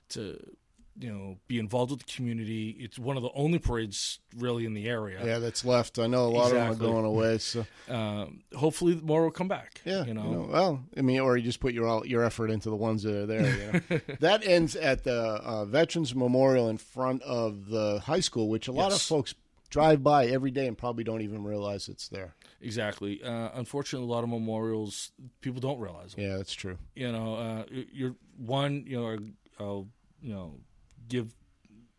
to 0.10 0.40
you 1.00 1.12
know 1.12 1.38
be 1.48 1.58
involved 1.60 1.92
with 1.92 2.06
the 2.06 2.12
community. 2.12 2.76
It's 2.80 3.00
one 3.00 3.18
of 3.18 3.24
the 3.24 3.32
only 3.34 3.60
parades 3.60 4.20
really 4.38 4.66
in 4.66 4.74
the 4.74 4.88
area. 4.88 5.24
Yeah, 5.26 5.40
that's 5.40 5.66
left. 5.66 5.98
I 6.00 6.08
know 6.08 6.26
a 6.26 6.30
lot 6.30 6.52
of 6.52 6.58
them 6.58 6.72
are 6.72 6.76
going 6.76 7.06
away. 7.06 7.38
So 7.40 7.66
Um, 7.90 8.44
hopefully, 8.56 9.00
more 9.04 9.24
will 9.24 9.32
come 9.32 9.48
back. 9.48 9.82
yeah, 9.86 10.06
you 10.06 10.14
know. 10.14 10.48
well, 10.50 10.84
I 10.98 11.02
mean, 11.02 11.20
or 11.20 11.36
you 11.38 11.44
just 11.44 11.60
put 11.60 11.74
your 11.74 11.88
all, 11.88 12.06
your 12.06 12.24
effort 12.24 12.50
into 12.50 12.70
the 12.70 12.76
ones 12.76 13.04
that 13.04 13.16
are 13.16 13.26
there. 13.26 13.42
You 13.46 13.82
know? 13.90 14.00
that 14.20 14.46
ends 14.46 14.76
at 14.76 15.04
the 15.04 15.20
uh, 15.22 15.66
Veterans 15.66 16.16
Memorial 16.16 16.70
in 16.70 16.78
front 16.78 17.22
of 17.24 17.68
the 17.68 18.02
high 18.06 18.22
school, 18.22 18.48
which 18.50 18.68
a 18.68 18.72
lot 18.72 18.92
of 18.94 19.02
folks 19.02 19.36
drive 19.74 20.04
by 20.04 20.28
every 20.28 20.52
day 20.52 20.68
and 20.68 20.78
probably 20.78 21.04
don't 21.04 21.22
even 21.22 21.44
realize 21.44 21.90
it's 21.90 22.08
there. 22.10 22.36
Exactly. 22.62 23.22
Uh, 23.24 23.50
unfortunately, 23.56 24.08
a 24.08 24.12
lot 24.12 24.24
of 24.24 24.30
memorials 24.30 25.12
people 25.42 25.60
don't 25.60 25.80
realize 25.80 26.14
them. 26.14 26.24
Yeah, 26.26 26.38
that's 26.38 26.54
true. 26.54 26.78
you 26.96 27.12
know, 27.12 27.36
uh, 27.36 27.64
you're 27.92 28.16
one, 28.38 28.86
you 28.88 28.98
know, 29.02 29.18
I'll 29.60 29.88
you 30.22 30.34
know 30.34 30.54
give 31.10 31.34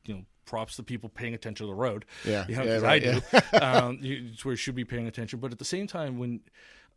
you 0.06 0.14
know 0.14 0.22
props 0.46 0.76
to 0.76 0.82
people 0.82 1.08
paying 1.08 1.34
attention 1.34 1.66
to 1.66 1.70
the 1.72 1.74
road. 1.86 2.04
Yeah, 2.24 2.44
you 2.48 2.56
know, 2.56 2.62
yeah, 2.64 2.78
right, 2.78 3.04
I 3.06 3.12
do. 3.12 3.58
um, 3.60 3.98
you- 4.00 4.30
it's 4.32 4.44
where 4.44 4.52
you 4.52 4.56
should 4.56 4.74
be 4.76 4.84
paying 4.84 5.06
attention. 5.06 5.38
But 5.40 5.52
at 5.52 5.58
the 5.58 5.64
same 5.64 5.86
time, 5.86 6.18
when 6.18 6.40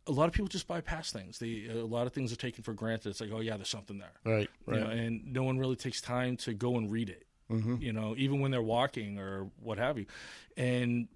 a 0.06 0.12
lot 0.12 0.26
of 0.26 0.32
people 0.32 0.48
just 0.48 0.66
bypass 0.66 1.12
things, 1.12 1.38
they 1.38 1.66
a 1.70 1.84
lot 1.84 2.06
of 2.06 2.12
things 2.14 2.32
are 2.32 2.36
taken 2.36 2.62
for 2.64 2.72
granted. 2.72 3.10
It's 3.10 3.20
like, 3.20 3.30
oh 3.32 3.40
yeah, 3.40 3.56
there's 3.56 3.68
something 3.68 3.98
there, 3.98 4.12
Right, 4.24 4.48
you 4.66 4.72
right. 4.74 4.80
know, 4.82 4.88
and 4.90 5.32
no 5.32 5.42
one 5.42 5.58
really 5.58 5.76
takes 5.76 6.00
time 6.00 6.36
to 6.38 6.54
go 6.54 6.76
and 6.78 6.90
read 6.90 7.10
it. 7.10 7.24
Mm-hmm. 7.50 7.76
You 7.80 7.92
know, 7.92 8.14
even 8.18 8.40
when 8.40 8.50
they're 8.50 8.62
walking 8.62 9.18
or 9.18 9.50
what 9.60 9.78
have 9.78 9.98
you, 9.98 10.06
and 10.56 11.08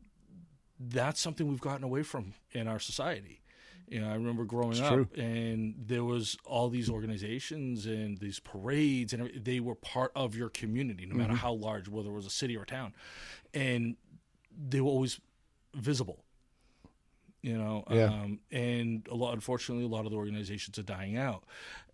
that's 0.80 1.20
something 1.20 1.46
we've 1.46 1.60
gotten 1.60 1.84
away 1.84 2.02
from 2.02 2.34
in 2.52 2.66
our 2.68 2.78
society. 2.80 3.40
You 3.88 4.00
know, 4.00 4.08
I 4.08 4.14
remember 4.14 4.44
growing 4.44 4.80
up, 4.80 4.92
true. 4.94 5.08
and 5.22 5.74
there 5.78 6.02
was 6.04 6.38
all 6.46 6.70
these 6.70 6.88
organizations 6.88 7.84
and 7.84 8.16
these 8.16 8.38
parades, 8.40 9.12
and 9.12 9.30
they 9.44 9.60
were 9.60 9.74
part 9.74 10.12
of 10.16 10.34
your 10.34 10.48
community, 10.48 11.04
no 11.04 11.10
Mm-hmm. 11.10 11.18
matter 11.18 11.34
how 11.34 11.52
large, 11.52 11.88
whether 11.88 12.08
it 12.08 12.12
was 12.14 12.24
a 12.24 12.30
city 12.30 12.56
or 12.56 12.62
a 12.62 12.66
town, 12.66 12.94
and 13.52 13.96
they 14.68 14.80
were 14.80 14.88
always 14.88 15.20
visible. 15.74 16.24
You 17.42 17.58
know, 17.58 17.84
Yeah. 17.90 18.04
um, 18.04 18.38
and 18.52 19.04
a 19.10 19.14
lot. 19.16 19.34
Unfortunately, 19.34 19.84
a 19.84 19.88
lot 19.88 20.04
of 20.04 20.12
the 20.12 20.16
organizations 20.16 20.78
are 20.78 20.82
dying 20.84 21.16
out, 21.16 21.42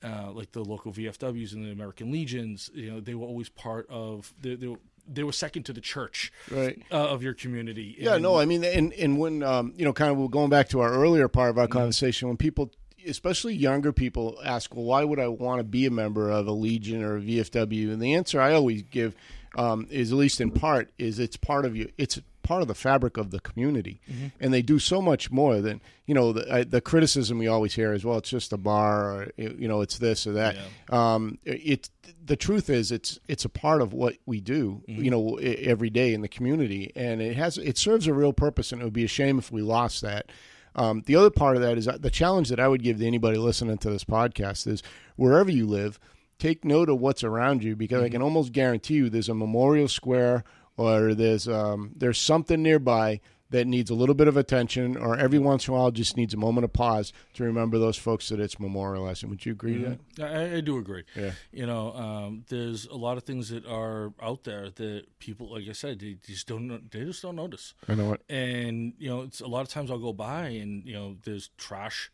uh, 0.05 0.31
like 0.31 0.53
the 0.53 0.63
local 0.63 0.93
VFWs 0.93 1.55
and 1.55 1.65
the 1.65 1.71
American 1.71 2.11
Legions. 2.13 2.71
You 2.75 2.91
know, 2.93 3.01
they 3.01 3.15
were 3.15 3.27
always 3.27 3.49
part 3.49 3.87
of. 3.89 4.35
They, 4.43 4.57
they, 4.57 4.67
were, 4.67 4.77
they 5.11 5.23
were 5.25 5.33
second 5.33 5.63
to 5.65 5.73
the 5.73 5.81
church 5.81 6.31
Right. 6.51 6.83
uh, 6.93 7.09
of 7.09 7.23
your 7.23 7.33
community. 7.33 7.97
Yeah, 7.99 8.15
And- 8.15 8.23
no, 8.23 8.37
I 8.39 8.45
mean, 8.45 8.63
and 8.63 8.93
and 8.93 9.19
when 9.19 9.43
um, 9.43 9.73
you 9.75 9.87
know, 9.87 9.95
kind 9.95 10.13
of 10.21 10.31
going 10.31 10.51
back 10.51 10.69
to 10.69 10.81
our 10.81 10.93
earlier 10.93 11.29
part 11.29 11.53
Mm-hmm. 11.53 11.59
of 11.61 11.63
our 11.63 11.69
conversation, 11.69 12.29
when 12.29 12.37
people, 12.37 12.71
especially 13.07 13.55
younger 13.55 13.91
people, 13.91 14.39
ask, 14.45 14.75
"Well, 14.75 14.85
why 14.85 15.03
would 15.05 15.19
I 15.19 15.29
want 15.29 15.61
to 15.61 15.65
be 15.65 15.87
a 15.87 15.91
member 15.91 16.31
of 16.31 16.47
a 16.47 16.53
Legion 16.53 17.03
or 17.03 17.17
a 17.17 17.21
VFW?" 17.23 17.91
And 17.91 18.03
the 18.03 18.13
answer 18.13 18.39
I 18.39 18.53
always 18.53 18.83
give 18.83 19.15
um, 19.57 19.87
is, 19.91 20.13
at 20.13 20.19
least 20.19 20.43
in 20.43 20.51
part, 20.51 20.91
is 20.99 21.19
it's 21.19 21.39
part 21.39 21.65
of 21.65 21.75
you. 21.75 21.91
It's 21.97 22.21
part 22.49 22.63
of 22.63 22.69
the 22.69 22.75
fabric 22.75 23.17
of 23.17 23.31
the 23.31 23.41
community, 23.41 24.01
Mm-hmm. 24.11 24.27
and 24.41 24.53
they 24.55 24.63
do 24.63 24.79
so 24.79 25.01
much 25.03 25.31
more 25.31 25.61
than 25.61 25.81
you 26.07 26.15
know. 26.15 26.33
The, 26.33 26.43
I, 26.53 26.65
the 26.65 26.81
criticism 26.81 27.39
we 27.39 27.47
always 27.47 27.75
hear 27.75 27.93
is, 27.93 28.05
"Well, 28.05 28.19
it's 28.19 28.31
just 28.31 28.53
a 28.53 28.57
bar," 28.57 29.13
or 29.13 29.29
you 29.37 29.69
know, 29.69 29.81
it's 29.83 29.99
this 29.99 30.27
or 30.27 30.33
that. 30.33 30.57
Um, 30.91 31.39
it 31.45 31.91
the 32.25 32.37
truth 32.37 32.71
is, 32.71 32.91
it's 32.91 33.19
it's 33.29 33.45
a 33.45 33.49
part 33.49 33.83
of 33.83 33.93
what 33.93 34.17
we 34.27 34.41
do, 34.41 34.83
Mm-hmm. 34.89 35.05
you 35.05 35.11
know, 35.11 35.37
every 35.37 35.91
day 35.91 36.15
in 36.15 36.21
the 36.23 36.29
community, 36.29 36.91
and 36.97 37.21
it 37.21 37.37
has 37.37 37.59
it 37.59 37.77
serves 37.79 38.07
a 38.07 38.15
real 38.15 38.33
purpose, 38.33 38.73
and 38.73 38.81
it 38.81 38.85
would 38.85 38.93
be 38.93 39.05
a 39.05 39.09
shame 39.09 39.39
if 39.39 39.53
we 39.53 39.63
lost 39.63 40.01
that. 40.03 40.31
Um, 40.75 41.03
the 41.07 41.17
other 41.17 41.31
part 41.31 41.57
of 41.57 41.63
that 41.63 41.77
is 41.77 41.87
the 41.87 42.11
challenge 42.11 42.49
that 42.51 42.61
I 42.61 42.69
would 42.69 42.83
give 42.83 42.99
to 42.99 43.07
anybody 43.07 43.37
listening 43.37 43.79
to 43.79 43.91
this 43.91 44.05
podcast 44.05 44.67
is 44.67 44.83
wherever 45.17 45.51
you 45.51 45.67
live, 45.67 45.99
take 46.39 46.65
note 46.65 46.89
of 46.89 47.01
what's 47.01 47.25
around 47.25 47.65
you 47.65 47.75
because 47.75 48.01
I 48.03 48.09
can 48.09 48.23
almost 48.23 48.53
guarantee 48.53 48.95
you 48.95 49.11
there's 49.11 49.29
a 49.29 49.35
memorial 49.35 49.89
square 49.89 50.45
or 50.79 51.15
there's 51.15 51.47
um, 51.47 51.93
there's 51.95 52.19
something 52.19 52.63
nearby 52.63 53.21
that 53.51 53.67
needs 53.67 53.89
a 53.89 53.95
little 53.95 54.15
bit 54.15 54.29
of 54.29 54.37
attention, 54.37 54.95
or 54.95 55.17
every 55.17 55.39
once 55.39 55.67
in 55.67 55.73
a 55.73 55.77
while 55.77 55.91
just 55.91 56.19
needs 56.19 56.35
a 56.35 56.37
moment 56.37 56.67
of 56.67 56.73
pause 56.75 57.15
to 57.33 57.45
remember 57.45 57.79
those 57.79 57.97
folks 57.97 58.29
that 58.29 58.39
it's 58.39 58.57
memorializing. 58.57 59.31
Would 59.31 59.47
you 59.47 59.53
agree 59.53 59.83
to 59.83 59.99
that? 60.17 60.37
I, 60.37 60.57
I 60.57 60.61
do 60.61 60.77
agree. 60.77 61.05
Yeah. 61.17 61.31
You 61.51 61.65
know, 61.65 61.95
um, 61.95 62.45
there's 62.49 62.85
a 62.87 62.97
lot 62.97 63.17
of 63.17 63.23
things 63.23 63.49
that 63.49 63.65
are 63.67 64.13
out 64.23 64.45
there 64.45 64.69
that 64.69 65.05
people, 65.19 65.51
like 65.51 65.65
I 65.67 65.73
said, 65.73 65.99
they 66.01 66.19
just 66.27 66.47
don't. 66.47 66.91
They 66.91 67.05
just 67.05 67.23
don't 67.23 67.37
notice. 67.37 67.73
I 67.89 67.95
know 67.95 68.11
what. 68.11 68.21
And 68.29 68.93
you 68.99 69.09
know, 69.09 69.23
it's 69.23 69.41
a 69.41 69.47
lot 69.47 69.63
of 69.63 69.69
times 69.69 69.91
I'll 69.91 69.99
go 69.99 70.13
by 70.13 70.49
and 70.49 70.85
you 70.85 70.93
know, 70.93 71.17
there's 71.25 71.49
trash, 71.57 72.11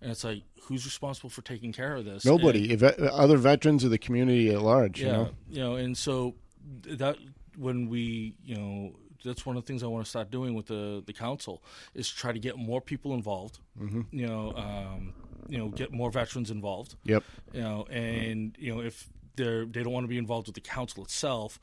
and 0.00 0.10
it's 0.10 0.24
like, 0.24 0.42
who's 0.64 0.84
responsible 0.84 1.30
for 1.30 1.42
taking 1.42 1.72
care 1.72 1.94
of 1.94 2.04
this? 2.04 2.24
Nobody, 2.24 2.72
if, 2.72 2.82
other 2.82 3.36
veterans 3.36 3.84
of 3.84 3.90
the 3.92 3.98
community 3.98 4.52
at 4.52 4.62
large. 4.62 5.00
yeah, 5.00 5.06
You 5.06 5.12
know? 5.12 5.30
you 5.48 5.60
know, 5.60 5.74
and 5.76 5.96
so 5.96 6.34
th- 6.82 6.98
that 6.98 7.18
when 7.56 7.88
we, 7.88 8.34
you 8.44 8.56
know, 8.56 8.92
that's 9.24 9.46
one 9.46 9.56
of 9.56 9.62
the 9.62 9.66
things 9.66 9.82
I 9.82 9.86
want 9.86 10.04
to 10.04 10.10
start 10.10 10.30
doing 10.30 10.54
with 10.54 10.66
the 10.66 11.02
the 11.06 11.12
council 11.12 11.62
is 11.94 12.08
try 12.10 12.32
to 12.32 12.38
get 12.38 12.56
more 12.56 12.80
people 12.80 13.14
involved. 13.14 13.58
Mm-hmm. 13.80 14.02
You 14.10 14.26
know, 14.26 14.52
um, 14.56 15.14
you 15.48 15.58
know, 15.58 15.68
get 15.68 15.92
more 15.92 16.10
veterans 16.10 16.50
involved. 16.50 16.96
Yep. 17.04 17.22
You 17.52 17.60
know, 17.60 17.84
and 17.90 18.56
you 18.58 18.74
know 18.74 18.80
if 18.80 19.08
they're 19.36 19.64
they 19.64 19.82
don't 19.82 19.92
want 19.92 20.04
to 20.04 20.08
be 20.08 20.18
involved 20.18 20.48
with 20.48 20.54
the 20.54 20.60
council 20.60 21.04
itself, 21.04 21.60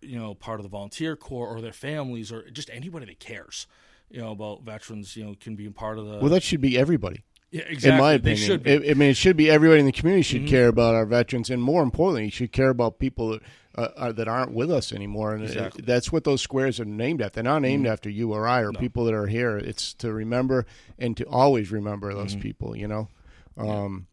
you 0.00 0.18
know, 0.18 0.34
part 0.34 0.58
of 0.58 0.64
the 0.64 0.70
volunteer 0.70 1.14
corps 1.16 1.48
or 1.48 1.60
their 1.60 1.72
families 1.72 2.32
or 2.32 2.48
just 2.50 2.70
anybody 2.70 3.06
that 3.06 3.20
cares. 3.20 3.66
You 4.10 4.20
know 4.20 4.32
about 4.32 4.62
veterans, 4.62 5.16
you 5.16 5.24
know, 5.24 5.34
can 5.40 5.56
be 5.56 5.66
a 5.66 5.70
part 5.70 5.98
of 5.98 6.06
the. 6.06 6.18
Well, 6.18 6.28
that 6.30 6.42
should 6.42 6.60
be 6.60 6.76
everybody. 6.78 7.22
yeah, 7.50 7.62
exactly. 7.62 7.90
In 7.92 7.98
my 7.98 8.10
They 8.12 8.32
opinion, 8.32 8.46
should 8.46 8.62
be. 8.62 8.70
Mm-hmm. 8.70 8.90
I- 8.90 8.94
mean, 8.94 9.10
it 9.10 9.16
should 9.16 9.36
be 9.38 9.50
everybody 9.50 9.80
in 9.80 9.86
the 9.86 9.92
community 9.92 10.22
should 10.22 10.46
care 10.46 10.68
about 10.68 10.94
our 10.94 11.06
veterans, 11.06 11.48
and 11.48 11.62
more 11.62 11.82
importantly, 11.82 12.28
should 12.30 12.52
care 12.52 12.68
about 12.68 12.98
people 12.98 13.30
that, 13.30 13.42
uh, 13.76 13.88
uh, 13.96 14.12
that 14.12 14.28
aren't 14.28 14.52
with 14.52 14.70
us 14.70 14.92
anymore. 14.92 15.34
And 15.34 15.44
Exactly. 15.44 15.82
Mm-hmm. 15.82 15.90
that's 15.90 16.12
what 16.12 16.24
those 16.24 16.42
squares 16.42 16.78
are 16.80 16.84
named 16.84 17.22
after. 17.22 17.36
They're 17.42 17.52
not 17.52 17.62
named 17.62 17.86
after 17.86 18.10
you 18.10 18.32
or 18.32 18.46
I 18.46 18.60
or 18.62 18.72
people 18.72 19.04
that 19.06 19.14
are 19.14 19.26
here. 19.26 19.56
It's 19.56 19.94
to 19.94 20.12
remember 20.12 20.66
and 20.98 21.16
to 21.16 21.24
always 21.24 21.70
remember 21.72 22.12
those 22.14 22.32
Mm-hmm. 22.32 22.40
people. 22.42 22.76
You 22.76 22.88
know. 22.88 23.08
Um, 23.56 24.06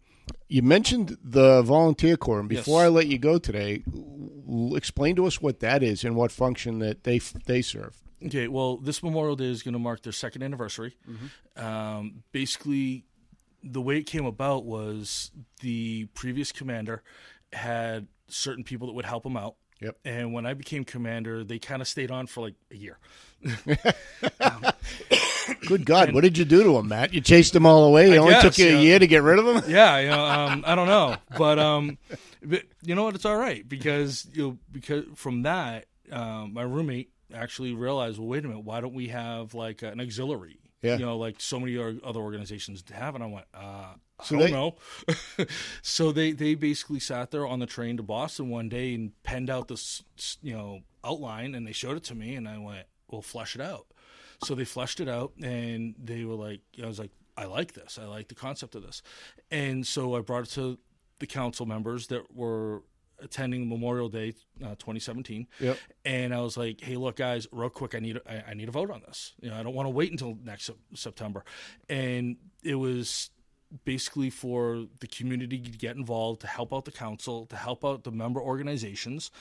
You 0.48 0.62
mentioned 0.62 1.18
the 1.24 1.62
volunteer 1.64 2.16
corps, 2.18 2.40
and 2.40 2.50
before 2.50 2.82
Yes. 2.82 2.86
I 2.86 2.90
let 2.90 3.08
you 3.08 3.18
go 3.18 3.40
today, 3.40 3.84
l- 4.48 4.76
explain 4.76 5.16
to 5.16 5.26
us 5.26 5.42
what 5.42 5.60
that 5.62 5.82
is 5.84 6.04
and 6.04 6.16
what 6.16 6.32
function 6.32 6.80
that 6.80 7.04
they 7.04 7.18
f- 7.18 7.34
they 7.46 7.62
serve. 7.64 7.96
Okay, 8.26 8.48
well, 8.48 8.78
this 8.78 9.02
Memorial 9.02 9.36
Day 9.36 9.46
is 9.50 9.64
going 9.64 9.74
to 9.74 9.80
mark 9.80 10.02
their 10.04 10.12
second 10.14 10.44
anniversary. 10.44 10.98
Um, 11.56 12.24
basically, 12.32 13.06
the 13.64 13.82
way 13.82 13.98
it 13.98 14.04
came 14.06 14.26
about 14.26 14.66
was 14.66 15.32
the 15.62 16.06
previous 16.14 16.52
commander 16.52 17.02
had 17.54 18.08
certain 18.32 18.64
people 18.64 18.88
that 18.88 18.94
would 18.94 19.06
help 19.06 19.26
him 19.26 19.38
out. 19.38 19.56
Yep. 19.82 19.98
And 20.04 20.34
when 20.34 20.46
I 20.46 20.54
became 20.54 20.84
commander, 20.84 21.44
they 21.44 21.58
kind 21.58 21.82
of 21.82 21.88
stayed 21.88 22.12
on 22.12 22.28
for 22.28 22.42
like 22.42 22.56
a 22.72 22.76
year. 22.76 22.98
Good 25.66 25.86
God, 25.86 26.14
what 26.14 26.22
did 26.22 26.38
you 26.38 26.46
do 26.46 26.64
to 26.64 26.74
them, 26.74 26.90
Matt? 26.90 27.14
You 27.14 27.22
chased 27.22 27.54
them 27.54 27.66
all 27.66 27.86
away. 27.86 28.12
It 28.12 28.18
only 28.18 28.34
guess, 28.34 28.44
took 28.44 28.58
you 28.58 28.78
a 28.78 28.82
year 28.82 29.00
to 29.00 29.08
get 29.08 29.24
rid 29.24 29.40
of 29.40 29.46
them. 29.46 29.64
Yeah, 29.70 30.00
you 30.00 30.10
know, 30.10 30.26
um, 30.26 30.64
I 30.66 30.76
don't 30.76 30.88
know, 30.88 31.16
but 31.38 31.60
um, 31.60 31.98
but 32.44 32.64
you 32.82 32.96
know 32.96 33.04
what? 33.04 33.16
It's 33.16 33.26
all 33.26 33.38
right 33.38 33.68
because 33.68 34.28
you 34.34 34.44
know, 34.44 34.58
because 34.72 35.06
from 35.16 35.44
that, 35.44 35.86
um, 36.12 36.54
my 36.54 36.64
roommate 36.64 37.12
actually 37.34 37.74
realized, 37.74 38.18
well, 38.18 38.28
wait 38.28 38.44
a 38.46 38.48
minute, 38.48 38.64
why 38.66 38.82
don't 38.82 38.94
we 38.94 39.08
have 39.10 39.54
like 39.54 39.82
an 39.82 40.02
auxiliary? 40.02 40.60
Yeah. 40.82 40.98
you 40.98 41.06
know, 41.06 41.18
like 41.18 41.42
so 41.42 41.60
many 41.60 41.78
other 41.78 42.20
organizations 42.22 42.84
have, 42.92 43.14
and 43.16 43.24
I 43.24 43.28
went, 43.28 43.46
uh, 43.54 43.94
So 44.24 44.36
I 44.36 44.40
don't 44.40 44.48
they- 44.48 44.52
know. 44.52 44.76
so 45.82 46.12
they 46.12 46.32
they 46.32 46.56
basically 46.56 47.00
sat 47.00 47.32
there 47.32 47.46
on 47.48 47.60
the 47.60 47.66
train 47.66 47.98
to 47.98 48.04
Boston 48.04 48.50
one 48.50 48.70
day 48.70 48.94
and 48.94 49.12
penned 49.24 49.50
out 49.50 49.68
this 49.68 50.04
you 50.42 50.54
know 50.54 50.80
outline, 51.04 51.56
and 51.56 51.66
they 51.68 51.72
showed 51.72 51.98
it 51.98 52.04
to 52.06 52.16
me, 52.16 52.36
and 52.36 52.48
I 52.48 52.58
went, 52.58 52.86
well, 53.10 53.22
flesh 53.22 53.56
it 53.56 53.62
out. 53.62 53.88
So 54.44 54.56
they 54.56 54.66
fleshed 54.66 55.00
it 55.02 55.10
out, 55.10 55.34
and 55.42 55.96
they 56.02 56.24
were 56.24 56.36
like, 56.36 56.62
I 56.82 56.86
was 56.86 57.00
like, 57.00 57.12
I 57.38 57.46
like 57.46 57.74
this. 57.74 58.00
I 58.02 58.06
like 58.06 58.28
the 58.30 58.36
concept 58.36 58.76
of 58.76 58.84
this, 58.84 59.02
and 59.52 59.86
so 59.86 60.16
I 60.16 60.22
brought 60.22 60.44
it 60.44 60.52
to 60.52 60.78
the 61.20 61.28
council 61.28 61.66
members 61.66 62.08
that 62.08 62.34
were 62.34 62.84
attending 63.22 63.68
Memorial 63.68 64.10
Day 64.10 64.34
uh, 64.64 64.76
2017. 64.76 65.48
Yep. 65.60 65.78
And 66.06 66.34
I 66.34 66.42
was 66.42 66.58
like, 66.58 66.82
"Hey, 66.82 66.96
look, 66.96 67.16
guys, 67.16 67.48
real 67.52 67.70
quick, 67.70 67.96
I 67.96 68.00
need 68.00 68.20
I, 68.28 68.44
I 68.50 68.54
need 68.54 68.70
a 68.70 68.72
vote 68.72 68.92
on 68.92 69.02
this. 69.06 69.34
You 69.42 69.50
know, 69.50 69.58
I 69.58 69.64
don't 69.64 69.74
want 69.74 69.86
to 69.88 69.92
wait 69.92 70.12
until 70.12 70.38
next 70.44 70.66
Sep- 70.66 70.78
September." 70.96 71.44
And 71.90 72.38
it 72.64 72.76
was 72.76 73.30
basically 73.86 74.30
for 74.30 74.86
the 75.00 75.08
community 75.08 75.60
to 75.60 75.78
get 75.78 75.96
involved, 75.96 76.42
to 76.42 76.48
help 76.48 76.74
out 76.74 76.86
the 76.86 76.92
council, 76.92 77.46
to 77.46 77.56
help 77.56 77.86
out 77.86 78.04
the 78.04 78.12
member 78.12 78.42
organizations, 78.42 79.32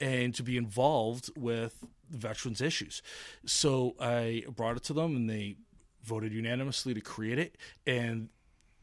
and 0.00 0.34
to 0.34 0.42
be 0.42 0.56
involved 0.56 1.30
with 1.36 1.84
veterans 2.10 2.60
issues. 2.60 3.02
So 3.44 3.96
I 4.00 4.44
brought 4.54 4.76
it 4.76 4.84
to 4.84 4.92
them, 4.92 5.16
and 5.16 5.28
they 5.28 5.56
voted 6.04 6.32
unanimously 6.32 6.94
to 6.94 7.00
create 7.00 7.38
it. 7.38 7.56
And 7.86 8.28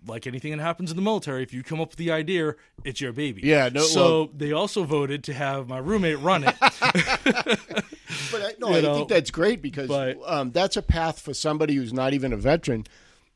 like 0.08 0.26
anything 0.28 0.56
that 0.56 0.64
happens 0.64 0.90
in 0.92 0.96
the 0.96 1.02
military, 1.04 1.44
if 1.44 1.54
you 1.54 1.62
come 1.64 1.80
up 1.82 1.90
with 1.90 1.98
the 1.98 2.12
idea, 2.12 2.56
it's 2.84 3.02
your 3.02 3.12
baby. 3.14 3.42
Yeah, 3.44 3.70
no, 3.70 3.82
So 3.82 4.02
well- 4.02 4.30
they 4.36 4.52
also 4.52 4.84
voted 4.84 5.24
to 5.26 5.34
have 5.34 5.68
my 5.68 5.78
roommate 5.80 6.20
run 6.20 6.44
it. 6.46 6.56
But 8.32 8.42
I, 8.42 8.54
no, 8.60 8.70
You 8.72 8.78
I 8.78 8.82
know, 8.82 8.96
think 8.96 9.10
that's 9.10 9.32
great 9.32 9.62
because 9.62 9.88
but- 9.88 10.18
um, 10.26 10.52
that's 10.52 10.78
a 10.78 10.82
path 10.82 11.20
for 11.20 11.34
somebody 11.34 11.76
who's 11.76 11.94
not 11.94 12.14
even 12.14 12.34
a 12.34 12.38
veteran 12.38 12.86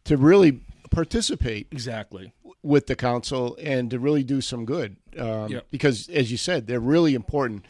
to 0.06 0.18
really 0.18 0.62
participate 0.92 1.68
exactly. 1.72 2.34
with 2.62 2.88
the 2.88 2.96
council 2.96 3.58
and 3.62 3.90
to 3.92 4.00
really 4.00 4.24
do 4.24 4.42
some 4.42 4.66
good. 4.66 4.98
Um, 5.18 5.50
Yep. 5.52 5.68
Because, 5.72 6.10
as 6.10 6.32
you 6.32 6.38
said, 6.38 6.68
they're 6.68 6.80
really 6.80 7.14
important. 7.16 7.66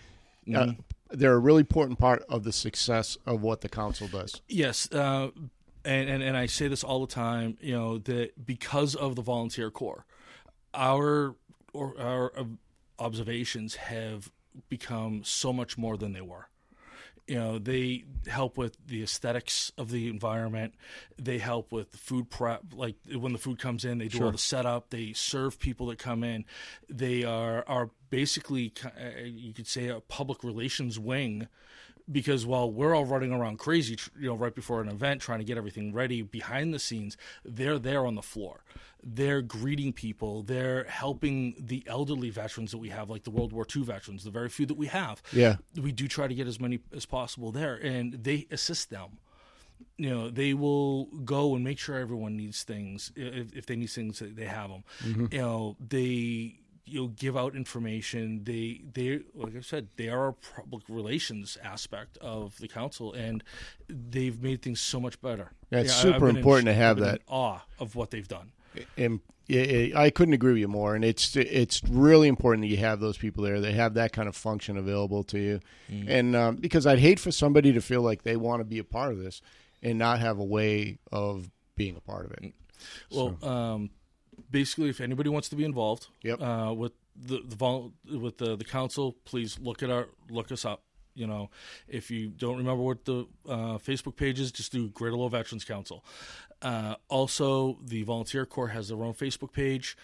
Uh, 0.48 0.52
Mm-hmm. 0.52 0.72
they're 1.18 1.34
a 1.36 1.40
really 1.40 1.62
important 1.62 2.00
part 2.00 2.24
of 2.28 2.44
the 2.44 2.52
success 2.52 3.18
of 3.26 3.42
what 3.42 3.62
the 3.62 3.70
council 3.70 4.08
does. 4.10 4.42
Yes, 4.50 4.92
uh, 4.92 5.30
and, 5.86 6.10
and 6.10 6.24
and 6.24 6.38
I 6.38 6.46
say 6.46 6.68
this 6.68 6.84
all 6.84 7.06
the 7.06 7.14
time. 7.14 7.58
You 7.62 7.74
know 7.74 7.98
that 8.00 8.46
because 8.46 8.96
of 8.96 9.16
the 9.16 9.22
volunteer 9.22 9.70
corps, 9.70 10.06
our 10.74 11.36
or 11.74 12.00
our 12.00 12.32
observations 13.00 13.76
have 13.76 14.32
become 14.70 15.24
so 15.24 15.52
much 15.52 15.78
more 15.78 15.98
than 15.98 16.14
they 16.14 16.22
were. 16.22 16.48
You 17.28 17.36
know, 17.36 17.58
they 17.58 18.04
help 18.28 18.58
with 18.58 18.76
the 18.86 19.02
aesthetics 19.02 19.72
of 19.78 19.92
the 19.92 20.10
environment. 20.10 20.74
They 21.18 21.38
help 21.38 21.72
with 21.72 21.92
the 21.92 21.98
food 21.98 22.30
prep. 22.30 22.62
Like 22.74 22.96
when 23.16 23.32
the 23.32 23.40
food 23.40 23.60
comes 23.60 23.86
in, 23.86 23.98
they 23.98 24.10
do 24.10 24.26
all 24.26 24.32
the 24.32 24.38
setup. 24.38 24.90
They 24.90 25.14
serve 25.14 25.58
people 25.58 25.88
that 25.88 26.00
come 26.00 26.24
in. 26.24 26.44
They 26.90 27.24
are 27.24 27.64
are 27.66 27.92
basically 28.10 28.74
uh, 28.84 29.24
you 29.24 29.54
could 29.54 29.68
say 29.68 29.88
a 29.88 30.02
public 30.02 30.44
relations 30.44 31.00
wing 31.00 31.48
because 32.12 32.46
while 32.46 32.70
we're 32.70 32.94
all 32.94 33.06
running 33.06 33.32
around 33.32 33.60
crazy, 33.60 33.98
you 34.20 34.28
know, 34.28 34.36
right 34.36 34.54
before 34.54 34.82
an 34.82 34.90
event 34.90 35.22
trying 35.22 35.40
to 35.40 35.46
get 35.46 35.58
everything 35.58 35.94
ready 35.94 36.22
behind 36.22 36.74
the 36.74 36.80
scenes, 36.80 37.18
they're 37.44 37.80
there 37.80 38.06
on 38.06 38.16
the 38.16 38.22
floor. 38.22 38.64
They're 39.06 39.42
greeting 39.42 39.94
people. 39.94 40.44
They're 40.44 40.86
helping 40.86 41.56
the 41.60 41.84
elderly 41.88 42.30
veterans 42.30 42.72
that 42.72 42.78
we 42.78 42.90
have, 42.90 43.10
like 43.10 43.24
the 43.24 43.32
World 43.32 43.52
War 43.52 43.66
II 43.74 43.84
veterans, 43.84 44.24
the 44.24 44.32
very 44.32 44.50
few 44.50 44.66
that 44.66 44.78
we 44.78 44.88
have. 44.88 45.22
Yeah. 45.32 45.58
We 45.82 45.92
do 45.92 46.08
try 46.08 46.28
to 46.28 46.34
get 46.34 46.48
as 46.48 46.60
many 46.60 46.80
as 46.94 47.06
possible 47.06 47.52
there, 47.52 47.76
and 47.76 48.14
they 48.14 48.48
assist 48.50 48.90
them. 48.90 49.20
You 49.98 50.10
know, 50.10 50.30
they 50.30 50.54
will 50.54 51.06
go 51.06 51.56
and 51.56 51.64
make 51.64 51.80
sure 51.80 51.98
everyone 51.98 52.38
needs 52.38 52.64
things. 52.64 53.12
If, 53.16 53.54
if 53.54 53.66
they 53.66 53.76
need 53.76 53.90
things, 53.90 54.24
they 54.26 54.46
have 54.46 54.70
them. 54.70 54.84
Mm-hmm. 55.04 55.26
You 55.32 55.40
know, 55.40 55.78
they 55.80 56.60
you 56.86 57.02
know 57.02 57.08
give 57.08 57.38
out 57.38 57.56
information 57.56 58.44
they 58.44 58.82
they 58.94 59.22
like 59.34 59.56
i 59.56 59.62
said 59.62 59.88
they 59.96 60.10
are 60.10 60.28
a 60.30 60.34
public 60.34 60.84
relations 60.90 61.58
aspect 61.64 62.18
of 62.18 62.58
the 62.58 62.68
council 62.68 63.14
and 63.14 63.44
they've 63.88 64.42
made 64.42 64.62
things 64.62 64.82
so 64.82 65.00
much 65.00 65.22
better 65.22 65.52
Yeah, 65.72 65.80
it's 65.80 65.98
I- 66.00 66.02
super 66.02 66.20
been 66.20 66.30
in- 66.32 66.38
important 66.38 66.66
to 66.68 66.74
have 66.74 67.00
that. 67.00 67.22
awe 67.28 67.60
of 67.80 67.96
what 67.96 68.12
they've 68.12 68.28
done 68.28 68.52
and 68.98 69.20
I 69.54 70.10
couldn't 70.10 70.34
agree 70.34 70.54
with 70.54 70.62
you 70.62 70.68
more. 70.70 70.96
And 70.96 71.04
it's 71.04 71.36
it's 71.36 71.84
really 71.84 72.30
important 72.30 72.62
that 72.64 72.70
you 72.70 72.78
have 72.78 73.02
those 73.02 73.18
people 73.18 73.44
there. 73.44 73.60
They 73.60 73.74
have 73.74 73.96
that 73.96 74.14
kind 74.14 74.30
of 74.30 74.38
function 74.38 74.78
available 74.78 75.22
to 75.26 75.38
you, 75.38 75.60
and 76.08 76.34
um, 76.34 76.56
because 76.56 76.88
I'd 76.88 77.00
hate 77.00 77.20
for 77.20 77.30
somebody 77.30 77.74
to 77.74 77.82
feel 77.82 78.02
like 78.02 78.24
they 78.24 78.38
want 78.38 78.62
to 78.62 78.64
be 78.64 78.80
a 78.80 78.84
part 78.86 79.12
of 79.12 79.20
this 79.20 79.42
and 79.84 80.00
not 80.00 80.22
have 80.22 80.40
a 80.40 80.44
way 80.46 80.98
of 81.12 81.52
being 81.76 81.98
a 81.98 82.00
part 82.00 82.26
of 82.26 82.32
it. 82.32 82.54
well 83.12 83.38
um 83.44 83.90
basically 84.52 84.90
if 84.90 85.00
anybody 85.02 85.30
wants 85.30 85.50
to 85.50 85.56
be 85.56 85.64
involved 85.66 86.08
Yep. 86.24 86.42
uh 86.42 86.74
with 86.76 86.94
the 87.16 87.42
the 87.46 87.56
vol- 87.56 87.94
with 88.12 88.38
the 88.38 88.56
the 88.56 88.66
council 88.66 89.16
please 89.26 89.60
look 89.60 89.84
at 89.84 89.90
our 89.90 90.08
look 90.30 90.52
us 90.52 90.66
up 90.66 90.82
you 91.16 91.28
know 91.28 91.50
if 91.88 92.10
you 92.10 92.30
don't 92.30 92.58
remember 92.58 92.82
what 92.84 93.06
the 93.06 93.28
uh, 93.48 93.78
facebook 93.78 94.16
page 94.16 94.40
is 94.40 94.52
just 94.52 94.72
do 94.72 94.90
greater 94.90 95.16
Lowell 95.16 95.30
veterans 95.30 95.64
council 95.64 96.04
uh, 96.64 96.96
also 97.10 97.78
the 97.84 98.02
volunteer 98.04 98.46
corps 98.46 98.70
has 98.70 98.88
their 98.88 99.04
own 99.04 99.14
facebook 99.14 99.52
page 99.52 99.96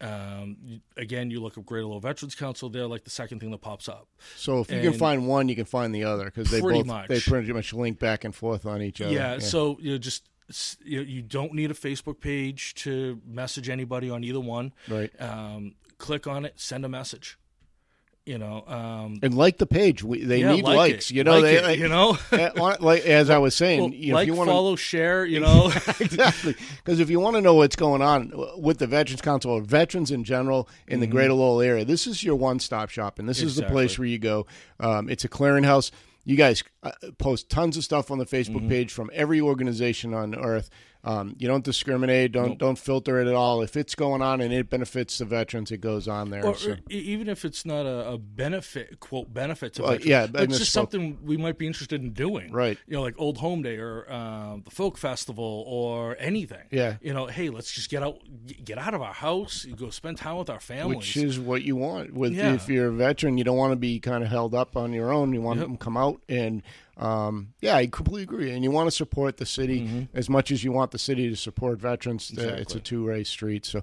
um, 0.00 0.80
again 0.96 1.30
you 1.30 1.40
look 1.40 1.58
up 1.58 1.64
greater 1.66 1.86
Lowell 1.86 2.00
veterans 2.00 2.34
council 2.34 2.68
they're 2.68 2.86
like 2.86 3.04
the 3.04 3.10
second 3.10 3.40
thing 3.40 3.50
that 3.50 3.60
pops 3.60 3.88
up 3.88 4.06
So 4.36 4.60
if 4.60 4.70
you 4.70 4.80
can 4.80 4.92
find 4.92 5.26
one, 5.26 5.48
you 5.48 5.56
can 5.56 5.64
find 5.64 5.92
the 5.94 6.04
other 6.04 6.26
because 6.26 6.50
they 6.50 6.60
Pretty 6.60 6.80
both 6.80 6.86
much. 6.86 7.08
they 7.08 7.20
pretty 7.20 7.52
much 7.52 7.72
link 7.72 7.98
back 7.98 8.24
and 8.24 8.34
forth 8.34 8.64
on 8.66 8.80
each 8.82 9.00
other. 9.00 9.12
yeah, 9.12 9.38
so 9.38 9.76
you 9.80 9.92
know 9.92 9.98
just 9.98 10.28
you, 10.84 11.00
you 11.02 11.22
don't 11.22 11.52
need 11.52 11.70
a 11.70 11.74
facebook 11.74 12.20
page 12.20 12.74
to 12.74 13.20
message 13.26 13.68
anybody 13.68 14.08
on 14.08 14.24
either 14.24 14.40
one 14.40 14.72
right. 14.88 15.10
um, 15.20 15.74
click 15.98 16.26
on 16.26 16.44
it, 16.44 16.54
send 16.58 16.84
a 16.84 16.88
message. 16.88 17.38
You 18.24 18.36
know, 18.36 18.62
um, 18.66 19.20
And 19.22 19.32
like 19.32 19.56
the 19.56 19.64
page, 19.64 20.04
we, 20.04 20.22
they 20.22 20.40
yeah, 20.40 20.52
need 20.52 20.62
like 20.62 20.76
likes. 20.76 21.10
it, 21.10 21.14
You 21.14 21.24
know, 21.24 21.36
like 21.40 21.42
they 21.44 21.56
it, 21.56 21.64
like, 21.64 21.78
you 21.78 21.88
know, 21.88 22.18
eh, 22.32 22.50
like 22.78 23.06
as 23.06 23.30
I 23.30 23.38
was 23.38 23.54
saying, 23.54 23.80
Well, 23.80 23.90
you 23.90 24.10
know, 24.10 24.16
like, 24.16 24.24
if 24.24 24.26
you 24.26 24.34
want 24.34 24.48
to 24.48 24.52
follow, 24.52 24.76
share. 24.76 25.24
You 25.24 25.40
know, 25.46 25.72
exactly. 25.98 26.54
Because 26.76 27.00
if 27.00 27.08
you 27.08 27.20
want 27.20 27.36
to 27.36 27.40
know 27.40 27.54
what's 27.54 27.74
going 27.74 28.02
on 28.02 28.30
with 28.58 28.80
the 28.80 28.86
Veterans 28.86 29.22
Council 29.22 29.52
or 29.52 29.62
veterans 29.62 30.10
in 30.10 30.24
general 30.24 30.68
in 30.86 31.00
the 31.00 31.06
Greater 31.06 31.32
Lowell 31.32 31.62
area, 31.62 31.86
this 31.86 32.06
is 32.06 32.22
your 32.22 32.36
one 32.36 32.58
stop 32.58 32.90
shop, 32.90 33.18
and 33.18 33.26
this 33.26 33.40
is 33.40 33.56
the 33.56 33.62
place 33.62 33.98
where 33.98 34.06
you 34.06 34.18
go. 34.18 34.46
Um, 34.78 35.08
it's 35.08 35.24
a 35.24 35.28
clearinghouse. 35.30 35.90
You 36.28 36.36
guys 36.36 36.62
uh, 36.82 36.90
post 37.16 37.48
tons 37.48 37.78
of 37.78 37.84
stuff 37.84 38.10
on 38.10 38.18
the 38.18 38.26
Facebook 38.26 38.68
page 38.68 38.92
from 38.92 39.08
every 39.14 39.40
organization 39.40 40.12
on 40.12 40.34
earth. 40.34 40.68
Um, 41.08 41.36
you 41.38 41.48
don't 41.48 41.64
discriminate. 41.64 42.32
Don't 42.32 42.58
don't 42.58 42.78
filter 42.78 43.18
it 43.18 43.28
at 43.28 43.34
all. 43.34 43.62
If 43.62 43.78
it's 43.78 43.94
going 43.94 44.20
on 44.20 44.42
and 44.42 44.52
it 44.52 44.68
benefits 44.68 45.16
the 45.16 45.24
veterans, 45.24 45.70
it 45.72 45.78
goes 45.80 46.06
on 46.06 46.28
there. 46.28 46.44
or, 46.44 46.54
so. 46.54 46.76
even 46.90 47.30
if 47.30 47.46
it's 47.46 47.64
not 47.64 47.86
a, 47.86 48.10
a 48.10 48.18
benefit, 48.18 49.00
quote 49.00 49.32
benefit 49.32 49.72
to 49.74 49.82
Well, 49.82 49.92
veterans, 49.92 50.06
yeah, 50.06 50.26
it's 50.42 50.58
just 50.58 50.72
something 50.72 51.18
we 51.24 51.38
might 51.38 51.56
be 51.56 51.66
interested 51.66 52.02
in 52.02 52.12
doing. 52.12 52.52
Right. 52.52 52.76
You 52.86 52.96
know, 52.96 53.02
like 53.02 53.14
Old 53.16 53.38
Home 53.38 53.62
Day 53.62 53.78
or 53.78 54.10
um, 54.12 54.62
the 54.66 54.70
Folk 54.70 54.98
Festival 54.98 55.64
or 55.66 56.14
anything. 56.20 56.66
Yeah. 56.70 56.96
You 57.00 57.14
know, 57.14 57.24
hey, 57.26 57.48
let's 57.48 57.72
just 57.72 57.88
get 57.88 58.02
out, 58.02 58.18
get 58.62 58.76
out 58.76 58.92
of 58.92 59.00
our 59.00 59.14
house, 59.14 59.64
go 59.64 59.88
spend 59.88 60.18
time 60.18 60.36
with 60.36 60.50
our 60.50 60.60
families. 60.60 60.98
Which 60.98 61.16
is 61.16 61.40
what 61.40 61.62
you 61.62 61.76
want. 61.76 62.12
With 62.12 62.34
Yeah. 62.34 62.52
if 62.52 62.68
you're 62.68 62.88
a 62.88 62.92
veteran, 62.92 63.38
you 63.38 63.44
don't 63.44 63.56
want 63.56 63.72
to 63.72 63.76
be 63.76 63.98
kind 63.98 64.22
of 64.22 64.28
held 64.28 64.54
up 64.54 64.76
on 64.76 64.92
your 64.92 65.10
own. 65.10 65.32
You 65.32 65.40
want 65.40 65.58
Yep. 65.60 65.68
them 65.68 65.76
to 65.78 65.82
come 65.82 65.96
out 65.96 66.20
and 66.28 66.62
um, 66.98 67.54
yeah, 67.60 67.76
I 67.76 67.86
completely 67.86 68.22
agree. 68.24 68.50
And 68.52 68.62
you 68.64 68.70
want 68.70 68.86
to 68.88 68.90
support 68.90 69.36
the 69.36 69.46
city 69.46 70.08
as 70.14 70.28
much 70.28 70.50
as 70.50 70.64
you 70.64 70.72
want 70.72 70.90
the 70.90 70.98
city 70.98 71.28
to 71.30 71.36
support 71.36 71.78
veterans. 71.80 72.32
Uh, 72.36 72.42
It's 72.58 72.74
a 72.74 72.78
Mm-hmm. 72.78 72.82
Two 72.84 73.06
way 73.06 73.24
street. 73.24 73.64
So, 73.66 73.82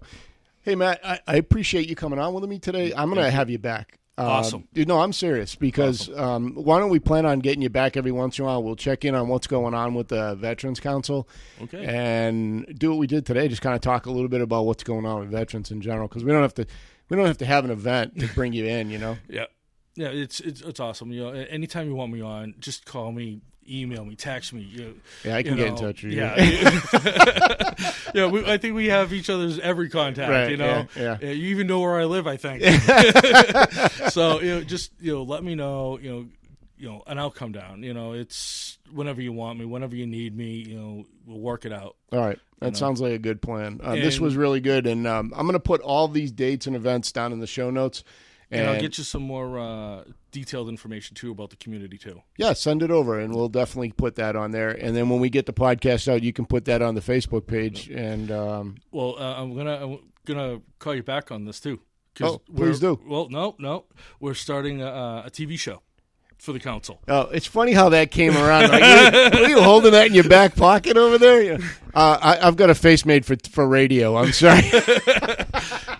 hey 0.62 0.76
Matt, 0.76 1.00
I, 1.06 1.20
I 1.28 1.36
appreciate 1.38 1.88
you 1.88 1.96
coming 1.96 2.20
on 2.20 2.34
with 2.34 2.44
me 2.46 2.60
today. 2.60 2.94
I'm 2.96 3.10
going 3.10 3.24
to 3.24 3.32
have 3.32 3.50
you 3.50 3.58
back. 3.60 4.00
Um, 4.18 4.28
Awesome. 4.28 4.68
dude, 4.74 4.88
no, 4.88 5.02
I'm 5.02 5.12
serious 5.12 5.56
because 5.56 6.10
um, 6.18 6.54
why 6.56 6.80
don't 6.80 6.90
we 6.90 7.00
plan 7.00 7.26
on 7.26 7.40
getting 7.40 7.62
you 7.62 7.70
back 7.70 7.98
every 7.98 8.14
once 8.14 8.40
in 8.40 8.46
a 8.46 8.48
while? 8.48 8.64
We'll 8.64 8.78
check 8.78 9.04
in 9.04 9.14
on 9.14 9.28
what's 9.28 9.46
going 9.48 9.74
on 9.74 9.94
with 9.94 10.08
the 10.08 10.36
Veterans 10.36 10.80
Council 10.80 11.28
Okay. 11.64 11.84
and 11.86 12.66
do 12.80 12.92
what 12.92 12.98
we 13.00 13.08
did 13.08 13.26
today. 13.26 13.50
Just 13.50 13.62
kind 13.62 13.76
of 13.76 13.82
talk 13.82 14.06
a 14.06 14.12
little 14.12 14.30
bit 14.30 14.40
about 14.40 14.66
what's 14.66 14.84
going 14.86 15.06
on 15.06 15.20
with 15.20 15.32
veterans 15.32 15.70
in 15.70 15.82
general 15.82 16.08
because 16.08 16.24
we 16.24 16.32
don't 16.32 16.44
have 16.44 16.54
to 16.56 16.66
we 17.10 17.18
don't 17.18 17.26
have 17.28 17.38
to 17.40 17.46
have 17.46 17.66
an 17.66 17.72
event 17.72 18.18
to 18.20 18.28
bring 18.30 18.54
you 18.54 18.66
in. 18.66 18.90
You 18.90 19.00
know, 19.00 19.18
Yeah, 19.30 19.46
yeah, 19.96 20.10
it's 20.10 20.40
it's 20.42 20.62
it's 20.62 20.80
awesome. 20.80 21.12
You 21.12 21.24
know, 21.24 21.30
anytime 21.32 21.88
you 21.88 21.96
want 21.96 22.12
me 22.12 22.22
on, 22.22 22.56
just 22.60 22.86
call 22.86 23.12
me, 23.12 23.42
email 23.70 24.04
me, 24.04 24.16
text 24.16 24.54
me. 24.54 24.62
You 24.62 25.00
yeah, 25.24 25.38
I 25.38 25.44
can 25.44 25.54
you 25.54 25.64
get 25.64 25.68
in 25.68 25.76
touch 25.76 26.04
with 26.04 26.12
you. 26.14 26.20
Yeah, 26.20 27.74
yeah. 28.14 28.26
We, 28.28 28.46
I 28.46 28.58
think 28.58 28.76
we 28.76 28.88
have 28.88 29.14
each 29.14 29.30
other's 29.30 29.58
every 29.60 29.90
contact. 29.90 30.30
Right, 30.30 30.52
you 30.52 30.58
know, 30.58 30.88
yeah, 30.98 31.18
yeah. 31.22 31.30
you 31.32 31.48
even 31.48 31.68
know 31.68 31.80
where 31.80 32.00
I 32.00 32.06
live. 32.06 32.28
I 32.28 32.36
think. 32.36 32.64
so 34.12 34.42
you 34.42 34.56
know, 34.56 34.64
just 34.64 34.92
you 35.00 35.14
know, 35.14 35.24
let 35.24 35.44
me 35.44 35.56
know. 35.56 35.98
You 36.00 36.12
know. 36.12 36.26
You 36.78 36.90
know, 36.90 37.04
and 37.08 37.18
I'll 37.18 37.32
come 37.32 37.54
down. 37.54 37.84
You 37.84 37.94
know, 37.94 38.12
it's 38.12 38.78
whenever 38.94 39.22
you 39.22 39.32
want 39.32 39.58
me, 39.58 39.64
whenever 39.64 39.96
you 39.96 40.06
need 40.06 40.36
me. 40.36 40.56
You 40.56 40.76
know, 40.76 41.06
we'll 41.26 41.40
work 41.40 41.64
it 41.64 41.72
out. 41.72 41.96
All 42.12 42.20
right, 42.20 42.38
that 42.60 42.76
sounds 42.76 43.00
like 43.00 43.14
a 43.14 43.18
good 43.18 43.42
plan. 43.42 43.80
Uh, 43.82 43.96
this 43.96 44.20
was 44.20 44.36
really 44.36 44.60
good, 44.60 44.86
and 44.86 45.08
um, 45.08 45.34
I'm 45.38 45.46
going 45.46 45.54
to 45.54 45.60
put 45.62 45.80
all 45.80 46.10
these 46.10 46.34
dates 46.34 46.68
and 46.68 46.76
events 46.76 47.14
down 47.14 47.32
in 47.32 47.40
the 47.40 47.48
show 47.48 47.70
notes. 47.70 48.04
And, 48.52 48.62
And, 48.62 48.70
I'll 48.70 48.80
get 48.82 48.98
you 48.98 49.04
some 49.04 49.24
more 49.24 49.58
uh, 49.58 50.04
detailed 50.32 50.70
information 50.70 51.16
too 51.16 51.32
about 51.32 51.50
the 51.50 51.56
community 51.56 51.98
too. 51.98 52.22
yeah, 52.38 52.54
send 52.54 52.84
it 52.84 52.92
over, 52.92 53.20
and 53.20 53.34
we'll 53.34 53.50
definitely 53.50 53.92
put 53.92 54.16
that 54.16 54.36
on 54.36 54.52
there. 54.52 54.70
And 54.70 54.96
then 54.96 55.10
when 55.10 55.20
we 55.20 55.30
get 55.30 55.46
the 55.48 55.54
podcast 55.54 56.08
out, 56.12 56.22
you 56.22 56.32
can 56.32 56.46
put 56.46 56.66
that 56.66 56.82
on 56.82 56.94
the 56.96 57.02
Facebook 57.02 57.48
page. 57.48 57.90
And 57.90 58.32
um, 58.32 58.76
Well, 58.92 59.16
uh, 59.18 59.42
I'm 59.42 59.56
gonna 59.56 59.84
I'm 59.84 60.00
gonna 60.26 60.62
call 60.80 60.94
you 60.96 61.04
back 61.04 61.32
on 61.32 61.46
this 61.46 61.60
too. 61.60 61.80
Oh, 62.22 62.40
please 62.56 62.80
do. 62.80 63.00
Well, 63.06 63.28
no, 63.30 63.56
no, 63.60 63.86
we're 64.22 64.36
starting 64.36 64.82
a, 64.82 65.24
a 65.26 65.30
TV 65.30 65.60
show 65.60 65.82
for 66.38 66.54
the 66.54 66.60
council. 66.60 67.02
oh, 67.10 67.24
it's 67.24 67.46
funny 67.48 67.74
how 67.74 67.90
that 67.90 68.12
came 68.12 68.38
around. 68.38 68.70
Like, 68.70 69.34
were, 69.34 69.42
were 69.42 69.48
you 69.50 69.62
holding 69.62 69.92
that 69.92 70.08
in 70.08 70.14
your 70.14 70.24
back 70.30 70.56
pocket 70.56 70.96
over 70.98 71.18
there? 71.18 71.56
Uh, 71.94 72.18
I, 72.22 72.48
I've 72.48 72.56
got 72.56 72.70
a 72.70 72.76
face 72.76 73.06
made 73.06 73.26
for 73.26 73.36
for 73.50 73.68
radio. 73.68 74.16
I'm 74.18 74.32
sorry. 74.32 74.62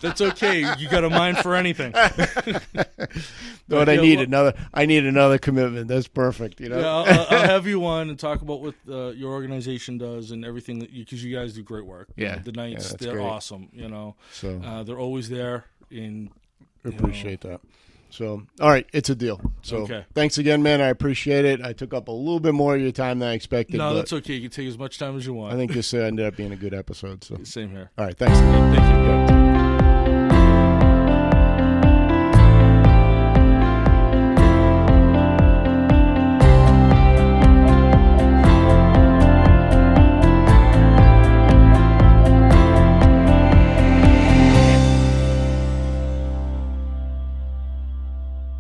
That's 0.06 0.22
okay. 0.22 0.60
you 0.78 0.90
got 0.90 1.04
a 1.04 1.10
mind 1.10 1.38
for 1.40 1.56
anything. 1.56 1.92
but 3.68 3.90
I 3.90 3.96
need 3.98 4.20
another. 4.20 4.54
I 4.74 4.86
need 4.86 5.06
another 5.06 5.38
commitment. 5.38 5.88
That's 5.88 6.08
perfect. 6.08 6.60
You 6.60 6.70
know. 6.70 6.80
Yeah, 6.80 6.88
I'll, 6.88 7.06
I'll- 7.30 7.46
have 7.56 7.68
you 7.68 7.86
on 7.86 8.10
and 8.10 8.18
talk 8.20 8.42
about 8.42 8.62
what 8.62 8.76
uh, 8.90 9.08
your 9.10 9.32
organization 9.34 9.98
does 9.98 10.32
and 10.32 10.44
everything 10.46 10.80
that 10.80 10.94
because 10.94 11.24
you, 11.24 11.36
guys 11.36 11.54
do 11.54 11.64
great 11.64 11.86
work. 11.86 12.10
Yeah. 12.16 12.36
know, 12.36 12.42
the 12.44 12.52
Yeah, 12.56 12.62
nights 12.64 12.90
that's 12.90 13.04
they're 13.04 13.14
great. 13.14 13.24
awesome. 13.26 13.70
You 13.74 13.88
know, 13.90 14.16
So 14.34 14.62
uh, 14.64 14.84
they're 14.84 15.00
always 15.00 15.30
there. 15.30 15.66
In 15.92 16.32
appreciate 16.84 17.42
that. 17.42 17.62
So, 18.10 18.44
all 18.62 18.70
right, 18.70 18.88
it's 18.94 19.10
a 19.10 19.16
deal. 19.16 19.42
So, 19.62 19.78
Okay. 19.80 20.06
thanks 20.14 20.38
again, 20.38 20.64
man. 20.64 20.80
I 20.80 20.88
appreciate 20.88 21.44
it. 21.44 21.62
I 21.62 21.74
took 21.74 21.94
up 21.94 22.08
a 22.08 22.12
little 22.12 22.40
bit 22.40 22.54
more 22.54 22.76
of 22.76 22.82
your 22.82 22.92
time 22.92 23.20
than 23.20 23.30
I 23.30 23.34
expected, 23.34 23.78
no, 23.78 23.90
but 23.90 23.96
that's 23.96 24.14
okay. 24.14 24.36
You 24.36 24.42
can 24.42 24.52
take 24.52 24.68
as 24.68 24.78
much 24.78 24.98
time 24.98 25.18
as 25.18 25.26
you 25.26 25.34
want. 25.34 25.54
I 25.54 25.58
think 25.58 25.74
this 25.74 25.94
uh, 25.94 25.98
ended 25.98 26.26
up 26.26 26.38
being 26.38 26.54
a 26.54 26.56
good 26.56 26.74
episode. 26.74 27.24
So, 27.26 27.38
Same 27.44 27.72
here. 27.72 27.92
all 27.98 28.06
right, 28.06 28.18
thanks. 28.18 28.38
Thank 28.40 29.30
you. 29.30 29.35